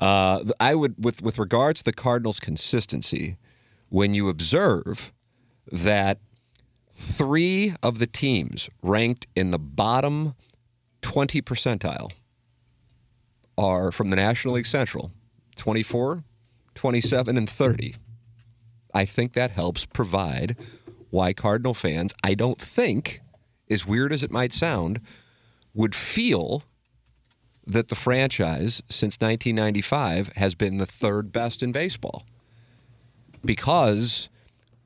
uh, 0.00 0.44
I 0.60 0.74
would, 0.74 1.02
with, 1.02 1.22
with 1.22 1.38
regards 1.38 1.80
to 1.80 1.84
the 1.84 1.92
Cardinals' 1.92 2.40
consistency, 2.40 3.36
when 3.88 4.14
you 4.14 4.28
observe 4.28 5.12
that 5.70 6.18
three 6.94 7.74
of 7.82 7.98
the 7.98 8.06
teams 8.06 8.70
ranked 8.80 9.26
in 9.34 9.50
the 9.50 9.58
bottom 9.58 10.34
20 11.02 11.42
percentile 11.42 12.10
are 13.58 13.92
from 13.92 14.08
the 14.08 14.16
National 14.16 14.54
League 14.54 14.66
Central 14.66 15.10
24, 15.56 16.24
27, 16.74 17.36
and 17.36 17.50
30. 17.50 17.94
I 18.92 19.04
think 19.04 19.32
that 19.32 19.50
helps 19.50 19.86
provide 19.86 20.56
why 21.10 21.32
Cardinal 21.32 21.74
fans, 21.74 22.12
I 22.22 22.34
don't 22.34 22.60
think, 22.60 23.20
as 23.68 23.86
weird 23.86 24.12
as 24.12 24.22
it 24.22 24.30
might 24.30 24.52
sound, 24.52 25.00
would 25.74 25.94
feel 25.94 26.64
that 27.66 27.88
the 27.88 27.94
franchise 27.94 28.82
since 28.88 29.16
1995 29.20 30.28
has 30.36 30.54
been 30.54 30.78
the 30.78 30.86
third 30.86 31.32
best 31.32 31.62
in 31.62 31.72
baseball. 31.72 32.24
Because 33.44 34.28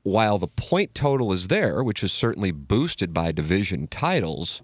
while 0.09 0.39
the 0.39 0.47
point 0.47 0.95
total 0.95 1.31
is 1.31 1.49
there, 1.49 1.83
which 1.83 2.03
is 2.03 2.11
certainly 2.11 2.51
boosted 2.51 3.13
by 3.13 3.31
division 3.31 3.87
titles, 3.87 4.61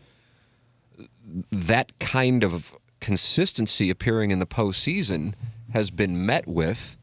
that 1.51 1.97
kind 1.99 2.43
of 2.43 2.73
consistency 2.99 3.89
appearing 3.91 4.31
in 4.31 4.39
the 4.39 4.47
postseason 4.47 5.33
has 5.73 5.91
been 5.91 6.25
met 6.25 6.47
with 6.47 6.97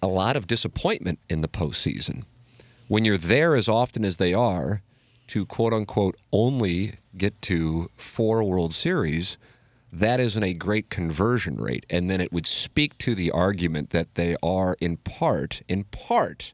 a 0.00 0.06
lot 0.06 0.36
of 0.36 0.46
disappointment 0.46 1.18
in 1.28 1.40
the 1.40 1.48
postseason. 1.48 2.22
When 2.86 3.04
you're 3.04 3.18
there 3.18 3.56
as 3.56 3.68
often 3.68 4.04
as 4.04 4.18
they 4.18 4.32
are 4.32 4.82
to 5.28 5.46
quote 5.46 5.72
unquote 5.72 6.16
only 6.32 6.98
get 7.16 7.40
to 7.42 7.90
four 7.96 8.44
World 8.44 8.72
Series, 8.72 9.36
that 9.92 10.20
isn't 10.20 10.42
a 10.42 10.54
great 10.54 10.90
conversion 10.90 11.56
rate. 11.56 11.86
And 11.90 12.08
then 12.08 12.20
it 12.20 12.32
would 12.32 12.46
speak 12.46 12.98
to 12.98 13.14
the 13.14 13.30
argument 13.30 13.90
that 13.90 14.14
they 14.14 14.36
are 14.42 14.76
in 14.80 14.98
part, 14.98 15.62
in 15.68 15.84
part, 15.84 16.52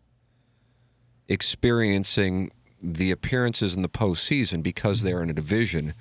experiencing 1.31 2.51
the 2.83 3.11
appearances 3.11 3.75
in 3.75 3.83
the 3.83 3.89
postseason 3.89 4.63
because 4.63 5.03
they're 5.03 5.23
in 5.23 5.31
a 5.31 5.35
division 5.35 5.95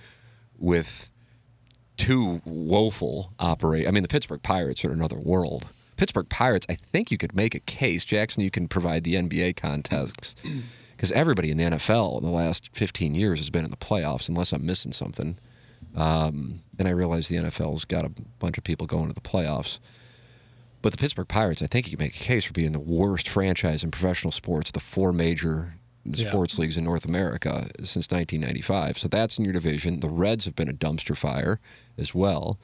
with 0.57 1.09
two 1.95 2.41
woeful 2.43 3.31
operate. 3.39 3.87
I 3.87 3.91
mean, 3.91 4.03
the 4.03 4.09
Pittsburgh 4.09 4.41
Pirates 4.41 4.83
are 4.83 4.91
another 4.91 5.17
world. 5.17 5.67
Pittsburgh 5.97 6.29
Pirates, 6.29 6.65
I 6.69 6.75
think 6.75 7.11
you 7.11 7.17
could 7.17 7.35
make 7.35 7.53
a 7.53 7.59
case. 7.59 8.03
Jackson, 8.03 8.41
you 8.41 8.49
can 8.49 8.67
provide 8.67 9.03
the 9.03 9.15
NBA 9.15 9.55
context 9.57 10.39
because 10.91 11.11
everybody 11.11 11.51
in 11.51 11.57
the 11.57 11.63
NFL 11.65 12.17
in 12.17 12.25
the 12.25 12.31
last 12.31 12.69
15 12.73 13.13
years 13.13 13.39
has 13.39 13.49
been 13.49 13.65
in 13.65 13.71
the 13.71 13.77
playoffs, 13.77 14.29
unless 14.29 14.51
I'm 14.51 14.65
missing 14.65 14.93
something. 14.93 15.37
Um, 15.95 16.61
and 16.77 16.87
I 16.87 16.91
realize 16.91 17.27
the 17.27 17.35
NFL's 17.35 17.85
got 17.85 18.05
a 18.05 18.11
bunch 18.39 18.57
of 18.57 18.63
people 18.63 18.87
going 18.87 19.07
to 19.07 19.13
the 19.13 19.21
playoffs. 19.21 19.79
But 20.81 20.91
the 20.93 20.97
Pittsburgh 20.97 21.27
Pirates, 21.27 21.61
I 21.61 21.67
think 21.67 21.87
you 21.91 21.97
can 21.97 22.05
make 22.05 22.15
a 22.15 22.23
case 22.23 22.45
for 22.45 22.53
being 22.53 22.71
the 22.71 22.79
worst 22.79 23.27
franchise 23.27 23.83
in 23.83 23.91
professional 23.91 24.31
sports, 24.31 24.71
the 24.71 24.79
four 24.79 25.11
major 25.11 25.73
Yeah. 26.05 26.29
sports 26.29 26.57
leagues 26.57 26.77
in 26.77 26.85
North 26.85 27.03
America 27.05 27.67
since 27.83 28.09
1995. 28.11 28.97
So 28.97 29.07
that's 29.09 29.37
in 29.37 29.43
your 29.43 29.53
division. 29.53 29.99
The 29.99 30.07
Reds 30.09 30.45
have 30.45 30.55
been 30.55 30.69
a 30.69 30.73
dumpster 30.73 31.15
fire 31.17 31.59
as 31.97 32.15
well. 32.15 32.57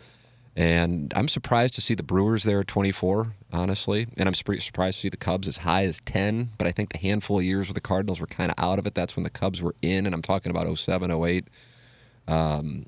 And 0.55 1.11
I'm 1.17 1.27
surprised 1.27 1.73
to 1.73 1.81
see 1.81 1.95
the 1.95 2.01
Brewers 2.03 2.43
there 2.43 2.61
at 2.61 2.67
24, 2.67 3.33
honestly. 3.51 4.07
And 4.15 4.29
I'm 4.29 4.33
surpri- 4.33 4.61
surprised 4.61 4.95
to 4.99 5.01
see 5.01 5.09
the 5.09 5.17
Cubs 5.17 5.49
as 5.49 5.57
high 5.57 5.83
as 5.83 5.99
10. 6.05 6.51
But 6.57 6.65
I 6.67 6.71
think 6.71 6.93
the 6.93 6.97
handful 6.97 7.39
of 7.39 7.43
years 7.43 7.67
where 7.67 7.73
the 7.73 7.81
Cardinals 7.81 8.21
were 8.21 8.27
kind 8.27 8.49
of 8.49 8.55
out 8.63 8.79
of 8.79 8.87
it, 8.87 8.95
that's 8.95 9.17
when 9.17 9.23
the 9.23 9.29
Cubs 9.29 9.61
were 9.61 9.75
in. 9.81 10.05
And 10.05 10.15
I'm 10.15 10.21
talking 10.21 10.49
about 10.51 10.65
07, 10.77 11.11
08. 11.11 11.43
Um, 12.29 12.85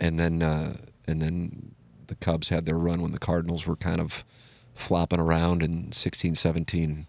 and 0.00 0.18
then 0.20 0.40
uh, 0.42 0.76
and 1.06 1.20
then 1.20 1.74
the 2.06 2.14
Cubs 2.14 2.48
had 2.48 2.64
their 2.64 2.78
run 2.78 3.02
when 3.02 3.10
the 3.12 3.18
Cardinals 3.18 3.66
were 3.66 3.76
kind 3.76 4.00
of 4.00 4.24
flopping 4.74 5.20
around 5.20 5.62
in 5.62 5.92
16, 5.92 6.34
17, 6.34 7.06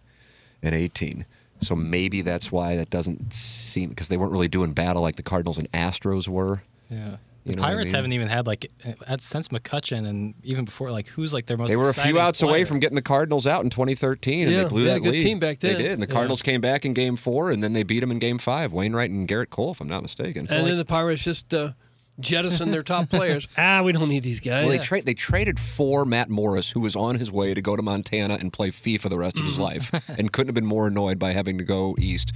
and 0.64 0.76
18. 0.76 1.26
So 1.62 1.76
maybe 1.76 2.22
that's 2.22 2.52
why 2.52 2.76
that 2.78 2.90
doesn't 2.90 3.34
seem 3.34 3.90
because 3.90 4.08
they 4.08 4.18
weren't 4.18 4.32
really 4.32 4.48
doing 4.50 4.74
battle 4.74 5.02
like 5.02 5.16
the 5.16 5.24
Cardinals 5.24 5.58
and 5.58 5.72
Astros 5.72 6.28
were. 6.28 6.62
Yeah. 6.90 7.18
You 7.46 7.52
The 7.52 7.58
know 7.58 7.62
what 7.62 7.70
I 7.70 7.74
Pirates 7.74 7.86
mean? 7.92 7.96
haven't 7.96 8.14
even 8.14 8.28
had 8.28 8.48
like 8.48 8.72
since 9.20 9.50
McCutcheon 9.50 10.08
and 10.08 10.34
even 10.44 10.66
before 10.66 10.90
like 10.92 11.08
who's 11.10 11.32
like 11.32 11.46
their 11.46 11.58
most 11.58 11.70
They 11.70 11.76
were 11.76 11.90
a 11.90 11.94
few 11.94 12.20
outs 12.20 12.42
away 12.42 12.66
from 12.66 12.80
getting 12.80 12.96
the 12.96 13.04
Cardinals 13.04 13.46
out 13.46 13.64
in 13.64 13.70
2013, 13.70 14.48
and 14.48 14.58
they 14.58 14.64
blew 14.66 14.84
they 14.84 14.90
had 14.90 14.96
that 14.96 14.98
a 14.98 15.04
good 15.04 15.14
lead. 15.14 15.22
team 15.22 15.40
back 15.40 15.60
then. 15.60 15.74
They 15.78 15.84
did, 15.84 15.92
and 15.94 16.02
the 16.02 16.08
Yeah. 16.08 16.14
Cardinals 16.14 16.42
came 16.42 16.60
back 16.60 16.86
in 16.86 16.94
Game 16.96 17.16
Four, 17.16 17.52
and 17.52 17.64
then 17.64 17.74
they 17.74 17.84
beat 17.84 18.00
them 18.00 18.10
in 18.12 18.18
Game 18.18 18.40
Five. 18.40 18.74
Wainwright 18.74 19.12
and 19.12 19.28
Gerrit 19.28 19.52
Cole, 19.52 19.72
if 19.72 19.80
I'm 19.80 19.88
not 19.88 20.02
mistaken. 20.02 20.48
And 20.50 20.66
then 20.66 20.78
the 20.78 20.86
Pirates 20.86 21.24
just 21.24 21.54
uh, 21.54 21.74
jettisoned 22.20 22.74
their 22.74 22.84
top 22.84 23.10
players. 23.10 23.48
Ah, 23.58 23.82
we 23.84 23.92
don't 23.92 24.10
need 24.10 24.24
these 24.24 24.40
guys. 24.40 24.66
Well, 24.68 24.78
they, 24.78 24.84
tra- 24.84 25.02
they 25.02 25.14
traded 25.14 25.60
for 25.60 26.06
Matt 26.06 26.30
Morris, 26.30 26.70
who 26.70 26.80
was 26.82 26.96
on 26.96 27.16
his 27.16 27.32
way 27.32 27.54
to 27.54 27.62
go 27.62 27.76
to 27.76 27.82
Montana 27.82 28.36
and 28.40 28.52
play 28.52 28.70
FIFA 28.70 29.10
the 29.10 29.18
rest 29.18 29.40
of 29.40 29.46
his 29.46 29.58
life, 29.58 29.92
and 30.20 30.32
couldn't 30.32 30.50
have 30.50 30.56
been 30.56 30.66
more 30.66 30.88
annoyed 30.88 31.18
by 31.20 31.32
having 31.34 31.58
to 31.58 31.64
go 31.64 31.96
east. 31.98 32.32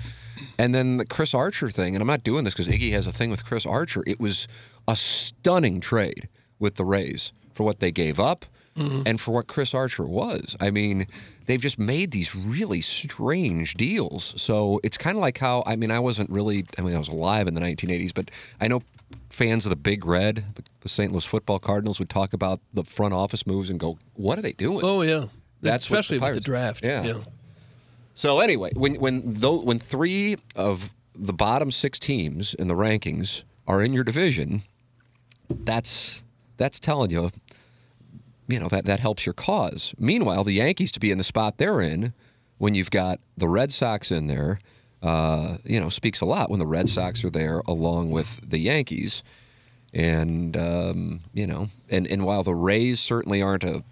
And 0.58 0.74
then 0.74 0.98
the 0.98 1.06
Chris 1.06 1.34
Archer 1.34 1.70
thing, 1.70 1.96
and 1.96 2.02
I'm 2.02 2.08
not 2.08 2.24
doing 2.24 2.44
this 2.46 2.54
because 2.54 2.68
Iggy 2.68 2.92
has 2.92 3.06
a 3.08 3.12
thing 3.12 3.30
with 3.30 3.46
Chris 3.46 3.66
Archer. 3.66 4.04
It 4.08 4.20
was 4.20 4.48
a 4.88 4.96
stunning 4.96 5.80
trade 5.82 6.30
with 6.58 6.76
the 6.76 6.86
Rays 6.86 7.32
for 7.54 7.64
what 7.64 7.80
they 7.80 7.92
gave 7.92 8.20
up 8.20 8.46
and 9.06 9.20
for 9.20 9.32
what 9.32 9.48
Chris 9.48 9.74
Archer 9.74 10.06
was. 10.06 10.56
I 10.62 10.72
mean, 10.72 11.06
they've 11.48 11.60
just 11.62 11.78
made 11.78 12.12
these 12.12 12.34
really 12.34 12.80
strange 12.80 13.74
deals. 13.74 14.34
So 14.38 14.80
it's 14.86 14.98
kind 14.98 15.18
of 15.18 15.22
like 15.22 15.38
how, 15.38 15.64
I 15.66 15.76
mean, 15.76 15.92
I 15.92 16.00
wasn't 16.00 16.30
really, 16.30 16.64
I 16.78 16.82
mean, 16.82 16.96
I 16.96 16.98
was 16.98 17.10
alive 17.10 17.50
in 17.50 17.56
the 17.56 17.60
1980s, 17.60 18.14
but 18.14 18.32
I 18.62 18.70
know 18.70 18.82
fans 19.30 19.66
of 19.66 19.70
the 19.70 19.76
Big 19.76 20.06
Red, 20.06 20.46
the, 20.56 20.64
the 20.82 20.90
St. 20.90 21.12
Louis 21.12 21.26
football 21.26 21.60
Cardinals, 21.60 22.00
would 22.00 22.10
talk 22.10 22.34
about 22.34 22.60
the 22.74 22.84
front 22.84 23.14
office 23.14 23.46
moves 23.48 23.70
and 23.70 23.80
go, 23.80 23.98
what 24.14 24.38
are 24.38 24.42
they 24.42 24.54
doing? 24.54 24.82
oh 24.84 25.02
yeah, 25.02 25.26
That's 25.62 25.86
especially 25.86 26.20
with 26.20 26.36
the 26.36 26.42
draft. 26.42 26.84
Yeah. 26.84 27.16
So 28.16 28.40
anyway, 28.40 28.72
when 28.74 28.96
when 28.96 29.22
though 29.26 29.62
when 29.62 29.80
three 29.80 30.36
of 30.56 30.90
the 31.16 31.34
bottom 31.34 31.72
six 31.72 31.98
teams 32.00 32.54
in 32.54 32.68
the 32.68 32.74
rankings 32.74 33.44
are 33.68 33.82
in 33.82 33.94
your 33.94 34.04
division, 34.04 34.64
that's 35.50 36.24
that's 36.58 36.80
telling 36.80 37.12
you, 37.12 37.32
you 38.50 38.60
know 38.60 38.68
that 38.68 38.86
that 38.86 39.00
helps 39.00 39.26
your 39.26 39.34
cause. 39.34 39.94
Meanwhile, 39.98 40.44
the 40.44 40.54
Yankees 40.54 40.92
to 40.94 41.00
be 41.00 41.12
in 41.12 41.18
the 41.18 41.24
spot 41.24 41.58
they're 41.58 41.80
in, 41.80 42.14
when 42.58 42.76
you've 42.76 42.92
got 42.92 43.22
the 43.38 43.48
Red 43.48 43.72
Sox 43.72 44.12
in 44.12 44.28
there, 44.28 44.60
uh, 45.02 45.58
you 45.64 45.80
know, 45.80 45.90
speaks 45.90 46.22
a 46.22 46.26
lot. 46.26 46.50
When 46.50 46.60
the 46.60 46.68
Red 46.68 46.90
Sox 46.90 47.24
are 47.24 47.30
there 47.30 47.62
along 47.68 48.12
with 48.12 48.40
the 48.48 48.58
Yankees, 48.60 49.24
and 49.94 50.56
um, 50.58 51.22
you 51.34 51.48
know, 51.48 51.70
and 51.90 52.08
and 52.08 52.26
while 52.26 52.44
the 52.44 52.56
Rays 52.56 53.00
certainly 53.00 53.42
aren't 53.42 53.64
a 53.64 53.84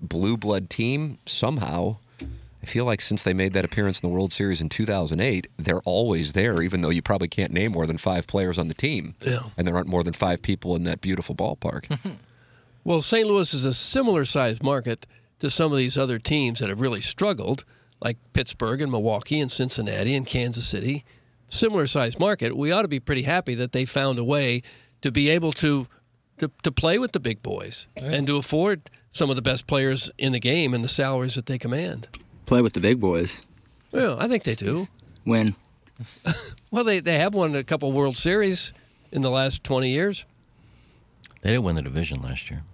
blue 0.00 0.36
blood 0.36 0.70
team, 0.70 1.18
somehow 1.26 1.96
I 2.64 2.66
feel 2.66 2.86
like 2.86 3.02
since 3.02 3.22
they 3.22 3.34
made 3.34 3.52
that 3.52 3.66
appearance 3.66 4.00
in 4.00 4.08
the 4.08 4.14
World 4.14 4.32
Series 4.32 4.62
in 4.62 4.70
2008, 4.70 5.48
they're 5.58 5.80
always 5.80 6.32
there, 6.32 6.62
even 6.62 6.80
though 6.80 6.88
you 6.88 7.02
probably 7.02 7.28
can't 7.28 7.52
name 7.52 7.72
more 7.72 7.86
than 7.86 7.98
five 7.98 8.26
players 8.26 8.56
on 8.56 8.68
the 8.68 8.74
team. 8.74 9.14
Yeah. 9.20 9.40
And 9.58 9.66
there 9.66 9.74
aren't 9.76 9.86
more 9.86 10.02
than 10.02 10.14
five 10.14 10.40
people 10.40 10.74
in 10.74 10.84
that 10.84 11.02
beautiful 11.02 11.34
ballpark. 11.34 11.98
Well, 12.86 13.00
St. 13.00 13.26
Louis 13.26 13.54
is 13.54 13.64
a 13.64 13.72
similar 13.72 14.26
sized 14.26 14.62
market 14.62 15.06
to 15.38 15.48
some 15.48 15.72
of 15.72 15.78
these 15.78 15.96
other 15.96 16.18
teams 16.18 16.58
that 16.58 16.68
have 16.68 16.82
really 16.82 17.00
struggled, 17.00 17.64
like 18.04 18.18
Pittsburgh 18.34 18.80
and 18.82 18.92
Milwaukee 18.92 19.40
and 19.40 19.50
Cincinnati 19.50 20.14
and 20.14 20.26
Kansas 20.26 20.66
City. 20.66 21.04
Similar 21.48 21.86
sized 21.86 22.20
market. 22.20 22.56
We 22.56 22.70
ought 22.70 22.82
to 22.82 22.88
be 22.88 23.00
pretty 23.00 23.22
happy 23.22 23.54
that 23.56 23.72
they 23.72 23.84
found 23.84 24.18
a 24.18 24.24
way 24.24 24.62
to 25.00 25.10
be 25.10 25.28
able 25.30 25.52
to 25.52 25.88
to, 26.38 26.50
to 26.64 26.72
play 26.72 26.98
with 26.98 27.12
the 27.12 27.20
big 27.20 27.42
boys 27.42 27.86
and 27.96 28.26
to 28.26 28.36
afford 28.36 28.90
some 29.12 29.30
of 29.30 29.36
the 29.36 29.42
best 29.42 29.68
players 29.68 30.10
in 30.18 30.32
the 30.32 30.40
game 30.40 30.74
and 30.74 30.82
the 30.82 30.88
salaries 30.88 31.36
that 31.36 31.46
they 31.46 31.58
command. 31.58 32.08
Play 32.46 32.60
with 32.60 32.72
the 32.72 32.80
big 32.80 32.98
boys. 32.98 33.40
Well, 33.92 34.18
I 34.18 34.26
think 34.26 34.42
they 34.42 34.54
do. 34.54 34.88
Win. 35.24 35.54
Well, 36.72 36.82
they, 36.82 36.98
they 36.98 37.18
have 37.18 37.36
won 37.36 37.54
a 37.54 37.62
couple 37.62 37.92
World 37.92 38.16
Series 38.16 38.72
in 39.12 39.22
the 39.22 39.30
last 39.30 39.62
20 39.62 39.90
years. 39.90 40.26
They 41.42 41.50
didn't 41.50 41.62
win 41.62 41.76
the 41.76 41.82
division 41.82 42.20
last 42.20 42.50
year. 42.50 42.64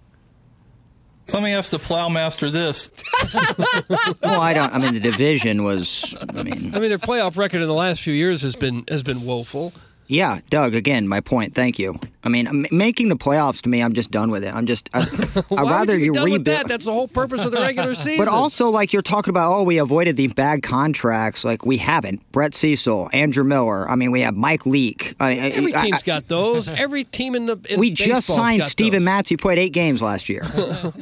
Let 1.32 1.42
me 1.42 1.52
ask 1.52 1.70
the 1.70 1.78
plowmaster 1.78 2.50
this. 2.50 2.90
well, 4.22 4.40
I 4.40 4.52
don't. 4.52 4.74
I 4.74 4.78
mean, 4.78 4.94
the 4.94 5.00
division 5.00 5.64
was. 5.64 6.16
I 6.20 6.42
mean, 6.42 6.74
I 6.74 6.80
mean, 6.80 6.88
their 6.88 6.98
playoff 6.98 7.36
record 7.36 7.60
in 7.60 7.68
the 7.68 7.74
last 7.74 8.02
few 8.02 8.14
years 8.14 8.42
has 8.42 8.56
been 8.56 8.84
has 8.88 9.02
been 9.02 9.24
woeful. 9.24 9.72
Yeah, 10.10 10.40
Doug. 10.50 10.74
Again, 10.74 11.06
my 11.08 11.20
point. 11.20 11.54
Thank 11.54 11.78
you. 11.78 11.98
I 12.22 12.28
mean, 12.28 12.46
m- 12.48 12.66
making 12.70 13.08
the 13.08 13.16
playoffs 13.16 13.62
to 13.62 13.68
me, 13.70 13.82
I'm 13.82 13.94
just 13.94 14.10
done 14.10 14.30
with 14.30 14.44
it. 14.44 14.52
I'm 14.54 14.66
just. 14.66 14.90
I, 14.92 14.98
I'd 15.36 15.44
Why 15.48 15.62
rather 15.62 15.92
would 15.94 16.02
you 16.02 16.12
be 16.12 16.16
done 16.18 16.24
with 16.30 16.40
rebuild. 16.40 16.56
that? 16.58 16.68
That's 16.68 16.84
the 16.84 16.92
whole 16.92 17.08
purpose 17.08 17.44
of 17.44 17.52
the 17.52 17.60
regular 17.60 17.94
season. 17.94 18.18
But 18.18 18.28
also, 18.28 18.68
like 18.68 18.92
you're 18.92 19.00
talking 19.00 19.30
about, 19.30 19.52
oh, 19.52 19.62
we 19.62 19.78
avoided 19.78 20.16
the 20.16 20.26
bad 20.26 20.62
contracts. 20.62 21.44
Like 21.44 21.64
we 21.64 21.78
haven't. 21.78 22.20
Brett 22.32 22.54
Cecil, 22.54 23.08
Andrew 23.12 23.44
Miller. 23.44 23.88
I 23.88 23.94
mean, 23.94 24.10
we 24.10 24.20
have 24.22 24.36
Mike 24.36 24.66
Leake. 24.66 25.14
I, 25.20 25.34
every 25.36 25.74
I- 25.74 25.82
team's 25.84 26.02
got 26.02 26.28
those. 26.28 26.68
Every 26.80 27.04
team 27.04 27.34
in 27.34 27.46
the 27.46 27.56
in 27.68 27.78
we 27.78 27.90
just 27.90 28.26
signed 28.26 28.64
Steven. 28.64 29.04
Matz. 29.04 29.28
He 29.30 29.36
played 29.36 29.58
eight 29.58 29.72
games 29.72 30.02
last 30.02 30.28
year. 30.28 30.42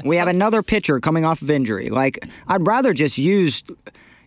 we 0.04 0.16
have 0.16 0.28
another 0.28 0.62
pitcher 0.62 1.00
coming 1.00 1.24
off 1.24 1.40
of 1.42 1.50
injury. 1.50 1.88
Like 1.90 2.18
I'd 2.46 2.66
rather 2.66 2.92
just 2.92 3.16
use, 3.18 3.62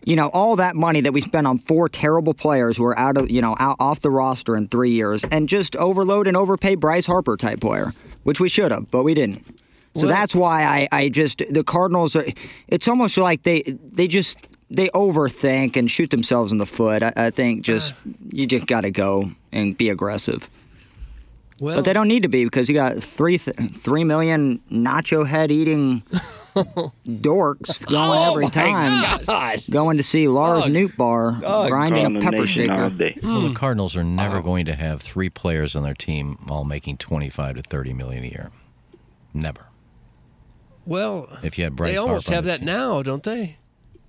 you 0.04 0.16
know, 0.16 0.30
all 0.32 0.56
that 0.56 0.74
money 0.74 1.00
that 1.00 1.12
we 1.12 1.20
spent 1.20 1.46
on 1.46 1.58
four 1.58 1.88
terrible 1.88 2.34
players 2.34 2.76
who 2.76 2.84
are 2.84 2.98
out 2.98 3.16
of, 3.16 3.30
you 3.30 3.40
know, 3.40 3.56
out 3.58 3.76
off 3.78 4.00
the 4.00 4.10
roster 4.10 4.56
in 4.56 4.68
three 4.68 4.90
years, 4.90 5.24
and 5.24 5.48
just 5.48 5.76
overload 5.76 6.26
and 6.26 6.36
overpay 6.36 6.74
Bryce 6.74 7.06
Harper 7.06 7.36
type 7.36 7.60
player, 7.60 7.92
which 8.24 8.40
we 8.40 8.48
should 8.48 8.72
have, 8.72 8.90
but 8.90 9.02
we 9.02 9.14
didn't. 9.14 9.44
So 9.94 10.06
Well- 10.06 10.08
that's 10.08 10.34
why 10.34 10.64
I, 10.64 10.88
I 10.90 11.08
just 11.08 11.42
the 11.50 11.62
Cardinals. 11.62 12.16
Are, 12.16 12.24
it's 12.68 12.88
almost 12.88 13.18
like 13.18 13.42
they 13.42 13.62
they 13.92 14.08
just 14.08 14.48
they 14.70 14.88
overthink 14.88 15.76
and 15.76 15.90
shoot 15.90 16.10
themselves 16.10 16.50
in 16.50 16.58
the 16.58 16.66
foot. 16.66 17.02
I, 17.02 17.12
I 17.14 17.30
think 17.30 17.62
just 17.62 17.92
uh. 17.92 18.10
you 18.30 18.46
just 18.46 18.66
got 18.66 18.82
to 18.82 18.90
go 18.90 19.30
and 19.52 19.76
be 19.76 19.90
aggressive. 19.90 20.48
Well, 21.62 21.76
But 21.76 21.84
they 21.84 21.92
don't 21.92 22.08
need 22.08 22.24
to 22.24 22.28
be 22.28 22.42
because 22.42 22.68
you 22.68 22.74
got 22.74 23.00
three 23.00 23.38
th- 23.38 23.54
three 23.56 24.02
million 24.02 24.58
nacho 24.68 25.24
head 25.24 25.52
eating 25.52 26.00
dorks 27.06 27.86
going 27.86 28.18
Oh 28.18 28.30
every 28.32 28.48
time, 28.48 29.20
God. 29.26 29.62
going 29.70 29.96
to 29.96 30.02
see 30.02 30.26
Lars 30.26 30.64
Nootbaar 30.66 31.68
grinding 31.68 32.16
a 32.16 32.20
pepper 32.20 32.46
shaker. 32.48 32.72
Well, 32.88 32.90
Hmm. 32.90 33.48
the 33.48 33.54
Cardinals 33.54 33.94
are 33.96 34.02
never 34.02 34.42
going 34.42 34.64
to 34.66 34.74
have 34.74 35.02
three 35.02 35.30
players 35.30 35.76
on 35.76 35.82
their 35.84 35.94
team 35.94 36.36
all 36.48 36.64
making 36.64 36.96
25 36.96 37.54
to 37.56 37.62
30 37.62 37.92
million 37.92 38.24
a 38.24 38.28
year. 38.28 38.50
Never. 39.32 39.62
Well, 40.84 41.28
If 41.44 41.58
you 41.58 41.64
had 41.64 41.76
Bryce 41.76 41.92
they 41.92 41.96
almost 41.96 42.26
Harper 42.26 42.38
on 42.38 42.44
have 42.44 42.60
the 42.60 42.64
that 42.66 42.66
now, 42.66 43.02
don't 43.02 43.22
they? 43.22 43.56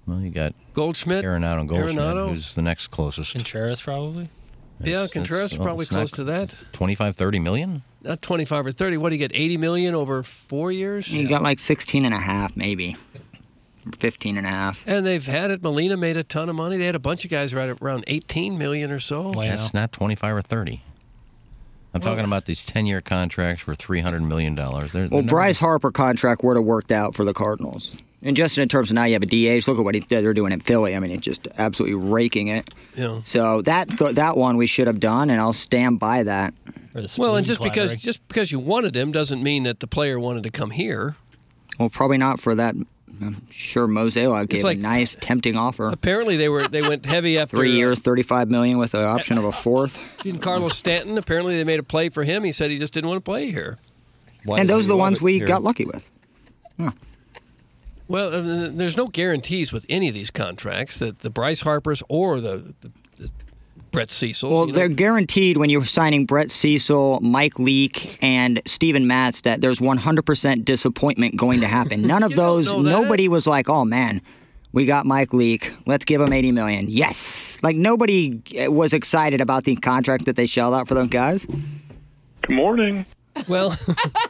Well, 0.08 0.20
you 0.22 0.32
got 0.32 0.56
Goldschmidt, 0.74 1.24
Arenado 1.24 1.60
and 1.60 1.70
Goldschmidt, 1.70 1.98
Arenado. 2.04 2.30
who's 2.30 2.56
the 2.56 2.64
next 2.64 2.88
closest. 2.88 3.34
Contreras 3.34 3.80
probably. 3.80 4.28
Yeah, 4.92 5.08
Contreras 5.12 5.52
is 5.52 5.58
that's- 5.58 5.60
well, 5.60 5.66
probably 5.68 5.86
not 5.86 5.90
close 5.98 6.12
to 6.12 6.24
that. 6.26 6.56
25, 6.74 7.16
30 7.16 7.40
million? 7.40 7.84
Not 8.04 8.22
25 8.22 8.66
or 8.68 8.72
30. 8.72 8.98
What 8.98 9.10
do 9.10 9.16
you 9.16 9.20
get? 9.20 9.32
80 9.34 9.58
million 9.58 9.96
over 9.96 10.24
four 10.24 10.72
years? 10.72 11.12
You 11.12 11.28
got 11.28 11.42
like 11.42 11.60
16 11.60 12.04
and 12.06 12.14
a 12.14 12.20
half, 12.20 12.56
maybe. 12.58 12.98
15 14.00 14.38
and 14.38 14.48
a 14.48 14.50
half. 14.50 14.84
And 14.88 15.06
they've 15.06 15.26
had 15.26 15.52
it. 15.52 15.62
Molina 15.62 15.98
made 15.98 16.18
a 16.18 16.24
ton 16.24 16.50
of 16.50 16.56
money. 16.56 16.78
They 16.78 16.86
had 16.86 16.96
a 16.96 17.00
bunch 17.00 17.26
of 17.26 17.32
guys 17.32 17.54
right 17.54 17.70
around 17.82 18.04
18 18.08 18.58
million 18.58 18.92
or 18.92 19.00
so. 19.00 19.32
That's 19.34 19.74
not 19.74 19.92
25 19.92 20.36
or 20.38 20.42
30. 20.42 20.82
I'm 21.94 22.02
talking 22.02 22.26
about 22.26 22.46
these 22.46 22.64
10 22.64 22.86
year 22.88 23.02
contracts 23.02 23.62
for 23.62 23.76
$300 23.76 24.26
million. 24.28 24.56
They're, 24.56 24.74
Well, 24.74 25.08
they're 25.10 25.24
Bryce 25.24 25.60
Harper 25.60 25.92
contract 25.92 26.44
would 26.44 26.58
have 26.58 26.66
worked 26.66 26.92
out 26.92 27.14
for 27.14 27.24
the 27.24 27.34
Cardinals. 27.34 27.96
And 28.26 28.38
just 28.38 28.58
in 28.58 28.70
terms 28.70 28.90
of 28.90 28.96
now 28.96 29.04
you 29.04 29.14
have 29.14 29.24
a 29.24 29.26
DH, 29.26 29.68
look 29.68 29.78
at 29.78 29.84
what 29.84 29.96
he, 29.96 30.02
they're 30.02 30.34
doing 30.34 30.54
in 30.54 30.62
Philly. 30.62 30.96
I 30.96 31.00
mean, 31.00 31.12
it's 31.12 31.26
just 31.26 31.46
absolutely 31.58 31.96
raking 31.96 32.48
it. 32.48 32.74
Yeah. 32.96 33.20
So 33.26 33.62
that 33.64 33.90
that 33.90 34.38
one 34.38 34.56
we 34.58 34.66
should 34.66 34.88
have 34.88 35.00
done, 35.00 35.30
and 35.30 35.42
I'll 35.42 35.52
stand 35.54 36.00
by 36.00 36.24
that. 36.24 36.54
Well, 37.18 37.36
and 37.36 37.46
just 37.46 37.62
because 37.62 37.96
just 37.98 38.26
because 38.28 38.52
you 38.52 38.60
wanted 38.60 38.96
him 38.96 39.12
doesn't 39.12 39.44
mean 39.44 39.64
that 39.64 39.80
the 39.82 39.88
player 39.88 40.20
wanted 40.20 40.44
to 40.44 40.52
come 40.52 40.72
here. 40.72 41.16
Well, 41.78 41.90
probably 41.90 42.18
not 42.18 42.40
for 42.40 42.56
that. 42.56 42.76
I'm 43.22 43.48
sure 43.50 43.88
Mozeliak 43.88 44.50
gave 44.50 44.64
like- 44.64 44.78
a 44.78 44.82
nice, 44.82 45.16
tempting 45.20 45.56
offer. 45.56 45.88
Apparently, 45.90 46.38
they 46.38 46.50
were 46.50 46.68
they 46.68 46.82
went 46.82 47.06
heavy 47.06 47.38
after 47.38 47.58
Three 47.58 47.74
years, 47.74 48.00
35 48.00 48.50
million 48.50 48.78
with 48.78 48.92
the 48.92 49.04
option 49.04 49.38
of 49.38 49.44
a 49.44 49.52
fourth. 49.52 50.00
Giancarlo 50.20 50.72
Stanton. 50.72 51.18
Apparently, 51.18 51.58
they 51.58 51.64
made 51.64 51.80
a 51.80 51.84
play 51.84 52.10
for 52.10 52.24
him. 52.24 52.44
He 52.44 52.52
said 52.52 52.72
he 52.72 52.80
just 52.80 52.94
didn't 52.94 53.10
want 53.10 53.18
to 53.18 53.30
play 53.30 53.52
here. 53.52 53.78
and 54.48 54.70
those 54.70 54.86
are 54.86 54.90
the 54.90 54.98
ones 54.98 55.22
we 55.22 55.40
got 55.40 55.64
lucky 55.64 55.86
with. 55.86 56.10
Well, 58.08 58.34
uh, 58.34 58.70
there's 58.72 58.98
no 58.98 59.08
guarantees 59.08 59.72
with 59.72 59.86
any 59.90 60.08
of 60.08 60.14
these 60.14 60.32
contracts 60.32 60.98
that 61.00 61.20
the 61.20 61.30
Bryce 61.30 61.62
Harpers 61.62 62.04
or 62.10 62.40
the, 62.42 62.74
the, 62.82 62.92
the 63.18 63.32
Brett 63.92 64.10
Cecil. 64.10 64.50
Well, 64.50 64.68
you 64.68 64.74
know. 64.74 64.80
they're 64.80 64.90
guaranteed 64.90 65.58
when 65.58 65.70
you're 65.70 65.86
signing 65.86 66.26
Brett 66.26 66.52
Cecil, 66.52 67.22
Mike 67.22 67.60
Leake, 67.60 68.18
and 68.22 68.62
Steven 68.66 69.08
Matz 69.08 69.42
that 69.42 69.62
there's 69.62 69.80
100% 69.80 70.66
disappointment 70.66 71.38
going 71.38 71.62
to 71.62 71.68
happen. 71.68 72.02
None 72.08 72.24
of 72.24 72.36
those, 72.36 72.74
nobody 72.74 73.28
was 73.28 73.48
like, 73.48 73.70
oh 73.70 73.86
man, 73.86 74.22
we 74.74 74.86
got 74.86 75.06
Mike 75.06 75.32
Leake. 75.32 75.74
Let's 75.86 76.04
give 76.04 76.20
him 76.20 76.34
80 76.34 76.52
million. 76.52 76.90
Yes. 76.90 77.58
Like 77.62 77.78
nobody 77.78 78.42
uh, 78.60 78.72
was 78.72 78.92
excited 78.92 79.40
about 79.40 79.64
the 79.64 79.76
contract 79.76 80.26
that 80.26 80.36
they 80.36 80.48
shelled 80.48 80.74
out 80.74 80.88
for 80.88 80.96
those 80.96 81.10
guys. 81.10 81.46
Good 81.46 82.56
morning. 82.56 83.06
Well, 83.48 83.76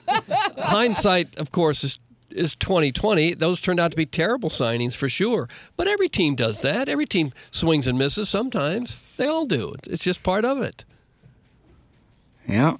hindsight, 0.57 1.37
of 1.37 1.51
course, 1.51 1.83
is 1.83 1.99
is 2.33 2.55
2020. 2.55 3.35
Those 3.35 3.61
turned 3.61 3.79
out 3.79 3.91
to 3.91 3.97
be 3.97 4.05
terrible 4.05 4.49
signings 4.49 4.95
for 4.95 5.09
sure. 5.09 5.47
But 5.75 5.87
every 5.87 6.09
team 6.09 6.35
does 6.35 6.61
that. 6.61 6.89
Every 6.89 7.05
team 7.05 7.31
swings 7.51 7.87
and 7.87 7.97
misses 7.97 8.29
sometimes. 8.29 9.15
They 9.17 9.27
all 9.27 9.45
do. 9.45 9.73
It's 9.87 10.03
just 10.03 10.23
part 10.23 10.45
of 10.45 10.61
it. 10.61 10.83
Yeah. 12.47 12.77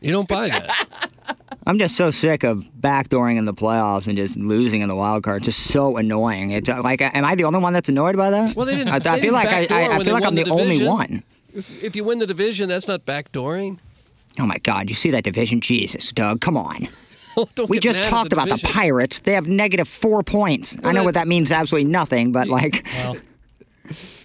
You 0.00 0.12
don't 0.12 0.28
buy 0.28 0.48
that. 0.48 1.08
I'm 1.66 1.78
just 1.78 1.96
so 1.96 2.10
sick 2.10 2.44
of 2.44 2.64
backdooring 2.78 3.38
in 3.38 3.46
the 3.46 3.54
playoffs 3.54 4.06
and 4.06 4.16
just 4.16 4.36
losing 4.36 4.82
in 4.82 4.88
the 4.88 4.94
wild 4.94 5.22
card. 5.22 5.38
It's 5.38 5.56
just 5.56 5.70
so 5.70 5.96
annoying. 5.96 6.50
It's 6.50 6.68
uh, 6.68 6.82
like, 6.82 7.00
am 7.00 7.24
I 7.24 7.34
the 7.34 7.44
only 7.44 7.60
one 7.60 7.72
that's 7.72 7.88
annoyed 7.88 8.16
by 8.16 8.30
that? 8.30 8.54
Well, 8.54 8.66
they 8.66 8.76
didn't. 8.76 8.92
I, 8.92 8.98
they 8.98 9.10
I 9.10 9.20
feel 9.20 9.32
like 9.32 9.48
I, 9.48 9.66
I, 9.70 9.96
I 9.96 10.04
feel 10.04 10.12
like 10.12 10.24
I'm 10.24 10.34
the, 10.34 10.50
only 10.50 10.86
one. 10.86 11.22
If, 11.54 11.82
if 11.82 11.96
you 11.96 12.04
win 12.04 12.18
the 12.18 12.26
division, 12.26 12.68
that's 12.68 12.86
not 12.86 13.06
backdooring. 13.06 13.78
Oh 14.38 14.46
my 14.46 14.58
God! 14.58 14.90
You 14.90 14.94
see 14.94 15.10
that 15.12 15.24
division? 15.24 15.60
Jesus, 15.60 16.12
Doug, 16.12 16.40
come 16.40 16.56
on. 16.56 16.88
Don't 17.54 17.68
we 17.68 17.78
just 17.80 18.02
talked 18.04 18.30
the 18.30 18.36
about 18.36 18.48
the. 18.48 18.66
Pirates. 18.66 19.20
They 19.20 19.32
have 19.34 19.46
negative 19.46 19.88
four 19.88 20.22
points. 20.22 20.76
I 20.82 20.92
know 20.92 21.00
that- 21.00 21.04
what 21.04 21.14
that 21.14 21.28
means. 21.28 21.50
Absolutely 21.50 21.90
nothing. 21.90 22.32
But 22.32 22.48
like, 22.48 22.86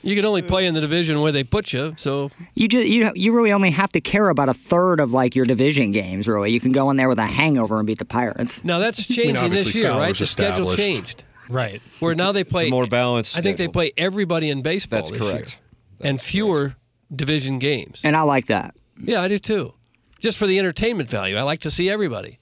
You 0.02 0.16
can 0.16 0.24
only 0.26 0.42
play 0.42 0.66
in 0.66 0.74
the 0.74 0.80
division 0.80 1.20
where 1.20 1.34
they 1.34 1.44
put 1.44 1.74
you. 1.74 1.94
So 1.98 2.30
you 2.56 2.68
just 2.70 2.88
you 2.88 3.12
you 3.16 3.34
really 3.34 3.52
only 3.52 3.72
have 3.72 3.92
to 3.92 4.00
care 4.02 4.30
about 4.30 4.48
a 4.48 4.54
third 4.54 5.02
of 5.02 5.12
like 5.12 5.36
your 5.36 5.46
division 5.46 5.92
games. 5.92 6.28
Really, 6.28 6.52
you 6.52 6.62
can 6.62 6.72
go 6.72 6.90
in 6.92 6.96
there 6.98 7.10
with 7.10 7.20
a 7.20 7.26
hangover 7.26 7.78
and 7.78 7.86
beat 7.86 8.00
the 8.00 8.06
Pirates. 8.06 8.64
now 8.64 8.80
that's 8.80 9.06
changing 9.16 9.52
this 9.52 9.76
year, 9.76 9.90
Fowler's 9.90 10.02
right? 10.02 10.16
The 10.18 10.26
schedule 10.28 10.74
changed. 10.76 11.24
Right. 11.50 11.82
Where 12.00 12.16
now 12.16 12.32
they 12.32 12.44
play 12.46 12.68
a 12.68 12.72
more 12.72 12.88
balanced 12.88 13.38
I 13.38 13.42
think 13.42 13.58
they 13.58 13.68
play 13.68 13.92
everybody 13.98 14.50
in 14.50 14.62
baseball 14.62 15.00
That's 15.00 15.12
this 15.12 15.20
correct. 15.20 15.58
year, 16.00 16.10
and 16.12 16.22
fewer 16.22 16.76
division 17.14 17.60
games. 17.60 18.00
And 18.06 18.16
I 18.16 18.22
like 18.22 18.46
that. 18.46 18.76
Yeah, 19.02 19.22
I 19.22 19.28
do 19.28 19.40
too. 19.40 19.74
Just 20.22 20.38
for 20.38 20.48
the 20.48 20.58
entertainment 20.60 21.10
value, 21.10 21.36
I 21.36 21.42
like 21.42 21.60
to 21.62 21.70
see 21.70 21.90
everybody. 21.90 22.39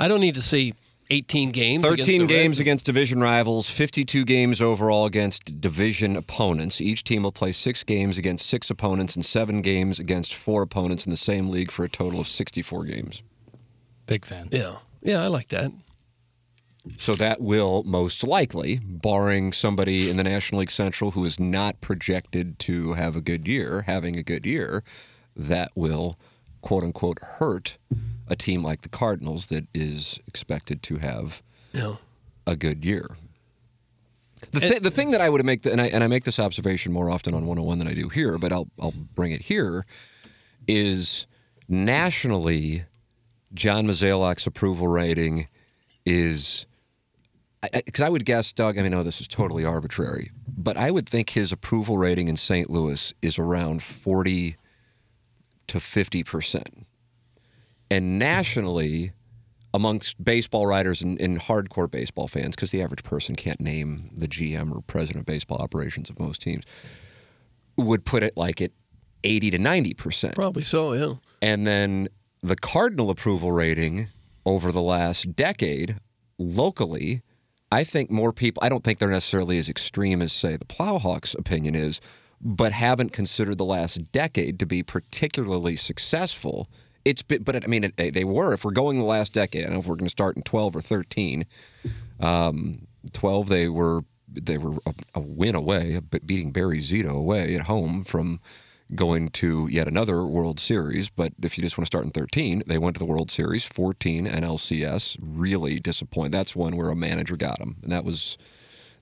I 0.00 0.08
don't 0.08 0.20
need 0.20 0.34
to 0.36 0.42
see 0.42 0.74
18 1.10 1.50
games. 1.50 1.84
against 1.84 2.00
13 2.06 2.20
the 2.22 2.26
games 2.26 2.54
Reds. 2.54 2.60
against 2.60 2.86
division 2.86 3.20
rivals, 3.20 3.68
52 3.68 4.24
games 4.24 4.60
overall 4.60 5.04
against 5.04 5.60
division 5.60 6.16
opponents. 6.16 6.80
Each 6.80 7.04
team 7.04 7.24
will 7.24 7.32
play 7.32 7.52
six 7.52 7.84
games 7.84 8.16
against 8.16 8.46
six 8.46 8.70
opponents 8.70 9.14
and 9.14 9.24
seven 9.24 9.60
games 9.60 9.98
against 9.98 10.34
four 10.34 10.62
opponents 10.62 11.04
in 11.04 11.10
the 11.10 11.16
same 11.16 11.50
league 11.50 11.70
for 11.70 11.84
a 11.84 11.88
total 11.88 12.20
of 12.20 12.28
64 12.28 12.84
games. 12.84 13.22
Big 14.06 14.24
fan. 14.24 14.48
Yeah, 14.50 14.76
yeah, 15.02 15.22
I 15.22 15.26
like 15.26 15.48
that. 15.48 15.70
So 16.96 17.14
that 17.16 17.42
will 17.42 17.82
most 17.82 18.24
likely, 18.24 18.78
barring 18.82 19.52
somebody 19.52 20.08
in 20.08 20.16
the 20.16 20.24
National 20.24 20.60
League 20.60 20.70
Central 20.70 21.10
who 21.10 21.26
is 21.26 21.38
not 21.38 21.80
projected 21.82 22.58
to 22.60 22.94
have 22.94 23.16
a 23.16 23.20
good 23.20 23.46
year, 23.46 23.82
having 23.82 24.16
a 24.16 24.22
good 24.22 24.46
year, 24.46 24.82
that 25.36 25.72
will 25.74 26.18
quote 26.62 26.82
unquote 26.84 27.18
hurt 27.22 27.76
a 28.30 28.36
team 28.36 28.62
like 28.62 28.80
the 28.82 28.88
Cardinals 28.88 29.46
that 29.48 29.66
is 29.74 30.18
expected 30.26 30.82
to 30.84 30.96
have 30.96 31.42
Yeah. 31.72 31.96
a 32.46 32.56
good 32.56 32.84
year. 32.84 33.16
The, 34.52 34.60
th- 34.60 34.82
the 34.82 34.90
thing 34.90 35.10
that 35.10 35.20
I 35.20 35.28
would 35.28 35.44
make, 35.44 35.62
the, 35.62 35.72
and 35.72 35.80
I, 35.82 35.88
and 35.88 36.02
I 36.02 36.06
make 36.06 36.24
this 36.24 36.38
observation 36.38 36.92
more 36.92 37.10
often 37.10 37.34
on 37.34 37.42
101 37.46 37.78
than 37.78 37.86
I 37.88 37.92
do 37.92 38.08
here, 38.08 38.38
but 38.38 38.52
I'll, 38.52 38.68
I'll 38.80 38.94
bring 39.14 39.32
it 39.32 39.42
here, 39.42 39.84
is 40.66 41.26
nationally, 41.68 42.84
John 43.52 43.86
Mozeliak's 43.86 44.46
approval 44.46 44.88
rating 44.88 45.48
is, 46.06 46.64
because 47.62 48.00
I, 48.00 48.08
would 48.08 48.24
guess, 48.24 48.52
Doug, 48.52 48.78
I 48.78 48.82
mean, 48.82 48.92
no, 48.92 49.02
this 49.02 49.20
is 49.20 49.28
totally 49.28 49.64
arbitrary, 49.66 50.30
but 50.48 50.76
I 50.78 50.90
would 50.90 51.06
think 51.08 51.30
his 51.30 51.52
approval 51.52 51.98
rating 51.98 52.28
in 52.28 52.36
St. 52.36 52.70
Louis 52.70 53.12
is 53.20 53.38
around 53.38 53.82
40 53.82 54.56
to 55.66 55.78
50%. 55.78 56.84
And 57.90 58.18
nationally, 58.18 59.12
amongst 59.74 60.22
baseball 60.22 60.66
writers 60.66 61.02
and, 61.02 61.20
and 61.20 61.40
hardcore 61.40 61.90
baseball 61.90 62.28
fans, 62.28 62.54
because 62.54 62.70
the 62.70 62.82
average 62.82 63.02
person 63.02 63.36
can't 63.36 63.60
name 63.60 64.10
the 64.16 64.28
GM 64.28 64.74
or 64.74 64.80
president 64.82 65.20
of 65.20 65.26
baseball 65.26 65.58
operations 65.58 66.10
of 66.10 66.18
most 66.18 66.42
teams, 66.42 66.64
would 67.76 68.04
put 68.04 68.22
it 68.22 68.36
like 68.36 68.60
at 68.60 68.72
80 69.24 69.50
to 69.50 69.58
90%. 69.58 70.34
Probably 70.34 70.62
so, 70.62 70.92
yeah. 70.92 71.14
And 71.42 71.66
then 71.66 72.08
the 72.42 72.56
Cardinal 72.56 73.10
approval 73.10 73.52
rating 73.52 74.08
over 74.46 74.72
the 74.72 74.82
last 74.82 75.36
decade 75.36 75.96
locally, 76.38 77.22
I 77.70 77.84
think 77.84 78.10
more 78.10 78.32
people, 78.32 78.62
I 78.64 78.68
don't 78.68 78.82
think 78.82 78.98
they're 78.98 79.10
necessarily 79.10 79.58
as 79.58 79.68
extreme 79.68 80.22
as, 80.22 80.32
say, 80.32 80.56
the 80.56 80.64
Plowhawks 80.64 81.38
opinion 81.38 81.74
is, 81.74 82.00
but 82.40 82.72
haven't 82.72 83.12
considered 83.12 83.58
the 83.58 83.64
last 83.64 84.10
decade 84.12 84.58
to 84.58 84.66
be 84.66 84.82
particularly 84.82 85.76
successful. 85.76 86.68
It's 87.04 87.22
been, 87.22 87.42
but 87.42 87.62
I 87.62 87.66
mean, 87.66 87.92
they, 87.96 88.10
they 88.10 88.24
were. 88.24 88.52
If 88.52 88.64
we're 88.64 88.72
going 88.72 88.98
the 88.98 89.04
last 89.04 89.32
decade, 89.32 89.62
I 89.62 89.64
don't 89.64 89.74
know 89.74 89.80
if 89.80 89.86
we're 89.86 89.96
going 89.96 90.06
to 90.06 90.10
start 90.10 90.36
in 90.36 90.42
12 90.42 90.76
or 90.76 90.80
13. 90.80 91.46
Um, 92.20 92.86
12, 93.12 93.48
they 93.48 93.68
were 93.68 94.04
they 94.32 94.58
were 94.58 94.78
a, 94.86 94.94
a 95.14 95.20
win 95.20 95.54
away, 95.54 95.98
be- 95.98 96.20
beating 96.20 96.52
Barry 96.52 96.78
Zito 96.78 97.10
away 97.10 97.54
at 97.56 97.62
home 97.62 98.04
from 98.04 98.38
going 98.94 99.28
to 99.30 99.66
yet 99.68 99.88
another 99.88 100.24
World 100.24 100.60
Series. 100.60 101.08
But 101.08 101.32
if 101.42 101.56
you 101.56 101.62
just 101.62 101.78
want 101.78 101.86
to 101.86 101.90
start 101.90 102.04
in 102.04 102.10
13, 102.10 102.64
they 102.66 102.78
went 102.78 102.96
to 102.96 102.98
the 102.98 103.06
World 103.06 103.30
Series, 103.30 103.64
14 103.64 104.26
NLCS. 104.26 105.18
Really 105.20 105.78
disappointed. 105.78 106.32
That's 106.32 106.54
one 106.54 106.76
where 106.76 106.90
a 106.90 106.96
manager 106.96 107.36
got 107.36 107.58
them, 107.58 107.76
and 107.82 107.90
that 107.92 108.04
was 108.04 108.38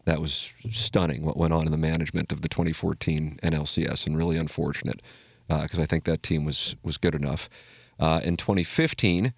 that 0.04 0.20
was 0.20 0.52
stunning 0.70 1.22
what 1.24 1.36
went 1.36 1.52
on 1.52 1.66
in 1.66 1.72
the 1.72 1.76
management 1.76 2.32
of 2.32 2.40
the 2.40 2.48
2014 2.48 3.40
NLCS, 3.42 4.06
and 4.06 4.16
really 4.16 4.36
unfortunate 4.36 5.02
because 5.48 5.78
I 5.78 5.86
think 5.86 6.04
that 6.04 6.22
team 6.22 6.44
was 6.44 6.76
was 6.82 6.96
good 6.96 7.14
enough. 7.14 7.48
Uh, 7.98 8.20
in 8.22 8.36
2015, 8.36 9.32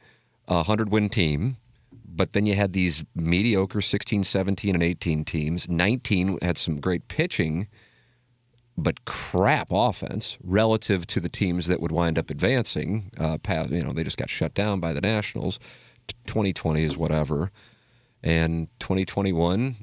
a 0.48 0.54
100 0.54 0.90
win 0.90 1.08
team, 1.08 1.56
but 2.04 2.32
then 2.32 2.46
you 2.46 2.54
had 2.54 2.72
these 2.72 3.04
mediocre 3.14 3.80
16, 3.80 4.24
17, 4.24 4.74
and 4.74 4.82
18 4.82 5.24
teams. 5.24 5.68
19 5.68 6.38
had 6.42 6.58
some 6.58 6.80
great 6.80 7.08
pitching, 7.08 7.68
but 8.76 9.04
crap 9.04 9.68
offense 9.70 10.36
relative 10.42 11.06
to 11.06 11.20
the 11.20 11.28
teams 11.28 11.66
that 11.66 11.80
would 11.80 11.92
wind 11.92 12.18
up 12.18 12.30
advancing. 12.30 13.10
Uh, 13.16 13.38
past, 13.38 13.70
you 13.70 13.82
know, 13.82 13.92
they 13.92 14.04
just 14.04 14.16
got 14.16 14.28
shut 14.28 14.54
down 14.54 14.80
by 14.80 14.92
the 14.92 15.00
Nationals. 15.00 15.58
2020 16.26 16.82
is 16.82 16.96
whatever, 16.96 17.52
and 18.22 18.66
2021, 18.80 19.76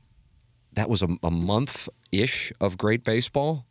that 0.73 0.89
was 0.89 1.01
a, 1.01 1.07
a 1.23 1.31
month 1.31 1.87
ish 2.11 2.51
of 2.59 2.77
great 2.77 3.03
baseball. 3.03 3.66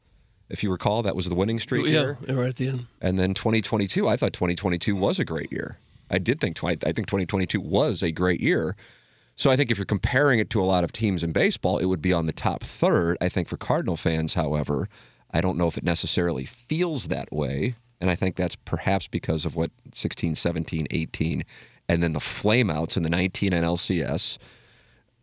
If 0.48 0.62
you 0.62 0.70
recall, 0.70 1.02
that 1.02 1.16
was 1.16 1.26
the 1.26 1.34
winning 1.34 1.58
streak 1.58 1.86
yeah, 1.86 1.90
year. 1.90 2.18
right 2.28 2.48
at 2.48 2.56
the 2.56 2.68
end. 2.68 2.86
And 3.00 3.18
then 3.18 3.34
2022, 3.34 4.08
I 4.08 4.16
thought 4.16 4.32
2022 4.32 4.94
was 4.94 5.18
a 5.18 5.24
great 5.24 5.50
year. 5.50 5.78
I 6.10 6.18
did 6.18 6.40
think 6.40 6.62
I 6.62 6.74
think 6.76 7.08
2022 7.08 7.60
was 7.60 8.02
a 8.02 8.12
great 8.12 8.40
year. 8.40 8.76
So 9.34 9.50
I 9.50 9.56
think 9.56 9.70
if 9.70 9.76
you're 9.76 9.84
comparing 9.84 10.38
it 10.38 10.48
to 10.50 10.60
a 10.60 10.64
lot 10.64 10.84
of 10.84 10.92
teams 10.92 11.22
in 11.22 11.32
baseball, 11.32 11.78
it 11.78 11.86
would 11.86 12.00
be 12.00 12.12
on 12.12 12.26
the 12.26 12.32
top 12.32 12.62
third. 12.62 13.18
I 13.20 13.28
think 13.28 13.48
for 13.48 13.56
Cardinal 13.56 13.96
fans, 13.96 14.34
however, 14.34 14.88
I 15.30 15.40
don't 15.40 15.58
know 15.58 15.66
if 15.66 15.76
it 15.76 15.84
necessarily 15.84 16.46
feels 16.46 17.08
that 17.08 17.30
way. 17.32 17.74
And 18.00 18.08
I 18.08 18.14
think 18.14 18.36
that's 18.36 18.56
perhaps 18.56 19.08
because 19.08 19.44
of 19.44 19.56
what 19.56 19.70
16, 19.92 20.34
17, 20.34 20.86
18, 20.90 21.44
and 21.88 22.02
then 22.02 22.12
the 22.12 22.20
flameouts 22.20 22.96
in 22.96 23.02
the 23.02 23.10
19 23.10 23.52
NLCS. 23.52 24.38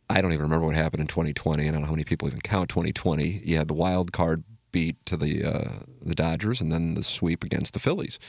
I 0.10 0.22
don't 0.22 0.34
even 0.34 0.44
remember 0.44 0.68
what 0.68 0.76
happened 0.76 1.02
in 1.02 1.08
2020. 1.08 1.68
I 1.68 1.72
don't 1.72 1.82
know 1.82 1.88
how 1.88 1.94
many 1.94 2.04
people 2.04 2.28
even 2.28 2.42
count 2.42 2.70
2020. 2.70 3.42
You 3.46 3.58
had 3.58 3.68
the 3.68 3.74
wild 3.74 4.12
card 4.12 4.44
beat 4.74 4.98
to 5.06 5.16
the 5.16 5.46
uh, 5.46 5.70
the 6.02 6.16
Dodgers, 6.16 6.60
and 6.60 6.70
then 6.70 6.96
the 6.96 7.04
sweep 7.04 7.46
against 7.46 7.72
the 7.72 7.80
Phillies. 7.80 8.20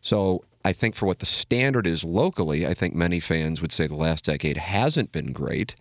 So 0.00 0.44
I 0.64 0.72
think 0.72 0.96
for 0.96 1.06
what 1.06 1.20
the 1.20 1.26
standard 1.26 1.86
is 1.86 2.02
locally, 2.02 2.66
I 2.66 2.74
think 2.74 2.94
many 2.94 3.20
fans 3.20 3.62
would 3.62 3.70
say 3.70 3.86
the 3.86 3.94
last 3.94 4.24
decade 4.24 4.56
hasn't 4.56 5.12
been 5.12 5.32
great. 5.32 5.76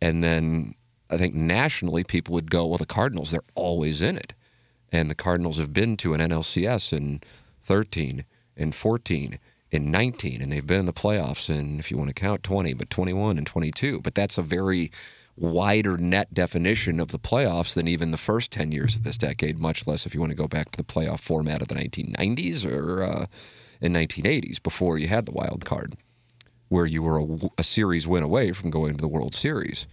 And 0.00 0.24
then 0.24 0.74
I 1.10 1.16
think 1.16 1.34
nationally, 1.34 2.04
people 2.04 2.34
would 2.34 2.50
go, 2.50 2.66
well, 2.66 2.78
the 2.78 2.86
Cardinals, 2.86 3.30
they're 3.30 3.42
always 3.54 4.00
in 4.00 4.16
it. 4.16 4.32
And 4.92 5.10
the 5.10 5.14
Cardinals 5.14 5.58
have 5.58 5.72
been 5.72 5.96
to 5.98 6.14
an 6.14 6.20
NLCS 6.20 6.92
in 6.92 7.20
13, 7.62 8.24
in 8.56 8.72
14, 8.72 9.38
in 9.70 9.90
19, 9.90 10.42
and 10.42 10.50
they've 10.50 10.66
been 10.66 10.80
in 10.80 10.86
the 10.86 10.92
playoffs 10.92 11.48
in, 11.48 11.78
if 11.78 11.90
you 11.90 11.96
want 11.96 12.08
to 12.08 12.14
count 12.14 12.42
20, 12.42 12.74
but 12.74 12.90
21 12.90 13.38
and 13.38 13.46
22. 13.46 14.00
But 14.00 14.14
that's 14.14 14.38
a 14.38 14.42
very 14.42 14.90
wider 15.40 15.96
net 15.96 16.32
definition 16.34 17.00
of 17.00 17.08
the 17.08 17.18
playoffs 17.18 17.74
than 17.74 17.88
even 17.88 18.10
the 18.10 18.18
first 18.18 18.52
10 18.52 18.72
years 18.72 18.94
of 18.94 19.04
this 19.04 19.16
decade, 19.16 19.58
much 19.58 19.86
less 19.86 20.04
if 20.04 20.14
you 20.14 20.20
want 20.20 20.30
to 20.30 20.36
go 20.36 20.46
back 20.46 20.70
to 20.70 20.76
the 20.76 20.84
playoff 20.84 21.20
format 21.20 21.62
of 21.62 21.68
the 21.68 21.74
1990s 21.74 22.70
or 22.70 23.02
uh, 23.02 23.26
in 23.80 23.92
1980s 23.92 24.62
before 24.62 24.98
you 24.98 25.08
had 25.08 25.24
the 25.24 25.32
wild 25.32 25.64
card, 25.64 25.96
where 26.68 26.84
you 26.84 27.02
were 27.02 27.18
a, 27.18 27.26
a 27.56 27.62
series 27.62 28.06
win 28.06 28.22
away 28.22 28.52
from 28.52 28.70
going 28.70 28.92
to 28.92 29.00
the 29.00 29.08
World 29.08 29.34
Series. 29.34 29.86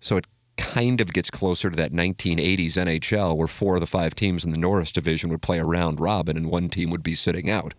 So 0.00 0.16
it 0.16 0.26
kind 0.56 1.00
of 1.00 1.12
gets 1.12 1.30
closer 1.30 1.70
to 1.70 1.76
that 1.76 1.92
1980s 1.92 2.72
NHL 2.72 3.36
where 3.36 3.46
four 3.46 3.76
of 3.76 3.80
the 3.80 3.86
five 3.86 4.16
teams 4.16 4.44
in 4.44 4.50
the 4.50 4.58
Norris 4.58 4.90
division 4.90 5.30
would 5.30 5.42
play 5.42 5.60
a 5.60 5.64
round 5.64 6.00
robin 6.00 6.36
and 6.36 6.50
one 6.50 6.68
team 6.68 6.90
would 6.90 7.04
be 7.04 7.14
sitting 7.14 7.48
out. 7.48 7.72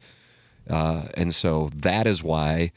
Uh, 0.70 1.08
and 1.16 1.36
so 1.36 1.70
that 1.76 2.08
is 2.08 2.24
why 2.24 2.72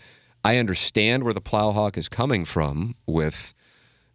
I 0.44 0.56
understand 0.56 1.22
where 1.22 1.32
the 1.32 1.40
Plowhawk 1.40 1.96
is 1.96 2.08
coming 2.08 2.44
from 2.44 2.96
with 3.06 3.54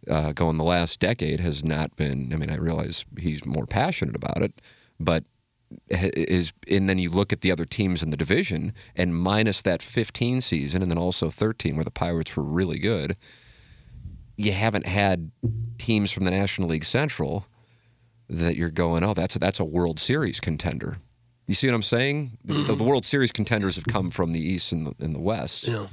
uh, 0.08 0.32
going 0.32 0.58
the 0.58 0.64
last 0.64 1.00
decade 1.00 1.40
has 1.40 1.64
not 1.64 1.94
been. 1.96 2.32
I 2.32 2.36
mean, 2.36 2.50
I 2.50 2.56
realize 2.56 3.04
he's 3.18 3.44
more 3.46 3.66
passionate 3.66 4.16
about 4.16 4.42
it, 4.42 4.60
but 4.98 5.24
is 5.88 6.52
and 6.68 6.86
then 6.88 6.98
you 6.98 7.08
look 7.08 7.32
at 7.32 7.40
the 7.40 7.50
other 7.50 7.64
teams 7.64 8.02
in 8.02 8.10
the 8.10 8.16
division 8.16 8.74
and 8.94 9.16
minus 9.16 9.62
that 9.62 9.80
15 9.80 10.42
season 10.42 10.82
and 10.82 10.90
then 10.90 10.98
also 10.98 11.30
13 11.30 11.76
where 11.76 11.84
the 11.84 11.90
Pirates 11.90 12.36
were 12.36 12.42
really 12.42 12.78
good. 12.78 13.16
You 14.36 14.52
haven't 14.52 14.86
had 14.86 15.30
teams 15.78 16.10
from 16.10 16.24
the 16.24 16.30
National 16.30 16.68
League 16.68 16.84
Central 16.84 17.46
that 18.28 18.56
you're 18.56 18.70
going, 18.70 19.02
oh, 19.04 19.14
that's 19.14 19.36
a, 19.36 19.38
that's 19.38 19.60
a 19.60 19.64
World 19.64 19.98
Series 19.98 20.40
contender. 20.40 20.98
You 21.46 21.54
see 21.54 21.66
what 21.68 21.74
I'm 21.74 21.82
saying? 21.82 22.38
The, 22.44 22.62
the 22.74 22.84
World 22.84 23.04
Series 23.04 23.32
contenders 23.32 23.76
have 23.76 23.84
come 23.86 24.10
from 24.10 24.32
the 24.32 24.40
East 24.40 24.72
and 24.72 24.86
the, 24.86 24.94
and 25.04 25.14
the 25.14 25.20
West, 25.20 25.66
Yeah. 25.66 25.86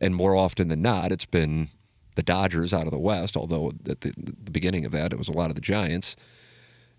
and 0.00 0.14
more 0.14 0.34
often 0.34 0.68
than 0.68 0.82
not, 0.82 1.10
it's 1.12 1.24
been 1.26 1.68
the 2.16 2.22
Dodgers 2.22 2.74
out 2.74 2.84
of 2.84 2.90
the 2.90 2.98
West. 2.98 3.36
Although 3.36 3.70
at 3.88 4.00
the, 4.00 4.12
the 4.16 4.50
beginning 4.50 4.84
of 4.84 4.92
that, 4.92 5.12
it 5.12 5.18
was 5.18 5.28
a 5.28 5.32
lot 5.32 5.50
of 5.50 5.54
the 5.54 5.60
Giants, 5.60 6.16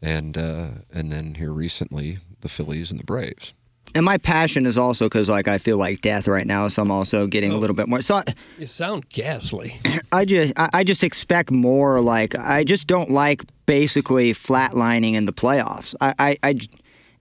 and 0.01 0.38
uh, 0.38 0.68
and 0.91 1.11
then 1.11 1.36
here 1.36 1.51
recently, 1.51 2.20
the 2.41 2.49
Phillies 2.49 2.89
and 2.89 2.99
the 2.99 3.03
Braves. 3.03 3.53
And 3.95 4.05
my 4.05 4.18
passion 4.18 4.65
is 4.65 4.78
also 4.78 5.05
because 5.05 5.30
like 5.30 5.47
I 5.47 5.57
feel 5.57 5.78
like 5.78 6.01
death 6.01 6.28
right 6.28 6.45
now, 6.45 6.68
so 6.68 6.82
I'm 6.82 6.91
also 6.91 7.26
getting 7.26 7.51
a 7.51 7.57
little 7.57 7.76
bit 7.76 7.88
more. 7.88 8.01
So 8.01 8.15
I, 8.15 8.24
You 8.57 8.65
sound 8.65 9.09
ghastly. 9.09 9.74
I 10.11 10.26
just 10.26 10.53
I 10.57 10.70
I 10.74 10.84
just 10.84 11.03
expect 11.03 11.51
more. 11.51 12.01
Like 12.01 12.36
I 12.36 12.63
just 12.63 12.88
don't 12.88 13.11
like 13.11 13.43
basically 13.65 14.34
flatlining 14.34 15.13
in 15.13 15.26
the 15.26 15.34
playoffs. 15.34 15.95
I 16.01 16.13
I, 16.20 16.38
I 16.43 16.59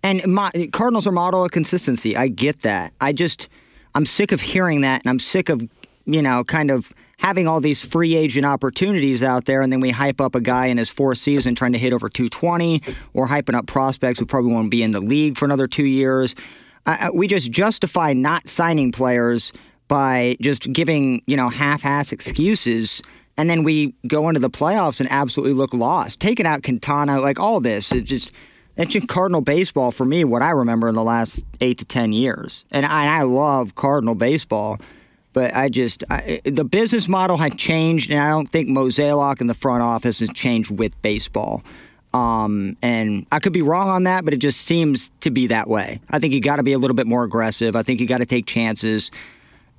and 0.03 0.26
my 0.26 0.51
Cardinals 0.72 1.07
are 1.07 1.12
model 1.12 1.44
of 1.44 1.51
consistency. 1.53 2.16
I 2.16 2.28
get 2.28 2.62
that. 2.62 2.92
I 3.01 3.12
just 3.12 3.49
I'm 3.94 4.05
sick 4.05 4.32
of 4.32 4.40
hearing 4.40 4.82
that, 4.82 5.03
and 5.03 5.09
I'm 5.09 5.20
sick 5.20 5.49
of 5.49 5.66
you 6.05 6.20
know 6.20 6.44
kind 6.44 6.70
of 6.70 6.92
having 7.19 7.49
all 7.49 7.61
these 7.61 7.83
free 7.83 8.14
agent 8.14 8.45
opportunities 8.47 9.23
out 9.23 9.47
there, 9.47 9.62
and 9.62 9.73
then 9.73 9.81
we 9.81 9.91
hype 9.91 10.21
up 10.21 10.35
a 10.35 10.41
guy 10.41 10.67
in 10.67 10.79
his 10.79 10.91
fourth 10.91 11.19
season 11.19 11.55
trying 11.55 11.73
to 11.73 11.79
hit 11.79 11.93
over 11.93 12.09
220, 12.09 12.83
or 13.14 13.27
hyping 13.27 13.55
up 13.55 13.67
prospects 13.67 14.19
who 14.19 14.27
probably 14.27 14.53
won't 14.53 14.71
be 14.71 14.83
in 14.83 14.91
the 14.93 15.01
league 15.01 15.37
for 15.37 15.45
another 15.45 15.67
two 15.67 15.87
years. 15.87 16.35
We 17.12 17.27
just 17.27 17.51
justify 17.51 18.12
not 18.12 18.49
signing 18.49 18.93
players 18.93 19.53
by 19.89 20.37
just 20.41 20.73
giving 20.73 21.23
you 21.27 21.37
know 21.37 21.49
half-ass 21.49 22.12
excuses, 22.12 23.03
and 23.37 23.51
then 23.51 23.64
we 23.64 23.95
go 24.07 24.29
into 24.29 24.41
the 24.41 24.51
playoffs 24.51 25.01
and 25.01 25.11
absolutely 25.11 25.55
look 25.55 25.75
lost. 25.75 26.21
Taking 26.21 26.47
out 26.47 26.62
Quintana, 26.62 27.21
like 27.21 27.41
all 27.41 27.61
this, 27.61 27.93
it's 27.93 28.09
just 28.09 28.31
it's 28.77 28.93
just 28.93 29.09
Cardinal 29.09 29.41
baseball 29.41 29.91
for 29.91 30.05
me. 30.05 30.23
What 30.23 30.43
I 30.43 30.51
remember 30.51 30.89
in 30.89 30.95
the 30.95 31.03
last 31.05 31.45
eight 31.61 31.79
to 31.79 31.85
ten 31.85 32.12
years, 32.12 32.64
and 32.71 32.87
I, 32.87 33.19
I 33.19 33.23
love 33.23 33.75
Cardinal 33.75 34.14
baseball. 34.14 34.79
But 35.37 35.55
I 35.55 35.68
just 35.68 36.03
I, 36.09 36.41
the 36.45 36.64
business 36.64 37.09
model 37.09 37.37
had 37.37 37.59
changed, 37.59 38.11
and 38.11 38.18
I 38.18 38.30
don't 38.30 38.49
think 38.49 38.70
Mozeliak 38.70 39.43
in 39.43 39.49
the 39.49 39.55
front 39.55 39.82
office 39.82 40.20
has 40.20 40.30
changed 40.32 40.70
with 40.70 40.95
baseball. 41.03 41.62
Um, 42.14 42.78
and 42.80 43.26
I 43.30 43.39
could 43.41 43.53
be 43.53 43.61
wrong 43.61 43.91
on 43.91 44.05
that, 44.05 44.24
but 44.24 44.32
it 44.32 44.39
just 44.39 44.62
seems 44.62 45.11
to 45.20 45.30
be 45.30 45.49
that 45.49 45.68
way. 45.68 46.01
I 46.09 46.20
think 46.20 46.32
you 46.32 46.41
got 46.41 46.57
to 46.57 46.62
be 46.62 46.72
a 46.72 46.78
little 46.78 46.95
bit 46.95 47.07
more 47.07 47.22
aggressive. 47.22 47.76
I 47.76 47.82
think 47.82 48.01
you 48.01 48.07
got 48.07 48.18
to 48.18 48.24
take 48.24 48.47
chances. 48.47 49.11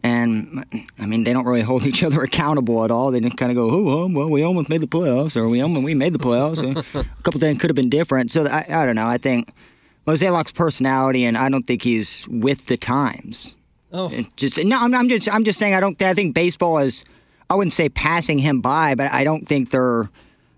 And 0.03 0.63
I 0.99 1.07
mean, 1.07 1.23
they 1.23 1.33
don't 1.33 1.47
really 1.47 1.63
hold 1.63 1.85
each 1.87 2.03
other 2.03 2.21
accountable 2.21 2.85
at 2.85 2.91
all. 2.91 3.09
They 3.09 3.19
just 3.19 3.37
kind 3.37 3.51
of 3.51 3.55
go, 3.55 3.67
"Oh, 3.67 4.07
well, 4.07 4.29
we 4.29 4.43
almost 4.43 4.69
made 4.69 4.81
the 4.81 4.87
playoffs, 4.87 5.35
or 5.35 5.49
we 5.49 5.59
almost 5.61 5.83
we 5.83 5.95
made 5.95 6.13
the 6.13 6.19
playoffs." 6.19 6.61
a 6.93 7.03
couple 7.23 7.39
things 7.39 7.57
could 7.57 7.71
have 7.71 7.75
been 7.75 7.89
different. 7.89 8.29
So 8.29 8.45
I, 8.45 8.63
I 8.69 8.85
don't 8.85 8.95
know. 8.95 9.07
I 9.07 9.17
think 9.17 9.51
Mozeliak's 10.05 10.51
personality, 10.51 11.25
and 11.25 11.35
I 11.35 11.49
don't 11.49 11.63
think 11.63 11.81
he's 11.81 12.27
with 12.29 12.67
the 12.67 12.77
times. 12.77 13.55
Oh, 13.93 14.09
It 14.11 14.25
just 14.35 14.57
no. 14.57 14.77
I'm, 14.79 14.93
I'm 14.93 15.07
just 15.09 15.29
I'm 15.33 15.43
just 15.43 15.57
saying. 15.59 15.73
I 15.73 15.79
don't. 15.79 16.01
I 16.01 16.13
think 16.13 16.35
baseball 16.35 16.77
is. 16.79 17.03
I 17.49 17.55
wouldn't 17.55 17.71
say 17.73 17.87
passing 17.87 18.39
him 18.39 18.59
by, 18.59 18.95
but 18.95 19.11
I 19.11 19.23
don't 19.23 19.47
think 19.47 19.71
they're 19.71 20.09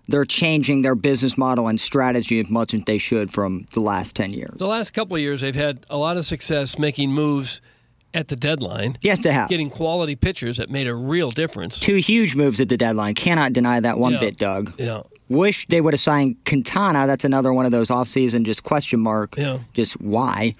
they're 0.08 0.24
changing 0.24 0.82
their 0.82 0.96
business 0.96 1.38
model 1.38 1.68
and 1.68 1.80
strategy 1.80 2.40
as 2.40 2.50
much 2.50 2.74
as 2.74 2.82
they 2.84 2.98
should 2.98 3.32
from 3.32 3.68
the 3.72 3.80
last 3.80 4.16
ten 4.16 4.32
years. 4.32 4.58
The 4.58 4.66
last 4.66 4.90
couple 4.90 5.14
of 5.14 5.22
years, 5.22 5.40
they've 5.42 5.54
had 5.54 5.86
a 5.88 5.96
lot 5.96 6.16
of 6.16 6.24
success 6.24 6.76
making 6.78 7.12
moves 7.12 7.60
at 8.12 8.26
the 8.26 8.34
deadline. 8.34 8.96
Yes, 9.02 9.20
they 9.22 9.30
have. 9.30 9.48
Getting 9.48 9.70
quality 9.70 10.16
pitchers 10.16 10.56
that 10.56 10.68
made 10.68 10.88
a 10.88 10.94
real 10.96 11.30
difference. 11.30 11.78
Two 11.78 11.94
huge 11.96 12.34
moves 12.34 12.58
at 12.58 12.68
the 12.68 12.76
deadline. 12.76 13.14
Cannot 13.14 13.52
deny 13.52 13.78
that 13.78 13.98
one 13.98 14.14
Yeah. 14.14 14.18
bit, 14.20 14.36
Doug. 14.36 14.72
Yeah. 14.80 15.02
Wish 15.28 15.68
they 15.68 15.80
would 15.80 15.94
have 15.94 16.00
signed 16.00 16.34
Quintana. 16.44 17.06
That's 17.06 17.24
another 17.24 17.52
one 17.52 17.66
of 17.66 17.70
those 17.70 17.86
offseason 17.86 18.42
just 18.42 18.64
question 18.64 18.98
mark. 18.98 19.36
Yeah. 19.38 19.58
Just 19.74 20.00
why? 20.00 20.56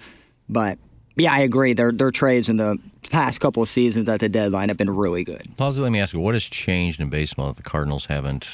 But 0.47 0.79
yeah, 1.15 1.33
I 1.33 1.39
agree. 1.39 1.73
Their 1.73 1.91
their 1.91 2.11
trades 2.11 2.49
in 2.49 2.57
the 2.57 2.77
past 3.09 3.39
couple 3.41 3.61
of 3.63 3.69
seasons 3.69 4.07
at 4.07 4.19
the 4.19 4.29
deadline 4.29 4.69
have 4.69 4.77
been 4.77 4.89
really 4.89 5.23
good. 5.23 5.43
Plowsy, 5.57 5.81
let 5.81 5.91
me 5.91 5.99
ask 5.99 6.13
you, 6.13 6.19
what 6.19 6.35
has 6.35 6.43
changed 6.43 6.99
in 7.01 7.09
baseball 7.09 7.47
that 7.47 7.57
the 7.57 7.63
Cardinals 7.63 8.05
haven't 8.05 8.47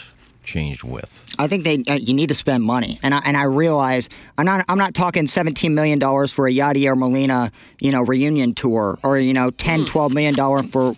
changed 0.43 0.83
with? 0.83 1.23
I 1.37 1.47
think 1.47 1.63
they 1.63 1.83
uh, 1.87 1.95
you 1.95 2.13
need 2.13 2.29
to 2.29 2.35
spend 2.35 2.63
money, 2.63 2.99
and 3.03 3.13
I 3.13 3.19
and 3.25 3.37
I 3.37 3.43
realize 3.43 4.09
I'm 4.37 4.45
not 4.45 4.65
I'm 4.67 4.77
not 4.77 4.95
talking 4.95 5.27
17 5.27 5.75
million 5.75 5.99
dollars 5.99 6.31
for 6.31 6.47
a 6.47 6.51
Yadier 6.51 6.97
Molina 6.97 7.51
you 7.79 7.91
know 7.91 8.01
reunion 8.01 8.55
tour 8.55 8.97
or 9.03 9.19
you 9.19 9.33
know 9.33 9.51
10 9.51 9.85
12 9.85 10.13
million 10.13 10.33
dollar 10.33 10.63
for 10.63 10.93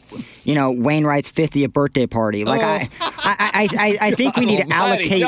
you 0.46 0.56
know 0.56 0.72
Wainwright's 0.72 1.30
50th 1.32 1.74
birthday 1.74 2.08
party. 2.08 2.46
Like 2.46 2.62
I, 2.62 2.90
I, 3.02 3.10
I 3.38 3.68
I 3.78 3.98
I 4.08 4.12
think 4.12 4.38
we 4.38 4.46
need 4.46 4.62
to 4.62 4.70
allocate 4.74 5.28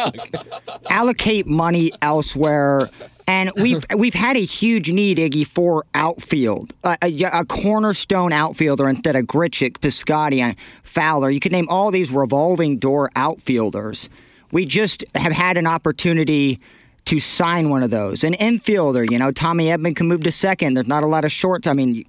allocate 0.89 1.47
money 1.47 1.91
elsewhere. 2.01 2.89
And 3.31 3.49
we've 3.55 3.85
we've 3.95 4.13
had 4.13 4.35
a 4.35 4.43
huge 4.43 4.91
need, 4.91 5.17
Iggy, 5.17 5.47
for 5.47 5.85
outfield, 5.93 6.73
a, 6.83 6.97
a, 7.01 7.23
a 7.31 7.45
cornerstone 7.45 8.33
outfielder 8.33 8.89
instead 8.89 9.15
of 9.15 9.25
Grichuk, 9.25 9.77
Piscotty, 9.79 10.39
and 10.39 10.57
Fowler. 10.83 11.29
You 11.29 11.39
could 11.39 11.53
name 11.53 11.67
all 11.69 11.91
these 11.91 12.11
revolving 12.11 12.77
door 12.77 13.09
outfielders. 13.15 14.09
We 14.51 14.65
just 14.65 15.05
have 15.15 15.31
had 15.31 15.57
an 15.57 15.65
opportunity 15.65 16.59
to 17.05 17.19
sign 17.19 17.69
one 17.69 17.83
of 17.83 17.89
those. 17.89 18.25
An 18.25 18.33
infielder, 18.33 19.09
you 19.09 19.17
know, 19.17 19.31
Tommy 19.31 19.67
Edman 19.67 19.95
can 19.95 20.09
move 20.09 20.23
to 20.23 20.31
second. 20.31 20.73
There's 20.73 20.87
not 20.87 21.03
a 21.03 21.07
lot 21.07 21.23
of 21.23 21.31
shorts. 21.31 21.67
I 21.67 21.73
mean, 21.73 21.95
you, 21.95 22.05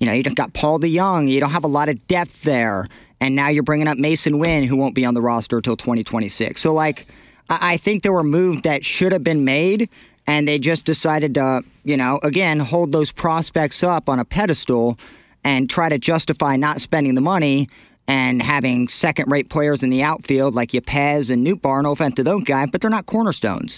you 0.00 0.06
know, 0.06 0.12
you 0.12 0.24
just 0.24 0.34
got 0.34 0.52
Paul 0.52 0.80
DeJong. 0.80 1.30
You 1.30 1.38
don't 1.38 1.50
have 1.50 1.64
a 1.64 1.68
lot 1.68 1.88
of 1.88 2.04
depth 2.08 2.42
there. 2.42 2.88
And 3.20 3.36
now 3.36 3.48
you're 3.48 3.62
bringing 3.62 3.86
up 3.86 3.98
Masyn 3.98 4.40
Winn, 4.40 4.64
who 4.64 4.76
won't 4.76 4.96
be 4.96 5.06
on 5.06 5.14
the 5.14 5.22
roster 5.22 5.58
until 5.58 5.76
2026. 5.76 6.60
So, 6.60 6.74
like, 6.74 7.06
I, 7.48 7.74
I 7.74 7.76
think 7.76 8.02
there 8.02 8.12
were 8.12 8.24
moves 8.24 8.62
that 8.62 8.84
should 8.84 9.12
have 9.12 9.22
been 9.22 9.44
made, 9.44 9.88
and 10.26 10.46
they 10.46 10.58
just 10.58 10.84
decided 10.84 11.34
to, 11.34 11.62
you 11.84 11.96
know, 11.96 12.18
again, 12.22 12.58
hold 12.58 12.92
those 12.92 13.12
prospects 13.12 13.82
up 13.82 14.08
on 14.08 14.18
a 14.18 14.24
pedestal 14.24 14.98
and 15.44 15.70
try 15.70 15.88
to 15.88 15.98
justify 15.98 16.56
not 16.56 16.80
spending 16.80 17.14
the 17.14 17.20
money 17.20 17.68
and 18.08 18.42
having 18.42 18.88
second 18.88 19.30
rate 19.30 19.48
players 19.48 19.82
in 19.82 19.90
the 19.90 20.02
outfield 20.02 20.54
like 20.54 20.70
Yepez 20.70 21.30
and 21.30 21.46
Nootbaar. 21.46 21.82
No 21.82 21.92
offense 21.92 22.14
to 22.14 22.24
those 22.24 22.44
guys, 22.44 22.68
but 22.70 22.80
they're 22.80 22.90
not 22.90 23.06
cornerstones. 23.06 23.76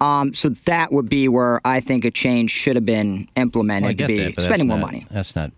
Um, 0.00 0.34
so 0.34 0.48
that 0.50 0.92
would 0.92 1.08
be 1.08 1.28
where 1.28 1.60
I 1.64 1.80
think 1.80 2.04
a 2.04 2.10
change 2.10 2.50
should 2.50 2.74
have 2.76 2.84
been 2.84 3.28
implemented 3.36 3.98
Well, 3.98 4.08
to 4.08 4.14
be 4.14 4.32
that, 4.32 4.42
spending 4.42 4.68
that's 4.68 4.78
more 4.80 4.86
money. 4.86 5.06
That's 5.10 5.34
not. 5.36 5.52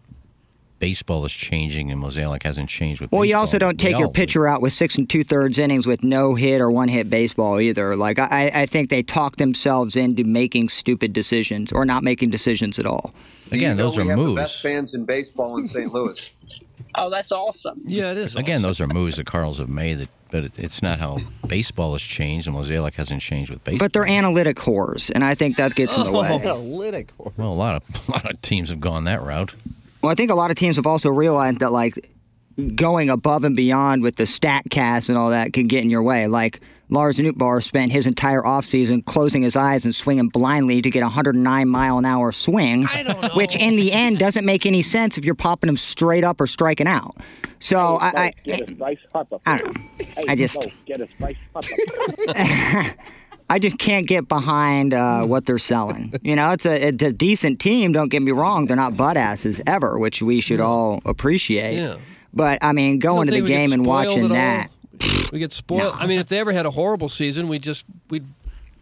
Baseball 0.78 1.24
is 1.24 1.32
changing, 1.32 1.90
and 1.90 2.02
Mozeliak 2.02 2.42
hasn't 2.42 2.68
changed 2.68 3.00
with. 3.00 3.08
Baseball. 3.10 3.20
Well, 3.20 3.24
you 3.28 3.36
also 3.36 3.58
don't 3.58 3.74
We 3.80 3.88
take 3.88 3.98
your 3.98 4.06
all- 4.08 4.12
pitcher 4.12 4.46
out 4.46 4.60
with 4.60 4.72
six 4.74 4.96
and 4.96 5.08
two 5.08 5.24
thirds 5.24 5.58
innings 5.58 5.86
with 5.86 6.02
no 6.02 6.34
hit 6.34 6.60
or 6.60 6.70
one 6.70 6.88
hit 6.88 7.08
baseball 7.08 7.58
either. 7.60 7.96
Like 7.96 8.18
I, 8.18 8.50
I 8.54 8.66
think 8.66 8.90
they 8.90 9.02
talk 9.02 9.36
themselves 9.36 9.96
into 9.96 10.24
making 10.24 10.68
stupid 10.68 11.12
decisions 11.12 11.72
or 11.72 11.84
not 11.84 12.02
making 12.02 12.30
decisions 12.30 12.78
at 12.78 12.84
all. 12.86 13.14
Again, 13.52 13.76
those 13.76 13.96
are 13.96 14.02
we 14.02 14.08
have 14.08 14.18
The 14.18 14.24
moves. 14.24 14.36
best 14.36 14.60
fans 14.62 14.92
in 14.94 15.04
baseball 15.04 15.56
in 15.58 15.64
St. 15.66 15.92
Louis. 15.92 16.32
Oh, 16.98 17.10
that's 17.10 17.30
awesome. 17.32 17.80
Yeah, 17.84 18.10
it 18.12 18.16
is. 18.18 18.36
Again, 18.36 18.62
those 18.62 18.80
are 18.80 18.86
moves 18.86 19.16
that 19.16 19.26
Cardinals 19.26 19.58
have 19.58 19.68
made, 19.68 19.98
that, 19.98 20.08
but 20.30 20.50
it's 20.58 20.82
not 20.82 20.98
how 20.98 21.18
baseball 21.46 21.92
has 21.92 22.00
changed, 22.02 22.46
and 22.46 22.56
Mozeliak 22.56 22.94
hasn't 22.94 23.20
changed 23.20 23.50
with 23.50 23.62
baseball. 23.64 23.84
But 23.86 23.92
they're 23.92 24.06
analytic 24.06 24.56
whores, 24.56 25.10
and 25.14 25.22
I 25.22 25.34
think 25.34 25.56
that 25.56 25.74
gets 25.74 25.94
in 25.96 26.04
the 26.04 26.12
way. 26.18 26.28
Analytic. 26.28 27.12
Well, 27.18 27.50
a 27.50 27.52
lot 27.52 27.74
of 27.76 28.08
a 28.08 28.12
lot 28.12 28.30
of 28.30 28.40
teams 28.40 28.70
have 28.70 28.80
gone 28.80 29.04
that 29.04 29.22
route. 29.22 29.54
Well, 30.06 30.12
I 30.12 30.14
think 30.14 30.30
a 30.30 30.36
lot 30.36 30.52
of 30.52 30.56
teams 30.56 30.76
have 30.76 30.86
also 30.86 31.10
realized 31.10 31.58
that 31.58 31.72
like 31.72 32.08
going 32.76 33.10
above 33.10 33.42
and 33.42 33.56
beyond 33.56 34.04
with 34.04 34.14
the 34.14 34.24
stat 34.24 34.62
cast 34.70 35.08
and 35.08 35.18
all 35.18 35.30
that 35.30 35.52
can 35.52 35.66
get 35.66 35.82
in 35.82 35.90
your 35.90 36.04
way. 36.04 36.28
Like 36.28 36.60
Lars 36.90 37.18
Nootbaar 37.18 37.60
spent 37.60 37.90
his 37.90 38.06
entire 38.06 38.40
offseason 38.40 39.04
closing 39.04 39.42
his 39.42 39.56
eyes 39.56 39.84
and 39.84 39.92
swinging 39.92 40.28
blindly 40.28 40.80
to 40.80 40.90
get 40.90 41.00
a 41.00 41.06
109 41.06 41.68
mile 41.68 41.98
an 41.98 42.04
hour 42.04 42.30
swing, 42.30 42.86
which 43.34 43.56
in 43.56 43.74
the 43.74 43.90
end 43.90 44.20
doesn't 44.20 44.44
make 44.44 44.64
any 44.64 44.80
sense 44.80 45.18
if 45.18 45.24
you're 45.24 45.34
popping 45.34 45.68
him 45.68 45.76
straight 45.76 46.22
up 46.22 46.40
or 46.40 46.46
striking 46.46 46.86
out. 46.86 47.16
So 47.58 47.98
I, 48.00 48.12
I, 48.16 48.32
Get 48.44 48.60
a 48.60 48.72
spice. 48.76 48.98
I 49.44 49.58
don't 49.58 49.74
know. 49.74 49.82
I 50.28 50.36
just- 50.36 50.60
Go, 50.60 50.68
get 53.48 53.54
a 53.54 53.54
spice 53.54 53.54
papa. 53.54 53.54
I 53.54 53.58
just 53.58 53.78
can't 53.78 54.06
get 54.06 54.28
behind 54.28 54.94
uh, 54.94 55.24
what 55.24 55.46
they're 55.46 55.58
selling. 55.58 56.14
You 56.22 56.36
know, 56.36 56.52
it's 56.52 56.66
a, 56.66 56.88
it's 56.88 57.02
a 57.02 57.12
decent 57.12 57.60
team. 57.60 57.92
Don't 57.92 58.08
get 58.08 58.22
me 58.22 58.32
wrong; 58.32 58.66
they're 58.66 58.76
not 58.76 58.96
butt 58.96 59.16
asses 59.16 59.62
ever, 59.66 59.98
which 59.98 60.22
we 60.22 60.40
should 60.40 60.60
all 60.60 61.00
appreciate. 61.04 61.76
Yeah. 61.76 61.98
But 62.34 62.58
I 62.62 62.72
mean, 62.72 62.98
going 62.98 63.26
to 63.26 63.30
the 63.30 63.36
think 63.38 63.44
we 63.44 63.48
get 63.50 63.62
game 63.62 63.72
and 63.72 63.86
watching 63.86 64.24
at 64.26 64.30
all? 64.30 64.36
that. 64.36 64.70
We 65.32 65.40
get 65.40 65.52
spoiled. 65.52 65.94
I 65.96 66.06
mean, 66.06 66.20
if 66.20 66.28
they 66.28 66.38
ever 66.38 66.52
had 66.52 66.64
a 66.64 66.70
horrible 66.70 67.08
season, 67.08 67.48
we 67.48 67.58
just 67.58 67.84
we'd 68.08 68.24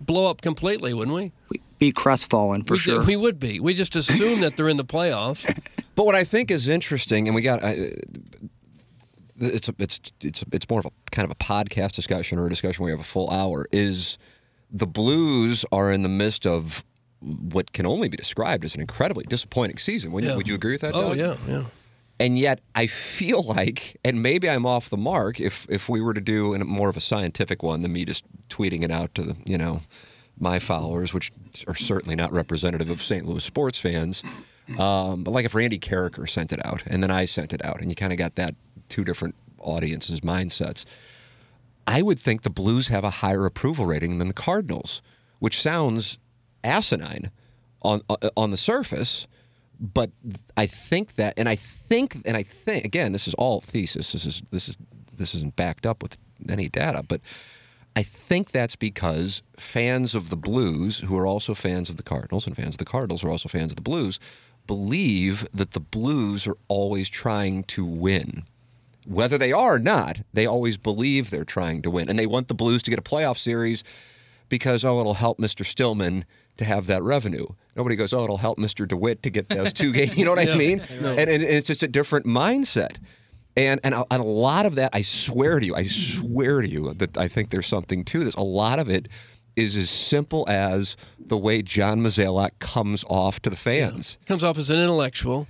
blow 0.01 0.27
up 0.27 0.43
completely, 0.43 0.95
wouldn't 0.95 1.17
we? 1.17 1.33
we 1.49 1.61
be 1.79 1.93
crestfallen 1.93 2.63
for 2.65 2.75
we, 2.75 2.79
sure. 2.79 3.05
we 3.05 3.17
would 3.17 3.41
be. 3.41 3.61
We 3.61 3.75
just 3.75 3.97
assume 3.97 4.41
that 4.41 4.57
they're 4.57 4.69
in 4.69 4.77
the 4.77 4.85
playoffs. 4.85 5.45
But 5.97 6.07
what 6.07 6.17
I 6.17 6.25
think 6.25 6.51
is 6.51 6.67
interesting, 6.67 7.29
and 7.29 7.37
we 7.37 7.43
got. 7.43 7.63
I, 7.63 7.93
it's 9.39 9.69
a, 9.69 9.75
it's 9.79 10.01
it's 10.21 10.45
it's 10.51 10.69
more 10.69 10.81
of 10.81 10.87
a 10.87 10.91
kind 11.13 11.25
of 11.25 11.31
a 11.31 11.37
podcast 11.37 11.93
discussion 11.93 12.37
or 12.39 12.47
a 12.47 12.51
discussion 12.51 12.83
where 12.83 12.93
we 12.93 12.99
have 12.99 13.01
a 13.01 13.09
full 13.09 13.31
hour. 13.31 13.67
Is 13.71 14.19
the 14.75 14.87
Blues 14.87 15.65
are 15.73 15.91
in 15.93 16.03
the 16.03 16.09
midst 16.09 16.47
of 16.47 16.85
what 17.21 17.73
can 17.73 17.87
only 17.87 18.09
be 18.09 18.17
described 18.17 18.65
as 18.65 18.75
an 18.75 18.81
incredibly 18.83 19.25
disappointing 19.25 19.79
season. 19.79 20.13
Would, 20.13 20.25
Yeah. 20.25 20.37
would 20.37 20.49
you 20.49 20.55
agree 20.55 20.73
with 20.73 20.83
that? 20.83 20.95
Oh 20.95 21.15
Doug? 21.15 21.17
yeah, 21.17 21.37
yeah. 21.49 21.65
And 22.21 22.37
yet, 22.39 22.61
I 22.75 22.87
feel 22.87 23.43
like, 23.43 23.97
and 24.05 24.23
maybe 24.23 24.49
I'm 24.51 24.67
off 24.67 24.89
the 24.91 24.97
mark 24.97 25.41
if 25.41 25.67
if 25.71 25.89
we 25.89 26.01
were 26.01 26.13
to 26.15 26.21
do 26.21 26.53
an, 26.55 26.67
more 26.67 26.89
of 26.89 26.97
a 26.97 27.01
scientific 27.01 27.63
one 27.63 27.83
than 27.83 27.93
me 27.93 28.05
just 28.05 28.25
tweeting 28.51 28.83
it 28.85 28.91
out 28.91 29.15
to 29.17 29.23
the, 29.23 29.37
you 29.47 29.57
know 29.59 29.81
my 30.39 30.59
followers, 30.59 31.15
which 31.15 31.31
are 31.69 31.75
certainly 31.77 32.17
not 32.17 32.33
representative 32.33 32.91
of 32.91 33.01
St. 33.01 33.25
Louis 33.25 33.43
sports 33.45 33.79
fans. 33.79 34.23
Um, 34.79 35.23
but 35.23 35.31
like 35.33 35.45
if 35.45 35.55
Randy 35.55 35.79
Karraker 35.79 36.29
sent 36.29 36.53
it 36.53 36.65
out 36.67 36.83
and 36.87 37.03
then 37.03 37.11
I 37.11 37.25
sent 37.27 37.53
it 37.53 37.65
out, 37.65 37.81
and 37.81 37.89
you 37.91 37.95
kind 37.95 38.13
of 38.13 38.19
got 38.19 38.35
that 38.37 38.55
two 38.89 39.05
different 39.05 39.35
audiences 39.61 40.21
mindsets. 40.21 40.85
I 41.87 42.03
would 42.03 42.19
think 42.19 42.43
the 42.43 42.51
Blues 42.51 42.89
have 42.89 43.05
a 43.05 43.11
higher 43.11 43.47
approval 43.47 43.87
rating 43.87 44.19
than 44.19 44.29
the 44.29 44.35
Cardinals, 44.35 45.03
which 45.39 45.61
sounds 45.61 46.19
asinine 46.63 47.31
on 47.83 48.03
uh, 48.09 48.31
on 48.37 48.51
the 48.51 48.57
surface. 48.57 49.27
But 49.81 50.11
I 50.57 50.67
think 50.67 51.17
that, 51.17 51.35
and 51.37 51.49
I 51.49 51.57
think, 51.57 52.17
and 52.25 52.37
I 52.37 52.43
think 52.43 52.85
again, 52.85 53.13
this 53.13 53.29
is 53.29 53.35
all 53.35 53.61
thesis. 53.61 54.13
This 54.13 54.25
is 54.25 54.43
this 54.51 54.69
is 54.69 54.77
this 55.13 55.35
isn't 55.35 55.57
backed 55.57 55.87
up 55.87 56.03
with 56.03 56.17
any 56.49 56.69
data, 56.69 57.03
but 57.07 57.21
I 57.97 58.03
think 58.03 58.51
that's 58.51 58.77
because 58.77 59.43
fans 59.57 60.15
of 60.15 60.31
the 60.31 60.37
Blues, 60.37 61.01
who 61.01 61.17
are 61.17 61.27
also 61.27 61.55
fans 61.55 61.89
of 61.89 61.97
the 61.97 62.03
Cardinals, 62.03 62.47
and 62.47 62.57
fans 62.57 62.75
of 62.75 62.79
the 62.79 62.85
Cardinals 62.85 63.23
are 63.23 63.31
also 63.31 63.49
fans 63.49 63.73
of 63.73 63.77
the 63.77 63.83
Blues, 63.83 64.19
believe 64.67 65.47
that 65.53 65.73
the 65.73 65.81
Blues 65.81 66.47
are 66.47 66.57
always 66.69 67.09
trying 67.09 67.63
to 67.65 67.85
win. 67.85 68.45
Whether 69.07 69.39
they 69.39 69.53
are 69.53 69.75
or 69.75 69.79
not, 69.79 70.21
they 70.33 70.47
always 70.47 70.77
believe 70.77 71.31
they're 71.31 71.45
trying 71.45 71.83
to 71.83 71.91
win. 71.91 72.09
And 72.09 72.19
they 72.19 72.27
want 72.27 72.49
the 72.49 72.55
Blues 72.55 72.83
to 72.85 72.91
get 72.91 72.99
a 72.99 73.03
playoff 73.03 73.39
series 73.39 73.85
because, 74.49 74.85
oh, 74.85 75.01
it'll 75.01 75.15
help 75.15 75.39
Mr. 75.39 75.65
Stillman 75.65 76.25
to 76.57 76.65
have 76.65 76.87
that 76.87 77.03
revenue. 77.03 77.47
Nobody 77.77 77.97
goes, 77.97 78.13
oh, 78.13 78.25
it'll 78.25 78.37
help 78.39 78.59
Mr. 78.59 78.87
DeWitt 78.87 79.23
to 79.25 79.31
get 79.31 79.49
those 79.49 79.73
two 79.73 79.93
games. 79.99 80.17
You 80.17 80.25
know 80.25 80.33
what 80.35 80.47
Yeah. 80.47 80.55
I 80.55 80.57
mean? 80.57 80.83
No. 81.01 81.11
And, 81.11 81.29
and 81.29 81.43
it's 81.43 81.67
just 81.67 81.83
a 81.83 81.89
different 81.89 82.27
mindset. 82.27 82.97
And, 83.57 83.81
and 83.85 83.95
a, 83.95 84.05
and 84.11 84.21
a 84.21 84.25
lot 84.27 84.67
of 84.67 84.75
that, 84.77 84.91
I 84.93 85.03
swear 85.03 85.61
to 85.61 85.67
you, 85.67 85.75
I 85.75 85.85
swear 85.87 86.61
to 86.61 86.69
you 86.69 86.93
that 86.95 87.17
I 87.17 87.29
think 87.29 87.51
there's 87.51 87.67
something 87.67 88.05
to 88.07 88.25
this. 88.25 88.35
A 88.35 88.43
lot 88.43 88.79
of 88.79 88.89
it 88.89 89.09
is 89.57 89.77
as 89.77 89.89
simple 89.91 90.45
as 90.49 90.97
the 91.19 91.37
way 91.39 91.63
John 91.63 92.01
Mozeliak 92.01 92.59
comes 92.59 93.05
off 93.09 93.41
to 93.43 93.51
the 93.51 93.57
fans. 93.57 94.19
Comes 94.27 94.43
off 94.43 94.59
as 94.59 94.71
an 94.71 94.81
intellectual, 94.81 95.47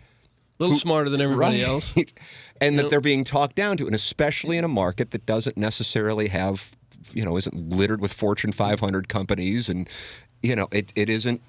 a 0.60 0.62
little 0.62 0.76
smarter 0.76 1.08
than 1.08 1.22
everybody 1.22 1.60
Right. 1.60 1.66
else. 1.68 1.94
and 2.60 2.78
that 2.78 2.90
they're 2.90 3.00
being 3.00 3.24
talked 3.24 3.56
down 3.56 3.76
to, 3.78 3.86
and 3.86 3.94
especially 3.94 4.56
in 4.58 4.64
a 4.64 4.68
market 4.68 5.10
that 5.12 5.26
doesn't 5.26 5.56
necessarily 5.56 6.28
have, 6.28 6.76
you 7.12 7.24
know, 7.24 7.36
isn't 7.36 7.70
littered 7.70 8.00
with 8.00 8.12
Fortune 8.12 8.52
500 8.52 9.08
companies, 9.08 9.68
and 9.68 9.88
you 10.42 10.54
know, 10.56 10.68
it, 10.72 10.92
it 10.94 11.08
isn't 11.08 11.40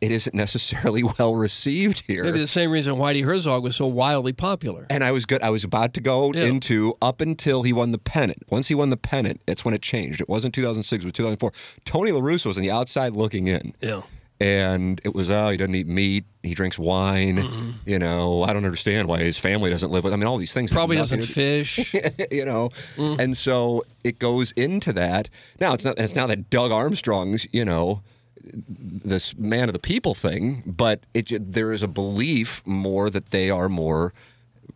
it 0.00 0.10
isn't 0.10 0.34
necessarily 0.34 1.02
well 1.18 1.36
received 1.36 2.02
here. 2.08 2.24
Maybe 2.24 2.40
the 2.40 2.46
same 2.46 2.70
reason 2.72 2.96
Whitey 2.96 3.24
Herzog 3.24 3.62
was 3.62 3.76
so 3.76 3.86
wildly 3.86 4.32
popular. 4.32 4.84
And 4.90 5.04
I 5.04 5.12
was 5.12 5.24
good. 5.24 5.40
I 5.42 5.50
was 5.50 5.62
about 5.62 5.94
to 5.94 6.00
go 6.00 6.32
Yeah. 6.32 6.42
into 6.46 6.94
up 7.00 7.20
until 7.20 7.62
he 7.62 7.72
won 7.72 7.92
the 7.92 7.98
pennant. 7.98 8.42
Once 8.50 8.66
he 8.66 8.74
won 8.74 8.90
the 8.90 8.96
pennant, 8.96 9.40
that's 9.46 9.64
when 9.64 9.74
it 9.74 9.80
changed. 9.80 10.20
It 10.20 10.28
wasn't 10.28 10.54
2006, 10.54 11.04
it 11.04 11.06
was 11.06 11.12
2004. 11.12 11.52
Tony 11.84 12.10
La 12.10 12.20
Russa 12.20 12.46
was 12.46 12.56
on 12.56 12.62
the 12.64 12.70
outside 12.72 13.16
looking 13.16 13.46
in. 13.46 13.74
Yeah. 13.80 14.02
And 14.42 15.00
it 15.04 15.14
was, 15.14 15.30
oh, 15.30 15.50
he 15.50 15.56
doesn't 15.56 15.74
eat 15.76 15.86
meat. 15.86 16.24
He 16.42 16.52
drinks 16.54 16.76
wine. 16.76 17.36
Mm-hmm. 17.36 17.70
You 17.86 18.00
know, 18.00 18.42
I 18.42 18.52
don't 18.52 18.64
understand 18.64 19.06
why 19.06 19.20
his 19.20 19.38
family 19.38 19.70
doesn't 19.70 19.92
live 19.92 20.02
with. 20.02 20.12
I 20.12 20.16
mean, 20.16 20.26
all 20.26 20.36
these 20.36 20.52
things. 20.52 20.72
Probably 20.72 20.96
doesn't 20.96 21.22
fish. 21.22 21.94
you 22.28 22.44
know, 22.44 22.70
mm. 22.96 23.20
and 23.20 23.36
so 23.36 23.84
it 24.02 24.18
goes 24.18 24.50
into 24.52 24.92
that. 24.94 25.30
Now 25.60 25.74
it's 25.74 25.84
not. 25.84 25.96
It's 25.96 26.16
not 26.16 26.26
that 26.26 26.50
Doug 26.50 26.72
Armstrong's. 26.72 27.46
You 27.52 27.64
know, 27.64 28.02
this 28.42 29.38
man 29.38 29.68
of 29.68 29.74
the 29.74 29.78
people 29.78 30.12
thing, 30.12 30.64
but 30.66 31.06
it 31.14 31.52
there 31.52 31.70
is 31.70 31.84
a 31.84 31.88
belief 31.88 32.66
more 32.66 33.10
that 33.10 33.30
they 33.30 33.48
are 33.48 33.68
more 33.68 34.12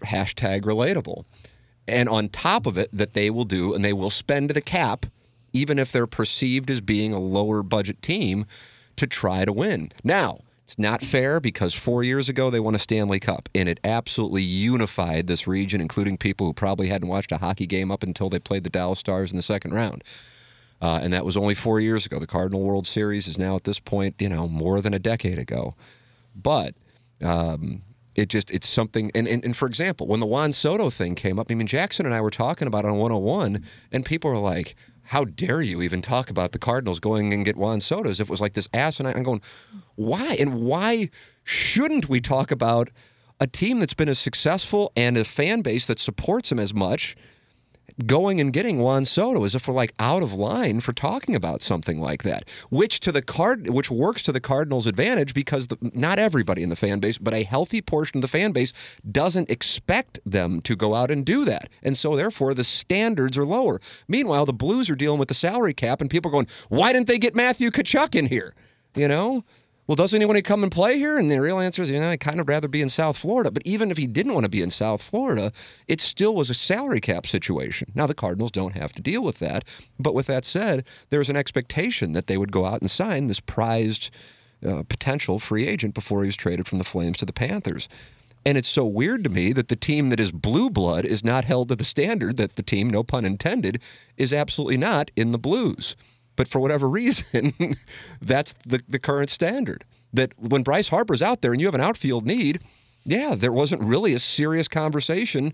hashtag 0.04 0.60
relatable, 0.60 1.24
and 1.88 2.08
on 2.08 2.28
top 2.28 2.66
of 2.66 2.78
it, 2.78 2.88
that 2.92 3.14
they 3.14 3.30
will 3.30 3.44
do 3.44 3.74
and 3.74 3.84
they 3.84 3.92
will 3.92 4.10
spend 4.10 4.50
the 4.50 4.60
cap, 4.60 5.06
even 5.52 5.76
if 5.76 5.90
they're 5.90 6.06
perceived 6.06 6.70
as 6.70 6.80
being 6.80 7.12
a 7.12 7.18
lower 7.18 7.64
budget 7.64 8.00
team, 8.00 8.46
to 8.96 9.06
try 9.06 9.44
to 9.44 9.52
win. 9.52 9.90
Now. 10.04 10.40
It's 10.64 10.80
not 10.80 11.00
fair 11.00 11.38
because 11.38 11.74
four 11.74 12.02
years 12.02 12.28
ago 12.28 12.50
they 12.50 12.58
won 12.58 12.74
a 12.74 12.80
Stanley 12.80 13.20
Cup 13.20 13.48
and 13.54 13.68
it 13.68 13.78
absolutely 13.84 14.42
unified 14.42 15.28
this 15.28 15.46
region, 15.46 15.80
including 15.80 16.16
people 16.18 16.44
who 16.44 16.52
probably 16.52 16.88
hadn't 16.88 17.06
watched 17.06 17.30
a 17.30 17.38
hockey 17.38 17.68
game 17.68 17.92
up 17.92 18.02
until 18.02 18.28
they 18.28 18.40
played 18.40 18.64
the 18.64 18.70
Dallas 18.70 18.98
Stars 18.98 19.30
in 19.30 19.36
the 19.36 19.44
second 19.44 19.74
round. 19.74 20.02
Uh, 20.80 20.98
and 21.02 21.12
that 21.12 21.24
was 21.24 21.36
only 21.36 21.54
four 21.54 21.80
years 21.80 22.04
ago. 22.04 22.18
The 22.18 22.26
Cardinal 22.26 22.62
World 22.62 22.86
Series 22.86 23.26
is 23.26 23.38
now 23.38 23.56
at 23.56 23.64
this 23.64 23.78
point, 23.78 24.16
you 24.18 24.28
know, 24.28 24.46
more 24.48 24.80
than 24.80 24.92
a 24.92 24.98
decade 24.98 25.38
ago. 25.38 25.74
But 26.34 26.74
um, 27.22 27.82
it 28.14 28.28
just 28.28 28.50
it's 28.50 28.68
something. 28.68 29.10
And, 29.14 29.26
and 29.26 29.44
and 29.44 29.56
for 29.56 29.66
example, 29.66 30.06
when 30.06 30.20
the 30.20 30.26
Juan 30.26 30.52
Soto 30.52 30.90
thing 30.90 31.14
came 31.14 31.38
up, 31.38 31.46
I 31.50 31.54
mean, 31.54 31.66
Jackson 31.66 32.04
and 32.06 32.14
I 32.14 32.20
were 32.20 32.30
talking 32.30 32.68
about 32.68 32.84
it 32.84 32.88
on 32.88 32.98
101, 32.98 33.64
and 33.92 34.04
people 34.04 34.30
were 34.30 34.38
like. 34.38 34.74
How 35.06 35.24
dare 35.24 35.62
you 35.62 35.82
even 35.82 36.02
talk 36.02 36.30
about 36.30 36.52
the 36.52 36.58
Cardinals 36.58 36.98
going 36.98 37.32
and 37.32 37.44
get 37.44 37.56
Juan 37.56 37.80
Soto 37.80 38.10
as 38.10 38.18
if 38.18 38.28
it 38.28 38.30
was 38.30 38.40
like 38.40 38.54
this 38.54 38.68
asinine? 38.74 39.16
I'm 39.16 39.22
going, 39.22 39.42
why? 39.94 40.36
And 40.38 40.62
why 40.62 41.10
shouldn't 41.44 42.08
we 42.08 42.20
talk 42.20 42.50
about 42.50 42.90
a 43.38 43.46
team 43.46 43.78
that's 43.78 43.94
been 43.94 44.08
as 44.08 44.18
successful 44.18 44.92
and 44.96 45.16
a 45.16 45.24
fan 45.24 45.62
base 45.62 45.86
that 45.86 45.98
supports 45.98 46.50
him 46.50 46.58
as 46.58 46.74
much 46.74 47.14
going 48.04 48.40
and 48.40 48.52
getting 48.52 48.78
Juan 48.78 49.04
Soto 49.04 49.44
as 49.44 49.54
if 49.54 49.66
we're 49.66 49.74
like 49.74 49.94
out 49.98 50.22
of 50.22 50.32
line 50.32 50.80
for 50.80 50.92
talking 50.92 51.34
about 51.34 51.62
something 51.62 52.00
like 52.00 52.22
that, 52.22 52.48
which 52.70 53.00
to 53.00 53.12
the 53.12 53.22
card, 53.22 53.68
which 53.70 53.90
works 53.90 54.22
to 54.24 54.32
the 54.32 54.40
Cardinals' 54.40 54.86
advantage 54.86 55.34
because 55.34 55.68
the, 55.68 55.78
not 55.94 56.18
everybody 56.18 56.62
in 56.62 56.68
the 56.68 56.76
fan 56.76 57.00
base, 57.00 57.18
but 57.18 57.34
a 57.34 57.44
healthy 57.44 57.80
portion 57.80 58.18
of 58.18 58.22
the 58.22 58.28
fan 58.28 58.52
base 58.52 58.72
doesn't 59.10 59.50
expect 59.50 60.18
them 60.26 60.60
to 60.62 60.76
go 60.76 60.94
out 60.94 61.10
and 61.10 61.24
do 61.24 61.44
that, 61.44 61.68
and 61.82 61.96
so 61.96 62.16
therefore 62.16 62.54
the 62.54 62.64
standards 62.64 63.38
are 63.38 63.46
lower. 63.46 63.80
Meanwhile, 64.08 64.46
the 64.46 64.52
Blues 64.52 64.90
are 64.90 64.96
dealing 64.96 65.18
with 65.18 65.28
the 65.28 65.34
salary 65.34 65.74
cap, 65.74 66.00
and 66.00 66.10
people 66.10 66.30
are 66.30 66.32
going, 66.32 66.48
"Why 66.68 66.92
didn't 66.92 67.06
they 67.06 67.18
get 67.18 67.34
Matthew 67.34 67.70
Tkachuk 67.70 68.14
in 68.14 68.26
here?" 68.26 68.54
You 68.94 69.08
know. 69.08 69.44
Well, 69.86 69.96
want 69.96 70.36
to 70.36 70.42
come 70.42 70.64
and 70.64 70.72
play 70.72 70.98
here? 70.98 71.16
And 71.16 71.30
the 71.30 71.40
real 71.40 71.60
answer 71.60 71.80
is, 71.80 71.90
you 71.90 72.00
know, 72.00 72.08
I'd 72.08 72.18
kind 72.18 72.40
of 72.40 72.48
rather 72.48 72.66
be 72.66 72.82
in 72.82 72.88
South 72.88 73.16
Florida. 73.16 73.52
But 73.52 73.62
even 73.64 73.92
if 73.92 73.96
he 73.96 74.08
didn't 74.08 74.34
want 74.34 74.42
to 74.42 74.50
be 74.50 74.60
in 74.60 74.70
South 74.70 75.00
Florida, 75.00 75.52
it 75.86 76.00
still 76.00 76.34
was 76.34 76.50
a 76.50 76.54
salary 76.54 77.00
cap 77.00 77.24
situation. 77.24 77.92
Now, 77.94 78.06
the 78.06 78.14
Cardinals 78.14 78.50
don't 78.50 78.76
have 78.76 78.92
to 78.94 79.02
deal 79.02 79.22
with 79.22 79.38
that. 79.38 79.64
But 79.98 80.12
with 80.12 80.26
that 80.26 80.44
said, 80.44 80.84
there's 81.10 81.28
an 81.28 81.36
expectation 81.36 82.12
that 82.12 82.26
they 82.26 82.36
would 82.36 82.50
go 82.50 82.66
out 82.66 82.80
and 82.80 82.90
sign 82.90 83.28
this 83.28 83.38
prized 83.38 84.10
uh, 84.66 84.82
potential 84.88 85.38
free 85.38 85.68
agent 85.68 85.94
before 85.94 86.22
he 86.22 86.26
was 86.26 86.36
traded 86.36 86.66
from 86.66 86.78
the 86.78 86.84
Flames 86.84 87.18
to 87.18 87.24
the 87.24 87.32
Panthers. 87.32 87.88
And 88.44 88.58
it's 88.58 88.68
so 88.68 88.86
weird 88.86 89.22
to 89.24 89.30
me 89.30 89.52
that 89.52 89.68
the 89.68 89.76
team 89.76 90.10
that 90.10 90.20
is 90.20 90.32
blue 90.32 90.70
blood 90.70 91.04
is 91.04 91.24
not 91.24 91.44
held 91.44 91.68
to 91.68 91.76
the 91.76 91.84
standard 91.84 92.36
that 92.38 92.56
the 92.56 92.62
team, 92.62 92.88
no 92.88 93.02
pun 93.02 93.24
intended, 93.24 93.80
is 94.16 94.32
absolutely 94.32 94.76
not 94.76 95.10
in 95.14 95.32
the 95.32 95.38
Blues. 95.38 95.96
But 96.36 96.48
for 96.48 96.60
whatever 96.60 96.88
reason, 96.88 97.74
that's 98.20 98.54
the, 98.64 98.82
the 98.88 98.98
current 98.98 99.30
standard. 99.30 99.84
That 100.12 100.32
when 100.38 100.62
Bryce 100.62 100.88
Harper's 100.88 101.22
out 101.22 101.42
there 101.42 101.52
and 101.52 101.60
you 101.60 101.66
have 101.66 101.74
an 101.74 101.80
outfield 101.80 102.26
need, 102.26 102.60
yeah, 103.04 103.34
there 103.34 103.52
wasn't 103.52 103.82
really 103.82 104.14
a 104.14 104.18
serious 104.18 104.68
conversation 104.68 105.52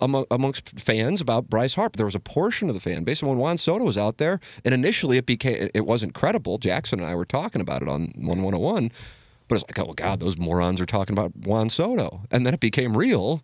among, 0.00 0.26
amongst 0.30 0.78
fans 0.78 1.20
about 1.20 1.48
Bryce 1.48 1.74
Harper. 1.74 1.96
There 1.96 2.06
was 2.06 2.14
a 2.14 2.20
portion 2.20 2.68
of 2.68 2.74
the 2.74 2.80
fan 2.80 3.04
base, 3.04 3.20
and 3.20 3.28
when 3.28 3.38
Juan 3.38 3.58
Soto 3.58 3.84
was 3.84 3.98
out 3.98 4.18
there, 4.18 4.40
and 4.64 4.74
initially 4.74 5.16
it 5.16 5.26
became 5.26 5.68
it 5.74 5.86
wasn't 5.86 6.14
credible. 6.14 6.58
Jackson 6.58 7.00
and 7.00 7.08
I 7.08 7.14
were 7.14 7.24
talking 7.24 7.60
about 7.60 7.82
it 7.82 7.88
on 7.88 8.12
1101, 8.16 8.90
but 9.48 9.56
it's 9.56 9.64
like, 9.64 9.78
oh 9.78 9.92
God, 9.92 10.20
those 10.20 10.36
morons 10.36 10.80
are 10.80 10.86
talking 10.86 11.14
about 11.14 11.34
Juan 11.36 11.70
Soto, 11.70 12.22
and 12.30 12.44
then 12.44 12.54
it 12.54 12.60
became 12.60 12.96
real. 12.96 13.42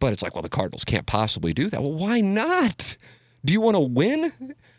But 0.00 0.12
it's 0.12 0.22
like, 0.22 0.34
well, 0.34 0.42
the 0.42 0.50
Cardinals 0.50 0.84
can't 0.84 1.06
possibly 1.06 1.54
do 1.54 1.70
that. 1.70 1.80
Well, 1.80 1.94
why 1.94 2.20
not? 2.20 2.96
Do 3.44 3.52
you 3.52 3.60
want 3.60 3.76
to 3.76 3.80
win? 3.80 4.32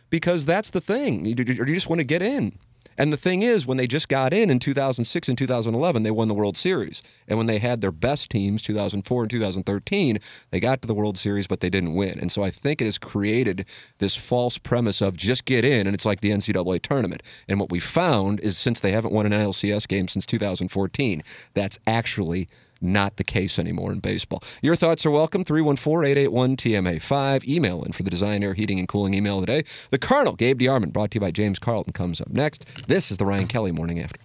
Because 0.10 0.46
that's 0.46 0.70
the 0.72 0.82
thing. 0.82 1.26
You, 1.26 1.36
you 1.38 1.66
just 1.66 1.90
want 1.90 2.00
to 2.00 2.06
get 2.06 2.22
in. 2.22 2.58
And 3.00 3.14
the 3.14 3.18
thing 3.18 3.44
is, 3.44 3.66
when 3.66 3.78
they 3.78 3.88
just 3.88 4.10
got 4.10 4.34
in 4.34 4.50
in 4.50 4.60
2006 4.60 5.30
and 5.30 5.38
2011, 5.38 6.04
they 6.04 6.12
won 6.12 6.28
the 6.28 6.34
World 6.34 6.58
Series. 6.58 7.02
And 7.30 7.38
when 7.38 7.48
they 7.48 7.60
had 7.60 7.80
their 7.80 7.94
best 7.94 8.30
teams, 8.30 8.62
2004 8.62 9.24
and 9.24 9.30
2013, 9.32 10.20
they 10.52 10.60
got 10.60 10.82
to 10.82 10.88
the 10.88 10.94
World 10.94 11.18
Series, 11.18 11.48
but 11.48 11.62
they 11.62 11.70
didn't 11.70 11.94
win. 11.94 12.20
And 12.20 12.30
so 12.30 12.44
I 12.44 12.50
think 12.50 12.82
it 12.82 12.86
has 12.86 12.98
created 12.98 13.66
this 14.00 14.18
false 14.18 14.58
premise 14.58 15.02
of 15.02 15.16
just 15.16 15.46
get 15.46 15.64
in, 15.64 15.88
and 15.88 15.94
it's 15.94 16.06
like 16.06 16.20
the 16.20 16.32
NCAA 16.32 16.82
tournament. 16.82 17.24
And 17.48 17.58
what 17.58 17.72
we 17.72 17.80
found 17.80 18.42
is 18.42 18.58
since 18.58 18.82
they 18.82 18.92
haven't 18.92 19.14
won 19.14 19.26
an 19.26 19.32
NLCS 19.32 19.88
game 19.88 20.10
since 20.10 20.26
2014, 20.26 21.24
that's 21.54 21.80
actually 21.88 22.50
not 22.82 23.18
the 23.18 23.24
case 23.24 23.60
anymore 23.60 23.92
in 23.92 24.00
baseball. 24.00 24.44
Your 24.62 24.76
thoughts 24.76 25.06
are 25.06 25.12
welcome. 25.12 25.44
314 25.44 26.12
881 26.12 26.58
TMA5. 26.58 27.48
Email 27.48 27.84
in 27.84 27.92
for 27.92 28.04
the 28.04 28.10
Design 28.10 28.44
Air 28.44 28.54
Heating 28.54 28.80
and 28.80 28.88
Cooling 28.88 29.14
email 29.14 29.40
today. 29.40 29.64
The 29.90 30.00
Colonel, 30.00 30.36
Gabe 30.36 30.60
DeArmond, 30.60 30.94
brought 30.94 31.12
to 31.12 31.16
you 31.16 31.22
by 31.22 31.32
James 31.32 31.60
Carlton, 31.60 31.94
comes 31.94 32.22
up 32.22 32.30
next. 32.30 32.66
This 32.88 33.12
is 33.12 33.18
the 33.18 33.26
Ryan 33.26 33.48
Kelley 33.48 33.72
Morning 33.72 34.00
After. 34.00 34.20